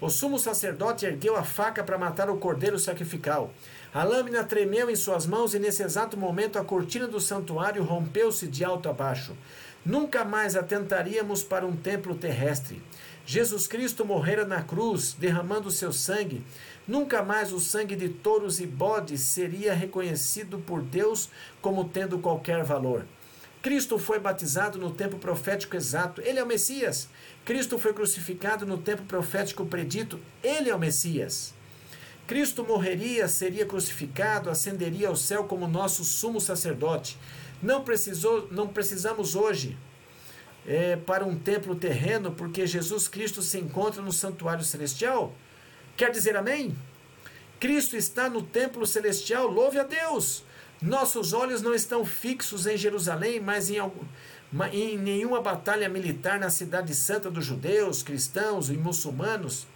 O 0.00 0.08
sumo 0.08 0.38
sacerdote 0.38 1.04
ergueu 1.04 1.36
a 1.36 1.42
faca 1.42 1.84
para 1.84 1.98
matar 1.98 2.30
o 2.30 2.38
cordeiro 2.38 2.78
sacrificial. 2.78 3.52
A 3.92 4.02
lâmina 4.02 4.44
tremeu 4.44 4.90
em 4.90 4.96
suas 4.96 5.26
mãos 5.26 5.54
e 5.54 5.58
nesse 5.58 5.82
exato 5.82 6.16
momento 6.16 6.58
a 6.58 6.64
cortina 6.64 7.06
do 7.06 7.20
santuário 7.20 7.82
rompeu-se 7.82 8.46
de 8.46 8.64
alto 8.64 8.88
a 8.88 8.92
baixo. 8.92 9.36
Nunca 9.84 10.24
mais 10.24 10.56
atentaríamos 10.56 11.42
para 11.42 11.66
um 11.66 11.76
templo 11.76 12.14
terrestre. 12.14 12.82
Jesus 13.24 13.66
Cristo 13.66 14.04
morrera 14.04 14.44
na 14.44 14.62
cruz, 14.62 15.16
derramando 15.18 15.70
seu 15.70 15.92
sangue. 15.92 16.44
Nunca 16.86 17.22
mais 17.22 17.52
o 17.52 17.58
sangue 17.58 17.96
de 17.96 18.08
touros 18.08 18.60
e 18.60 18.66
bodes 18.66 19.20
seria 19.20 19.74
reconhecido 19.74 20.58
por 20.58 20.82
Deus 20.82 21.28
como 21.60 21.88
tendo 21.88 22.18
qualquer 22.18 22.62
valor. 22.62 23.04
Cristo 23.60 23.98
foi 23.98 24.20
batizado 24.20 24.78
no 24.78 24.92
tempo 24.92 25.18
profético 25.18 25.74
exato, 25.74 26.20
ele 26.20 26.38
é 26.38 26.44
o 26.44 26.46
Messias. 26.46 27.08
Cristo 27.44 27.78
foi 27.78 27.92
crucificado 27.92 28.64
no 28.64 28.78
tempo 28.78 29.02
profético 29.02 29.66
predito, 29.66 30.20
ele 30.42 30.70
é 30.70 30.74
o 30.74 30.78
Messias. 30.78 31.52
Cristo 32.26 32.64
morreria, 32.64 33.26
seria 33.26 33.66
crucificado, 33.66 34.50
ascenderia 34.50 35.08
ao 35.08 35.16
céu 35.16 35.44
como 35.44 35.66
nosso 35.66 36.04
sumo 36.04 36.40
sacerdote. 36.40 37.18
Não, 37.62 37.82
precisou, 37.82 38.46
não 38.50 38.68
precisamos 38.68 39.34
hoje 39.34 39.76
é, 40.66 40.96
para 40.96 41.24
um 41.24 41.36
templo 41.36 41.74
terreno, 41.74 42.32
porque 42.32 42.66
Jesus 42.66 43.08
Cristo 43.08 43.42
se 43.42 43.58
encontra 43.58 44.02
no 44.02 44.12
santuário 44.12 44.64
celestial. 44.64 45.34
Quer 45.96 46.10
dizer 46.10 46.36
amém? 46.36 46.76
Cristo 47.58 47.96
está 47.96 48.28
no 48.28 48.42
templo 48.42 48.86
celestial, 48.86 49.46
louve 49.46 49.78
a 49.78 49.82
Deus. 49.82 50.44
Nossos 50.80 51.32
olhos 51.32 51.62
não 51.62 51.74
estão 51.74 52.04
fixos 52.04 52.66
em 52.66 52.76
Jerusalém, 52.76 53.40
mas 53.40 53.70
em, 53.70 53.80
em 54.72 54.98
nenhuma 54.98 55.40
batalha 55.40 55.88
militar 55.88 56.38
na 56.38 56.50
cidade 56.50 56.94
santa 56.94 57.30
dos 57.30 57.46
judeus, 57.46 58.02
cristãos 58.02 58.68
e 58.68 58.74
muçulmanos. 58.74 59.66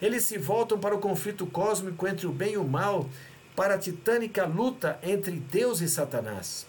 Eles 0.00 0.24
se 0.24 0.36
voltam 0.36 0.80
para 0.80 0.96
o 0.96 0.98
conflito 0.98 1.46
cósmico 1.46 2.08
entre 2.08 2.26
o 2.26 2.32
bem 2.32 2.54
e 2.54 2.56
o 2.56 2.64
mal, 2.64 3.08
para 3.54 3.74
a 3.74 3.78
titânica 3.78 4.44
luta 4.44 4.98
entre 5.00 5.32
Deus 5.32 5.80
e 5.80 5.88
Satanás. 5.88 6.66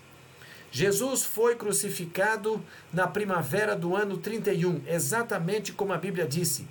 Jesus 0.72 1.24
foi 1.24 1.56
crucificado 1.56 2.64
na 2.92 3.08
primavera 3.08 3.76
do 3.76 3.96
ano 3.96 4.18
31, 4.18 4.82
exatamente 4.88 5.72
como 5.72 5.94
a 5.94 5.98
Bíblia 5.98 6.28
disse, 6.28 6.68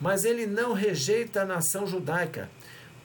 mas 0.00 0.24
ele 0.24 0.46
não 0.46 0.72
rejeita 0.72 1.42
a 1.42 1.46
nação 1.46 1.86
judaica. 1.86 2.50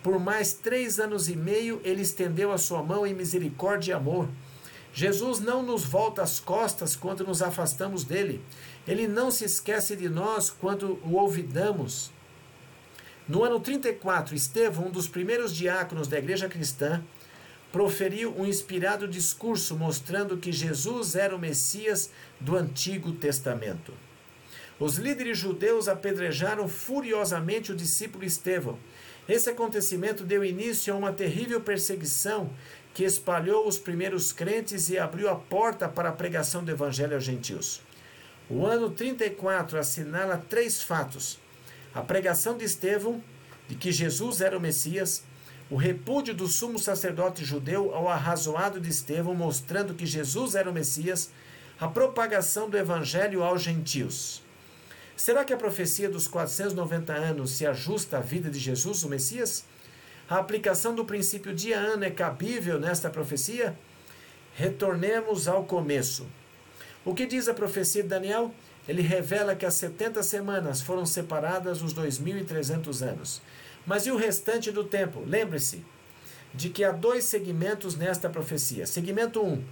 Por 0.04 0.20
mais 0.20 0.54
três 0.54 1.00
anos 1.00 1.30
e 1.30 1.36
meio, 1.36 1.80
ele 1.84 2.02
estendeu 2.02 2.52
a 2.52 2.58
sua 2.58 2.82
mão 2.82 3.06
em 3.06 3.14
misericórdia 3.14 3.92
e 3.92 3.96
amor. 3.96 4.28
Jesus 4.94 5.40
não 5.40 5.64
nos 5.64 5.86
volta 5.86 6.22
as 6.22 6.40
costas 6.40 6.96
quando 6.96 7.26
nos 7.26 7.42
afastamos 7.42 8.04
dele. 8.04 8.44
Ele 8.88 9.08
não 9.08 9.32
se 9.32 9.46
esquece 9.46 9.96
de 9.96 10.10
nós 10.10 10.50
quando 10.50 11.00
o 11.04 11.14
ouvidamos. 11.14 12.12
No 13.28 13.44
ano 13.44 13.60
34, 13.60 14.36
Estevão, 14.36 14.88
um 14.88 14.92
dos 14.92 15.08
primeiros 15.08 15.56
diáconos 15.56 16.08
da 16.08 16.18
igreja 16.18 16.50
cristã, 16.50 17.02
proferiu 17.72 18.36
um 18.38 18.46
inspirado 18.46 19.08
discurso 19.08 19.78
mostrando 19.78 20.38
que 20.38 20.52
Jesus 20.52 21.16
era 21.16 21.34
o 21.34 21.40
Messias 21.40 22.10
do 22.40 22.58
Antigo 22.58 23.14
Testamento. 23.14 23.94
Os 24.82 24.98
líderes 24.98 25.38
judeus 25.38 25.88
apedrejaram 25.88 26.68
furiosamente 26.68 27.72
o 27.72 27.76
discípulo 27.76 28.26
Estevão 28.26 28.78
esse 29.32 29.50
acontecimento 29.50 30.24
deu 30.24 30.44
início 30.44 30.94
a 30.94 30.98
uma 30.98 31.14
terrível 31.14 31.62
perseguição 31.62 32.50
que 32.94 33.04
espalhou 33.04 33.68
os 33.68 33.78
primeiros 33.78 34.34
crentes 34.34 34.90
e 34.90 34.98
abriu 34.98 35.30
a 35.30 35.36
porta 35.36 35.88
para 35.88 36.10
a 36.10 36.12
pregação 36.12 36.64
do 36.64 36.72
evangelho 36.72 37.16
aos 37.16 37.24
gentios. 37.24 37.82
O 38.50 38.66
ano 38.66 38.90
34 38.90 39.80
assinala 39.80 40.44
três 40.50 40.82
fatos: 40.82 41.40
a 41.94 42.02
pregação 42.02 42.58
de 42.58 42.66
Estevão, 42.66 43.24
de 43.70 43.76
que 43.76 43.92
Jesus 43.92 44.42
era 44.42 44.58
o 44.58 44.62
Messias, 44.62 45.24
o 45.70 45.78
repúdio 45.78 46.34
do 46.34 46.48
sumo 46.48 46.78
sacerdote 46.78 47.46
judeu 47.46 47.96
ao 47.96 48.10
arrazoado 48.10 48.82
de 48.82 48.90
Estevão, 48.90 49.34
mostrando 49.36 49.94
que 49.94 50.06
Jesus 50.06 50.56
era 50.56 50.70
o 50.70 50.74
Messias, 50.74 51.32
a 51.80 51.88
propagação 51.88 52.70
do 52.70 52.78
evangelho 52.78 53.44
aos 53.44 53.62
gentios. 53.62 54.44
Será 55.22 55.46
que 55.46 55.54
a 55.54 55.58
profecia 55.58 56.10
dos 56.10 56.28
490 56.28 57.14
anos 57.14 57.52
se 57.52 57.64
ajusta 57.64 58.18
à 58.18 58.22
vida 58.22 58.50
de 58.50 58.58
Jesus, 58.58 59.04
o 59.04 59.08
Messias? 59.08 59.64
A 60.28 60.40
aplicação 60.40 60.96
do 60.96 61.06
princípio 61.06 61.54
dia 61.54 61.78
ano 61.78 62.04
é 62.04 62.10
cabível 62.10 62.80
nesta 62.80 63.08
profecia? 63.08 63.78
Retornemos 64.56 65.48
ao 65.48 65.64
começo. 65.64 66.26
O 67.06 67.14
que 67.14 67.28
diz 67.28 67.48
a 67.48 67.54
profecia 67.54 68.02
de 68.02 68.10
Daniel? 68.10 68.52
Ele 68.88 69.04
revela 69.04 69.56
que 69.56 69.64
as 69.64 69.76
70 69.76 70.24
semanas 70.24 70.82
foram 70.82 71.06
separadas 71.06 71.84
os 71.84 71.94
2.300 71.94 73.08
anos. 73.08 73.44
Mas 73.86 74.08
e 74.08 74.12
o 74.12 74.18
restante 74.18 74.72
do 74.72 74.84
tempo? 74.84 75.24
Lembre-se 75.24 75.86
de 76.52 76.68
que 76.72 76.84
há 76.84 76.92
dois 76.92 77.26
segmentos 77.26 77.96
nesta 77.96 78.28
profecia. 78.28 78.88
Segmento 78.88 79.40
1. 79.40 79.54
Um, 79.54 79.64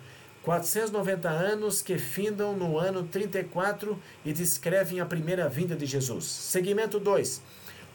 490 0.50 1.30
anos 1.30 1.80
que 1.84 2.00
findam 2.00 2.58
no 2.58 2.80
ano 2.80 3.04
34 3.04 4.02
e 4.26 4.34
descrevem 4.34 5.00
a 5.00 5.06
primeira 5.06 5.48
vinda 5.48 5.76
de 5.76 5.86
Jesus. 5.86 6.26
Segmento 6.26 7.00
2. 7.00 7.40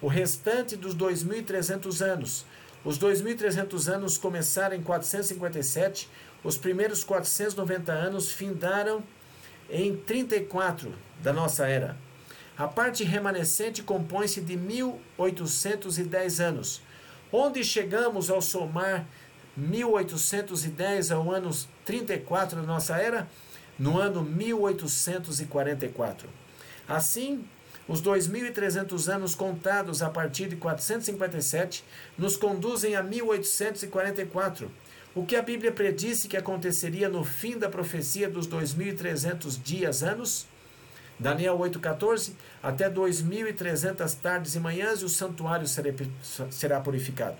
O 0.00 0.06
restante 0.06 0.76
dos 0.76 0.94
2.300 0.94 2.00
anos. 2.00 2.46
Os 2.84 2.96
2.300 2.96 3.92
anos 3.92 4.16
começaram 4.16 4.76
em 4.76 4.82
457, 4.84 6.08
os 6.44 6.56
primeiros 6.56 7.02
490 7.02 7.90
anos 7.90 8.30
findaram 8.30 9.02
em 9.68 9.96
34 9.96 10.94
da 11.20 11.32
nossa 11.32 11.66
era. 11.66 11.96
A 12.56 12.68
parte 12.68 13.02
remanescente 13.02 13.82
compõe-se 13.82 14.40
de 14.40 14.56
1810 14.56 16.38
anos, 16.38 16.80
onde 17.32 17.64
chegamos 17.64 18.30
ao 18.30 18.40
somar 18.40 19.08
1810 19.56 21.10
ao 21.10 21.30
ano 21.30 21.50
34 21.84 22.60
da 22.60 22.66
nossa 22.66 22.96
era, 22.96 23.28
no 23.78 23.98
ano 23.98 24.22
1844. 24.22 26.28
Assim, 26.88 27.44
os 27.86 28.02
2.300 28.02 29.12
anos 29.12 29.34
contados 29.34 30.02
a 30.02 30.08
partir 30.08 30.48
de 30.48 30.56
457 30.56 31.84
nos 32.16 32.34
conduzem 32.36 32.96
a 32.96 33.02
1844, 33.02 34.70
o 35.14 35.24
que 35.24 35.36
a 35.36 35.42
Bíblia 35.42 35.70
predisse 35.70 36.26
que 36.26 36.36
aconteceria 36.36 37.08
no 37.08 37.24
fim 37.24 37.56
da 37.58 37.68
profecia 37.68 38.28
dos 38.28 38.48
2.300 38.48 39.62
dias 39.62 40.02
anos. 40.02 40.46
Daniel 41.16 41.56
8,14, 41.58 42.32
até 42.60 42.90
2.300 42.90 44.16
tardes 44.20 44.56
e 44.56 44.60
manhãs 44.60 45.00
e 45.00 45.04
o 45.04 45.08
santuário 45.08 45.64
será 46.50 46.80
purificado. 46.80 47.36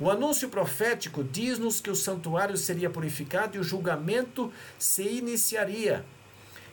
O 0.00 0.10
anúncio 0.10 0.48
profético 0.48 1.22
diz-nos 1.22 1.80
que 1.80 1.90
o 1.90 1.94
santuário 1.94 2.56
seria 2.56 2.90
purificado 2.90 3.56
e 3.56 3.60
o 3.60 3.62
julgamento 3.62 4.52
se 4.76 5.02
iniciaria. 5.04 6.04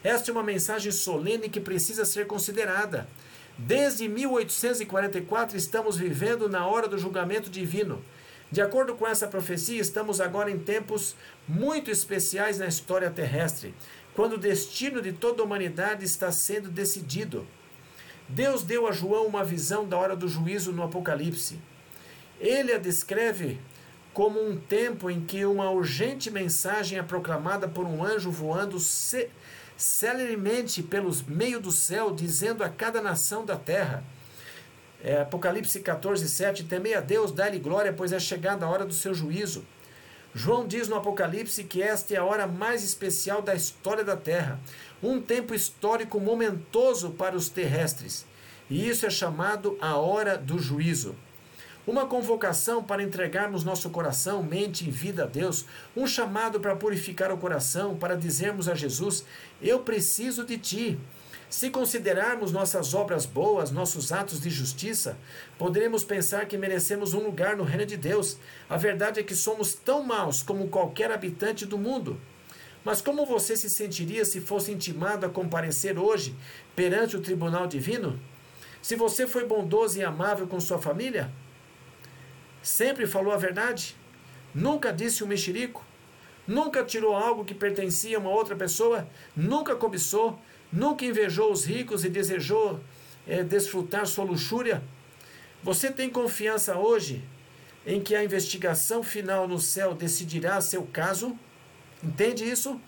Esta 0.04 0.32
é 0.32 0.34
uma 0.34 0.42
mensagem 0.42 0.92
solene 0.92 1.48
que 1.48 1.60
precisa 1.60 2.04
ser 2.04 2.26
considerada. 2.26 3.08
Desde 3.56 4.10
1844 4.10 5.56
estamos 5.56 5.98
vivendo 5.98 6.50
na 6.50 6.66
hora 6.66 6.88
do 6.88 6.98
julgamento 6.98 7.48
divino. 7.48 8.04
De 8.52 8.60
acordo 8.60 8.96
com 8.96 9.08
essa 9.08 9.28
profecia, 9.28 9.80
estamos 9.80 10.20
agora 10.20 10.50
em 10.50 10.58
tempos 10.58 11.16
muito 11.48 11.92
especiais 11.92 12.58
na 12.58 12.66
história 12.66 13.12
terrestre, 13.12 13.74
quando 14.16 14.34
o 14.34 14.40
destino 14.40 15.00
de 15.00 15.14
toda 15.14 15.44
a 15.44 15.46
humanidade 15.46 16.04
está 16.04 16.32
sendo 16.32 16.70
decidido. 16.70 17.48
Deus 18.28 18.64
deu 18.64 18.88
a 18.88 18.92
João 18.92 19.28
uma 19.28 19.44
visão 19.44 19.88
da 19.88 19.96
hora 19.96 20.16
do 20.16 20.28
juízo 20.28 20.72
no 20.72 20.82
Apocalipse. 20.82 21.60
Ele 22.42 22.74
a 22.74 22.80
descreve 22.80 23.60
como 24.14 24.44
um 24.44 24.58
tempo 24.58 25.12
em 25.12 25.22
que 25.22 25.46
uma 25.46 25.70
urgente 25.70 26.32
mensagem 26.32 26.98
é 26.98 27.04
proclamada 27.04 27.68
por 27.68 27.86
um 27.86 28.04
anjo 28.04 28.32
voando 28.32 28.78
celeremente 29.78 30.82
pelos 30.82 31.22
meio 31.22 31.62
do 31.62 31.72
céu, 31.72 32.12
dizendo 32.12 32.64
a 32.64 32.70
cada 32.70 33.00
nação 33.00 33.46
da 33.46 33.56
terra. 33.56 34.04
É, 35.04 35.22
Apocalipse 35.22 35.80
14, 35.80 36.28
7, 36.28 36.64
temei 36.64 36.96
a 36.96 37.00
Deus, 37.00 37.32
dá-lhe 37.32 37.60
glória, 37.60 37.94
pois 37.94 38.12
é 38.12 38.20
chegada 38.20 38.66
a 38.66 38.70
hora 38.70 38.86
do 38.86 38.94
seu 38.94 39.14
juízo. 39.14 39.64
João 40.34 40.66
diz 40.68 40.88
no 40.88 40.96
Apocalipse 40.96 41.64
que 41.64 41.82
esta 41.82 42.16
é 42.16 42.18
a 42.18 42.24
hora 42.24 42.48
mais 42.48 42.84
especial 42.84 43.42
da 43.42 43.54
história 43.54 44.04
da 44.04 44.18
terra, 44.18 44.60
um 45.02 45.22
tempo 45.22 45.54
histórico 45.54 46.20
momentoso 46.20 47.12
para 47.12 47.36
os 47.36 47.50
terrestres. 47.50 48.26
E 48.68 48.88
isso 48.88 49.06
é 49.06 49.10
chamado 49.12 49.78
a 49.80 49.98
hora 49.98 50.38
do 50.38 50.58
juízo. 50.58 51.16
Uma 51.86 52.06
convocação 52.06 52.84
para 52.84 53.02
entregarmos 53.02 53.64
nosso 53.64 53.90
coração, 53.90 54.44
mente 54.44 54.88
e 54.88 54.92
vida 54.92 55.24
a 55.24 55.26
Deus, 55.26 55.66
um 55.98 56.06
chamado 56.06 56.60
para 56.60 56.76
purificar 56.76 57.32
o 57.32 57.38
coração, 57.38 57.98
para 57.98 58.16
dizermos 58.16 58.70
a 58.70 58.76
Jesus: 58.76 59.26
Eu 59.60 59.80
preciso 59.80 60.46
de 60.46 60.60
ti. 60.60 61.00
Se 61.50 61.70
considerarmos 61.70 62.52
nossas 62.52 62.94
obras 62.94 63.26
boas, 63.26 63.72
nossos 63.72 64.14
atos 64.14 64.40
de 64.40 64.50
justiça, 64.50 65.18
poderemos 65.58 66.04
pensar 66.04 66.46
que 66.46 66.58
merecemos 66.58 67.14
um 67.14 67.20
lugar 67.20 67.58
no 67.58 67.64
reino 67.64 67.86
de 67.86 67.98
Deus. 67.98 68.38
A 68.70 68.78
verdade 68.78 69.20
é 69.20 69.24
que 69.24 69.36
somos 69.36 69.74
tão 69.74 70.04
maus 70.04 70.44
como 70.44 70.70
qualquer 70.70 71.12
habitante 71.12 71.66
do 71.66 71.78
mundo. 71.78 72.18
Mas 72.86 73.02
como 73.02 73.26
você 73.26 73.58
se 73.58 73.70
sentiria 73.70 74.24
se 74.24 74.40
fosse 74.40 74.72
intimado 74.72 75.26
a 75.26 75.30
comparecer 75.30 76.00
hoje 76.00 76.36
perante 76.76 77.18
o 77.18 77.22
tribunal 77.22 77.68
divino? 77.68 78.20
Se 78.82 78.96
você 78.96 79.28
foi 79.28 79.46
bondoso 79.46 80.00
e 80.00 80.04
amável 80.04 80.48
com 80.48 80.60
sua 80.60 80.80
família? 80.80 81.30
Sempre 82.62 83.07
falou 83.07 83.34
a 83.34 83.38
verdade? 83.38 83.95
Nunca 84.53 84.91
disse 84.91 85.24
um 85.24 85.28
mexerico? 85.28 85.84
Nunca 86.47 86.84
tirou 86.84 87.16
algo 87.16 87.45
que 87.45 87.53
pertencia 87.53 88.18
a 88.18 88.20
uma 88.20 88.30
outra 88.30 88.55
pessoa? 88.55 89.07
Nunca 89.36 89.76
cobiçou? 89.76 90.39
Nunca 90.72 91.05
invejou 91.05 91.51
os 91.51 91.66
ricos 91.66 92.03
e 92.03 92.09
desejou 92.09 92.80
é, 93.28 93.43
desfrutar 93.43 94.05
sua 94.05 94.26
luxúria? 94.26 94.84
Você 95.64 95.91
tem 95.91 96.09
confiança 96.09 96.78
hoje 96.78 97.24
em 97.86 98.01
que 98.01 98.16
a 98.16 98.24
investigação 98.24 99.01
final 99.03 99.47
no 99.47 99.59
céu 99.59 99.93
decidirá 99.93 100.59
seu 100.62 100.84
caso? 100.84 101.38
Entende 102.03 102.43
isso? 102.43 102.80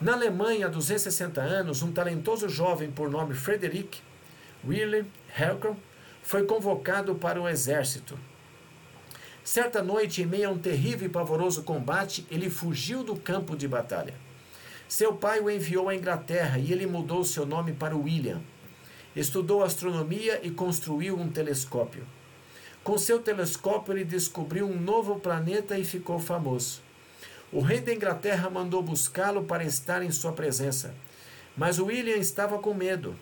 Na 0.00 0.14
Alemanha, 0.14 0.66
há 0.66 0.68
260 0.68 1.40
anos, 1.40 1.82
um 1.82 1.92
talentoso 1.92 2.48
jovem 2.48 2.90
por 2.90 3.08
nome 3.08 3.34
Frederick 3.34 4.00
Wilhelm 4.66 5.06
Herkel 5.38 5.76
foi 6.22 6.44
convocado 6.44 7.14
para 7.14 7.40
o 7.40 7.48
exército. 7.48 8.18
Certa 9.44 9.82
noite, 9.82 10.22
em 10.22 10.26
meio 10.26 10.48
a 10.48 10.52
um 10.52 10.58
terrível 10.58 11.08
e 11.08 11.10
pavoroso 11.10 11.64
combate, 11.64 12.26
ele 12.30 12.48
fugiu 12.48 13.02
do 13.02 13.16
campo 13.16 13.56
de 13.56 13.66
batalha. 13.66 14.14
Seu 14.88 15.14
pai 15.14 15.40
o 15.40 15.50
enviou 15.50 15.88
à 15.88 15.96
Inglaterra 15.96 16.58
e 16.58 16.70
ele 16.72 16.86
mudou 16.86 17.24
seu 17.24 17.44
nome 17.44 17.72
para 17.72 17.96
William. 17.96 18.40
Estudou 19.16 19.64
astronomia 19.64 20.40
e 20.42 20.50
construiu 20.50 21.18
um 21.18 21.28
telescópio. 21.28 22.06
Com 22.84 22.96
seu 22.96 23.18
telescópio, 23.20 23.94
ele 23.94 24.04
descobriu 24.04 24.66
um 24.66 24.78
novo 24.80 25.18
planeta 25.18 25.78
e 25.78 25.84
ficou 25.84 26.18
famoso. 26.18 26.80
O 27.52 27.60
rei 27.60 27.80
da 27.80 27.92
Inglaterra 27.92 28.48
mandou 28.48 28.82
buscá-lo 28.82 29.44
para 29.44 29.64
estar 29.64 30.02
em 30.02 30.10
sua 30.10 30.32
presença. 30.32 30.94
Mas 31.56 31.78
William 31.78 32.16
estava 32.16 32.58
com 32.58 32.72
medo. 32.72 33.14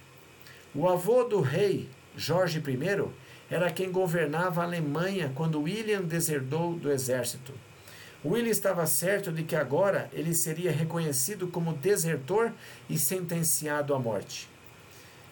O 0.74 0.88
avô 0.88 1.24
do 1.24 1.40
rei, 1.40 1.88
Jorge 2.16 2.58
I, 2.58 3.10
era 3.50 3.70
quem 3.70 3.90
governava 3.90 4.60
a 4.60 4.64
Alemanha 4.64 5.32
quando 5.34 5.62
William 5.62 6.02
deserdou 6.02 6.74
do 6.74 6.90
exército. 6.90 7.52
William 8.24 8.50
estava 8.50 8.86
certo 8.86 9.32
de 9.32 9.42
que 9.42 9.56
agora 9.56 10.08
ele 10.12 10.34
seria 10.34 10.70
reconhecido 10.70 11.48
como 11.48 11.72
desertor 11.72 12.52
e 12.88 12.98
sentenciado 12.98 13.94
à 13.94 13.98
morte. 13.98 14.48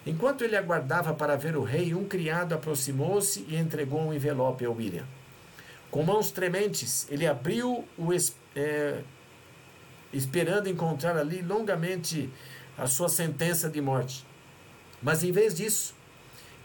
Enquanto 0.07 0.43
ele 0.43 0.57
aguardava 0.57 1.13
para 1.13 1.37
ver 1.37 1.57
o 1.57 1.63
rei, 1.63 1.95
um 1.95 2.07
criado 2.07 2.55
aproximou-se 2.55 3.45
e 3.47 3.57
entregou 3.57 4.01
um 4.01 4.13
envelope 4.13 4.65
a 4.65 4.71
William. 4.71 5.05
Com 5.91 6.03
mãos 6.03 6.31
trementes, 6.31 7.07
ele 7.11 7.27
abriu 7.27 7.85
o 7.97 8.09
é, 8.57 9.03
esperando 10.13 10.69
encontrar 10.69 11.17
ali 11.17 11.43
longamente 11.43 12.31
a 12.77 12.87
sua 12.87 13.09
sentença 13.09 13.69
de 13.69 13.81
morte. 13.81 14.27
Mas 15.03 15.23
em 15.23 15.31
vez 15.33 15.55
disso, 15.55 15.95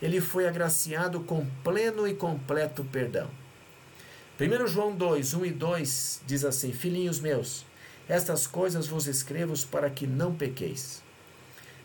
ele 0.04 0.20
foi 0.20 0.46
agraciado 0.46 1.22
com 1.22 1.46
pleno 1.64 2.06
e 2.06 2.14
completo 2.14 2.84
perdão. 2.84 3.30
1 4.38 4.68
João 4.68 4.94
2, 4.94 5.34
1 5.34 5.46
e 5.46 5.52
2 5.52 6.22
diz 6.28 6.44
assim: 6.44 6.74
Filhinhos 6.74 7.22
meus, 7.22 7.66
estas 8.10 8.46
coisas 8.46 8.86
vos 8.86 9.08
escrevo 9.08 9.58
para 9.68 9.90
que 9.90 10.06
não 10.06 10.36
pequeis. 10.36 11.02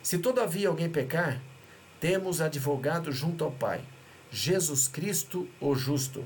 Se 0.03 0.17
todavia 0.17 0.67
alguém 0.67 0.89
pecar, 0.89 1.41
temos 1.97 2.41
advogado 2.41 3.09
junto 3.09 3.45
ao 3.45 3.51
Pai, 3.51 3.81
Jesus 4.29 4.89
Cristo, 4.89 5.47
o 5.61 5.73
justo. 5.73 6.25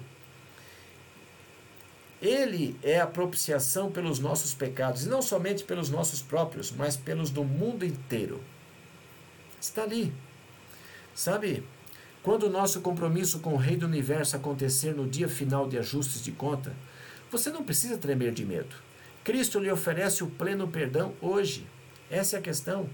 Ele 2.19 2.75
é 2.81 2.99
a 2.99 3.05
propiciação 3.05 3.91
pelos 3.91 4.17
nossos 4.17 4.55
pecados, 4.55 5.05
e 5.05 5.09
não 5.09 5.21
somente 5.21 5.63
pelos 5.63 5.91
nossos 5.91 6.23
próprios, 6.23 6.71
mas 6.71 6.97
pelos 6.97 7.29
do 7.29 7.43
mundo 7.43 7.85
inteiro. 7.85 8.41
Está 9.61 9.83
ali. 9.83 10.11
Sabe, 11.13 11.63
quando 12.23 12.43
o 12.43 12.49
nosso 12.49 12.79
compromisso 12.79 13.39
com 13.39 13.53
o 13.53 13.57
Rei 13.57 13.75
do 13.75 13.85
Universo 13.85 14.37
acontecer 14.37 14.95
no 14.95 15.05
dia 15.05 15.27
final 15.27 15.67
de 15.67 15.77
ajustes 15.77 16.23
de 16.23 16.31
conta, 16.31 16.73
você 17.29 17.51
não 17.51 17.65
precisa 17.65 17.97
tremer 17.97 18.31
de 18.31 18.45
medo. 18.45 18.73
Cristo 19.25 19.59
lhe 19.59 19.69
oferece 19.69 20.23
o 20.23 20.27
pleno 20.27 20.65
perdão 20.65 21.13
hoje. 21.21 21.67
Essa 22.09 22.37
é 22.37 22.39
a 22.39 22.41
questão. 22.41 22.89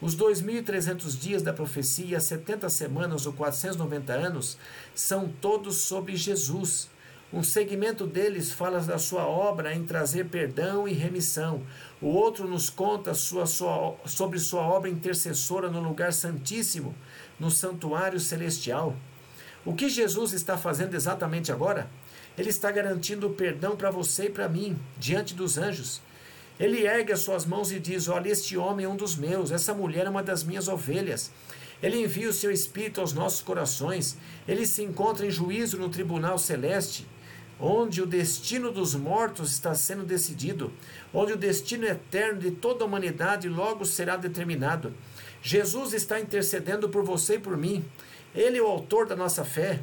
Os 0.00 0.16
2.300 0.16 1.18
dias 1.18 1.42
da 1.42 1.52
profecia, 1.52 2.20
70 2.20 2.68
semanas 2.68 3.26
ou 3.26 3.32
490 3.32 4.12
anos, 4.12 4.56
são 4.94 5.28
todos 5.40 5.78
sobre 5.78 6.14
Jesus. 6.14 6.88
Um 7.32 7.42
segmento 7.42 8.06
deles 8.06 8.52
fala 8.52 8.78
da 8.78 8.96
sua 8.96 9.26
obra 9.26 9.74
em 9.74 9.84
trazer 9.84 10.26
perdão 10.26 10.86
e 10.86 10.92
remissão. 10.92 11.62
O 12.00 12.06
outro 12.06 12.46
nos 12.46 12.70
conta 12.70 13.12
sua, 13.12 13.44
sua, 13.44 13.96
sobre 14.06 14.38
sua 14.38 14.62
obra 14.62 14.88
intercessora 14.88 15.68
no 15.68 15.80
lugar 15.80 16.12
santíssimo 16.12 16.94
no 17.38 17.50
santuário 17.50 18.18
celestial. 18.18 18.96
O 19.64 19.74
que 19.74 19.88
Jesus 19.88 20.32
está 20.32 20.56
fazendo 20.56 20.94
exatamente 20.94 21.52
agora? 21.52 21.88
Ele 22.36 22.50
está 22.50 22.70
garantindo 22.70 23.26
o 23.26 23.34
perdão 23.34 23.76
para 23.76 23.90
você 23.90 24.26
e 24.26 24.30
para 24.30 24.48
mim, 24.48 24.78
diante 24.96 25.34
dos 25.34 25.58
anjos. 25.58 26.00
Ele 26.58 26.86
ergue 26.86 27.12
as 27.12 27.20
suas 27.20 27.44
mãos 27.44 27.70
e 27.70 27.78
diz: 27.78 28.08
Olha, 28.08 28.30
este 28.30 28.56
homem 28.56 28.86
é 28.86 28.88
um 28.88 28.96
dos 28.96 29.16
meus, 29.16 29.50
essa 29.50 29.74
mulher 29.74 30.06
é 30.06 30.10
uma 30.10 30.22
das 30.22 30.42
minhas 30.42 30.68
ovelhas. 30.68 31.30
Ele 31.82 32.02
envia 32.02 32.28
o 32.28 32.32
seu 32.32 32.50
espírito 32.50 33.00
aos 33.00 33.12
nossos 33.12 33.40
corações. 33.40 34.16
Ele 34.46 34.66
se 34.66 34.82
encontra 34.82 35.26
em 35.26 35.30
juízo 35.30 35.78
no 35.78 35.88
tribunal 35.88 36.36
celeste, 36.36 37.06
onde 37.60 38.02
o 38.02 38.06
destino 38.06 38.72
dos 38.72 38.94
mortos 38.94 39.52
está 39.52 39.74
sendo 39.74 40.04
decidido, 40.04 40.72
onde 41.14 41.32
o 41.32 41.36
destino 41.36 41.86
eterno 41.86 42.40
de 42.40 42.50
toda 42.50 42.82
a 42.82 42.86
humanidade 42.86 43.48
logo 43.48 43.84
será 43.84 44.16
determinado. 44.16 44.92
Jesus 45.42 45.92
está 45.92 46.20
intercedendo 46.20 46.88
por 46.88 47.04
você 47.04 47.34
e 47.34 47.38
por 47.40 47.56
mim. 47.56 47.84
Ele 48.34 48.58
é 48.58 48.62
o 48.62 48.66
autor 48.66 49.06
da 49.06 49.16
nossa 49.16 49.44
fé. 49.44 49.80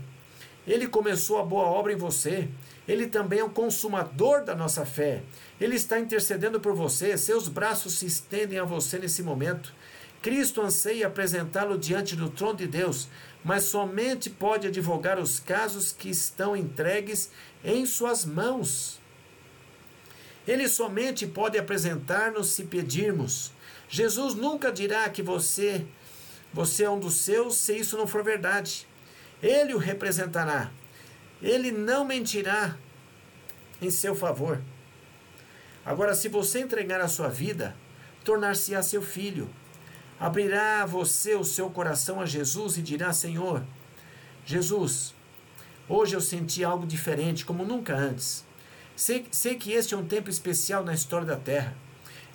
Ele 0.68 0.88
começou 0.88 1.40
a 1.40 1.46
boa 1.46 1.66
obra 1.66 1.94
em 1.94 1.98
você. 1.98 2.48
Ele 2.88 3.08
também 3.08 3.40
é 3.40 3.44
o 3.44 3.50
consumador 3.50 4.44
da 4.44 4.56
nossa 4.56 4.86
fé. 4.86 5.24
Ele 5.60 5.76
está 5.76 6.00
intercedendo 6.00 6.60
por 6.60 6.74
você. 6.74 7.18
Seus 7.18 7.48
braços 7.48 7.94
se 7.94 8.06
estendem 8.06 8.60
a 8.60 8.64
você 8.64 9.00
nesse 9.00 9.24
momento. 9.24 9.74
Cristo 10.22 10.62
anseia 10.62 11.08
apresentá-lo 11.08 11.78
diante 11.78 12.16
do 12.16 12.30
trono 12.30 12.58
de 12.58 12.68
Deus, 12.68 13.08
mas 13.44 13.66
somente 13.66 14.28
pode 14.28 14.68
advogar 14.68 15.20
os 15.20 15.40
casos 15.40 15.92
que 15.92 16.10
estão 16.10 16.56
entregues 16.56 17.30
em 17.64 17.86
suas 17.86 18.26
mãos. 18.26 19.00
Ele 20.48 20.68
somente 20.68 21.28
pode 21.28 21.58
apresentar-nos 21.58 22.50
se 22.50 22.64
pedirmos. 22.64 23.52
Jesus 23.96 24.36
nunca 24.36 24.74
dirá 24.74 25.10
que 25.10 25.24
você 25.24 25.88
você 26.52 26.84
é 26.84 26.90
um 26.90 27.00
dos 27.00 27.14
seus 27.14 27.56
se 27.56 27.78
isso 27.78 27.98
não 27.98 28.06
for 28.06 28.26
verdade. 28.26 28.86
Ele 29.42 29.74
o 29.74 29.78
representará. 29.78 30.70
Ele 31.42 31.72
não 31.72 32.04
mentirá 32.04 32.78
em 33.82 33.90
seu 33.90 34.14
favor. 34.14 34.62
Agora, 35.86 36.14
se 36.14 36.28
você 36.28 36.60
entregar 36.60 37.00
a 37.00 37.08
sua 37.08 37.30
vida, 37.30 37.74
tornar-se-á 38.26 38.84
seu 38.84 39.02
filho. 39.02 39.50
Abrirá 40.20 40.86
você 40.86 41.34
o 41.36 41.46
seu 41.46 41.70
coração 41.70 42.20
a 42.20 42.26
Jesus 42.26 42.78
e 42.78 42.82
dirá: 42.82 43.14
Senhor, 43.14 43.64
Jesus, 44.46 45.16
hoje 45.88 46.18
eu 46.18 46.22
senti 46.22 46.66
algo 46.66 46.86
diferente, 46.86 47.46
como 47.46 47.64
nunca 47.64 47.96
antes. 47.96 48.44
Sei, 48.94 49.26
sei 49.32 49.56
que 49.56 49.72
este 49.72 49.94
é 49.94 49.98
um 49.98 50.06
tempo 50.06 50.30
especial 50.30 50.84
na 50.84 50.94
história 50.94 51.26
da 51.26 51.38
terra. 51.38 51.85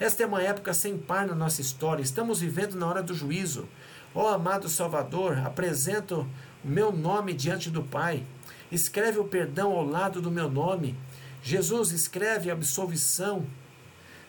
Esta 0.00 0.22
é 0.22 0.26
uma 0.26 0.42
época 0.42 0.72
sem 0.72 0.96
par 0.96 1.26
na 1.26 1.34
nossa 1.34 1.60
história. 1.60 2.02
Estamos 2.02 2.40
vivendo 2.40 2.74
na 2.74 2.86
hora 2.88 3.02
do 3.02 3.12
juízo. 3.12 3.68
Ó 4.14 4.28
amado 4.28 4.66
Salvador, 4.66 5.36
apresento 5.44 6.26
o 6.64 6.68
meu 6.68 6.90
nome 6.90 7.34
diante 7.34 7.68
do 7.68 7.82
Pai. 7.82 8.24
Escreve 8.72 9.18
o 9.18 9.24
perdão 9.24 9.72
ao 9.72 9.84
lado 9.84 10.22
do 10.22 10.30
meu 10.30 10.50
nome. 10.50 10.96
Jesus, 11.42 11.92
escreve 11.92 12.48
a 12.48 12.54
absolvição, 12.54 13.46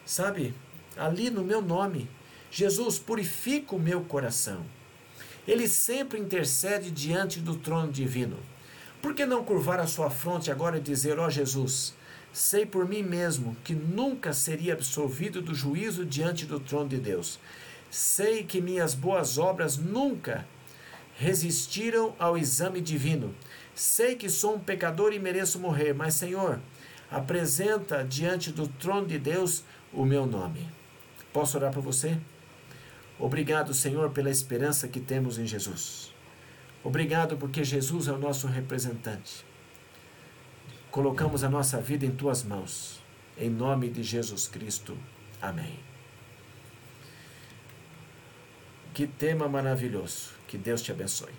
sabe? 0.05 0.53
Ali 0.97 1.29
no 1.29 1.41
meu 1.41 1.61
nome. 1.61 2.09
Jesus, 2.51 2.99
purifica 2.99 3.73
o 3.73 3.79
meu 3.79 4.01
coração. 4.01 4.65
Ele 5.47 5.69
sempre 5.69 6.19
intercede 6.19 6.91
diante 6.91 7.39
do 7.39 7.55
trono 7.55 7.89
divino. 7.89 8.37
Por 9.01 9.13
que 9.13 9.25
não 9.25 9.45
curvar 9.45 9.79
a 9.79 9.87
sua 9.87 10.09
fronte 10.09 10.51
agora 10.51 10.77
e 10.77 10.81
dizer: 10.81 11.17
Ó 11.17 11.27
oh 11.27 11.29
Jesus, 11.29 11.93
sei 12.33 12.65
por 12.65 12.87
mim 12.87 13.03
mesmo 13.03 13.55
que 13.63 13.73
nunca 13.73 14.33
seria 14.33 14.73
absolvido 14.73 15.41
do 15.41 15.53
juízo 15.53 16.05
diante 16.05 16.45
do 16.45 16.59
trono 16.59 16.89
de 16.89 16.97
Deus. 16.97 17.39
Sei 17.89 18.43
que 18.43 18.61
minhas 18.61 18.93
boas 18.93 19.37
obras 19.37 19.77
nunca 19.77 20.47
resistiram 21.17 22.15
ao 22.17 22.37
exame 22.37 22.81
divino. 22.81 23.35
Sei 23.75 24.15
que 24.15 24.29
sou 24.29 24.55
um 24.55 24.59
pecador 24.59 25.13
e 25.13 25.19
mereço 25.19 25.59
morrer, 25.59 25.93
mas, 25.93 26.15
Senhor, 26.15 26.59
apresenta 27.09 28.03
diante 28.03 28.51
do 28.51 28.67
trono 28.67 29.07
de 29.07 29.19
Deus 29.19 29.63
o 29.93 30.05
meu 30.05 30.25
nome. 30.25 30.69
Posso 31.33 31.57
orar 31.57 31.73
por 31.73 31.81
você? 31.81 32.17
Obrigado, 33.19 33.73
Senhor, 33.73 34.09
pela 34.09 34.29
esperança 34.29 34.87
que 34.87 34.99
temos 34.99 35.37
em 35.37 35.45
Jesus. 35.45 36.11
Obrigado 36.83 37.37
porque 37.37 37.63
Jesus 37.63 38.07
é 38.07 38.11
o 38.11 38.17
nosso 38.17 38.47
representante. 38.47 39.45
Colocamos 40.91 41.41
a 41.45 41.49
nossa 41.49 41.79
vida 41.79 42.05
em 42.05 42.11
tuas 42.11 42.43
mãos. 42.43 43.01
Em 43.37 43.49
nome 43.49 43.89
de 43.89 44.03
Jesus 44.03 44.49
Cristo. 44.49 44.97
Amém. 45.41 45.79
Que 48.93 49.07
tema 49.07 49.47
maravilhoso. 49.47 50.31
Que 50.49 50.57
Deus 50.57 50.81
te 50.81 50.91
abençoe. 50.91 51.31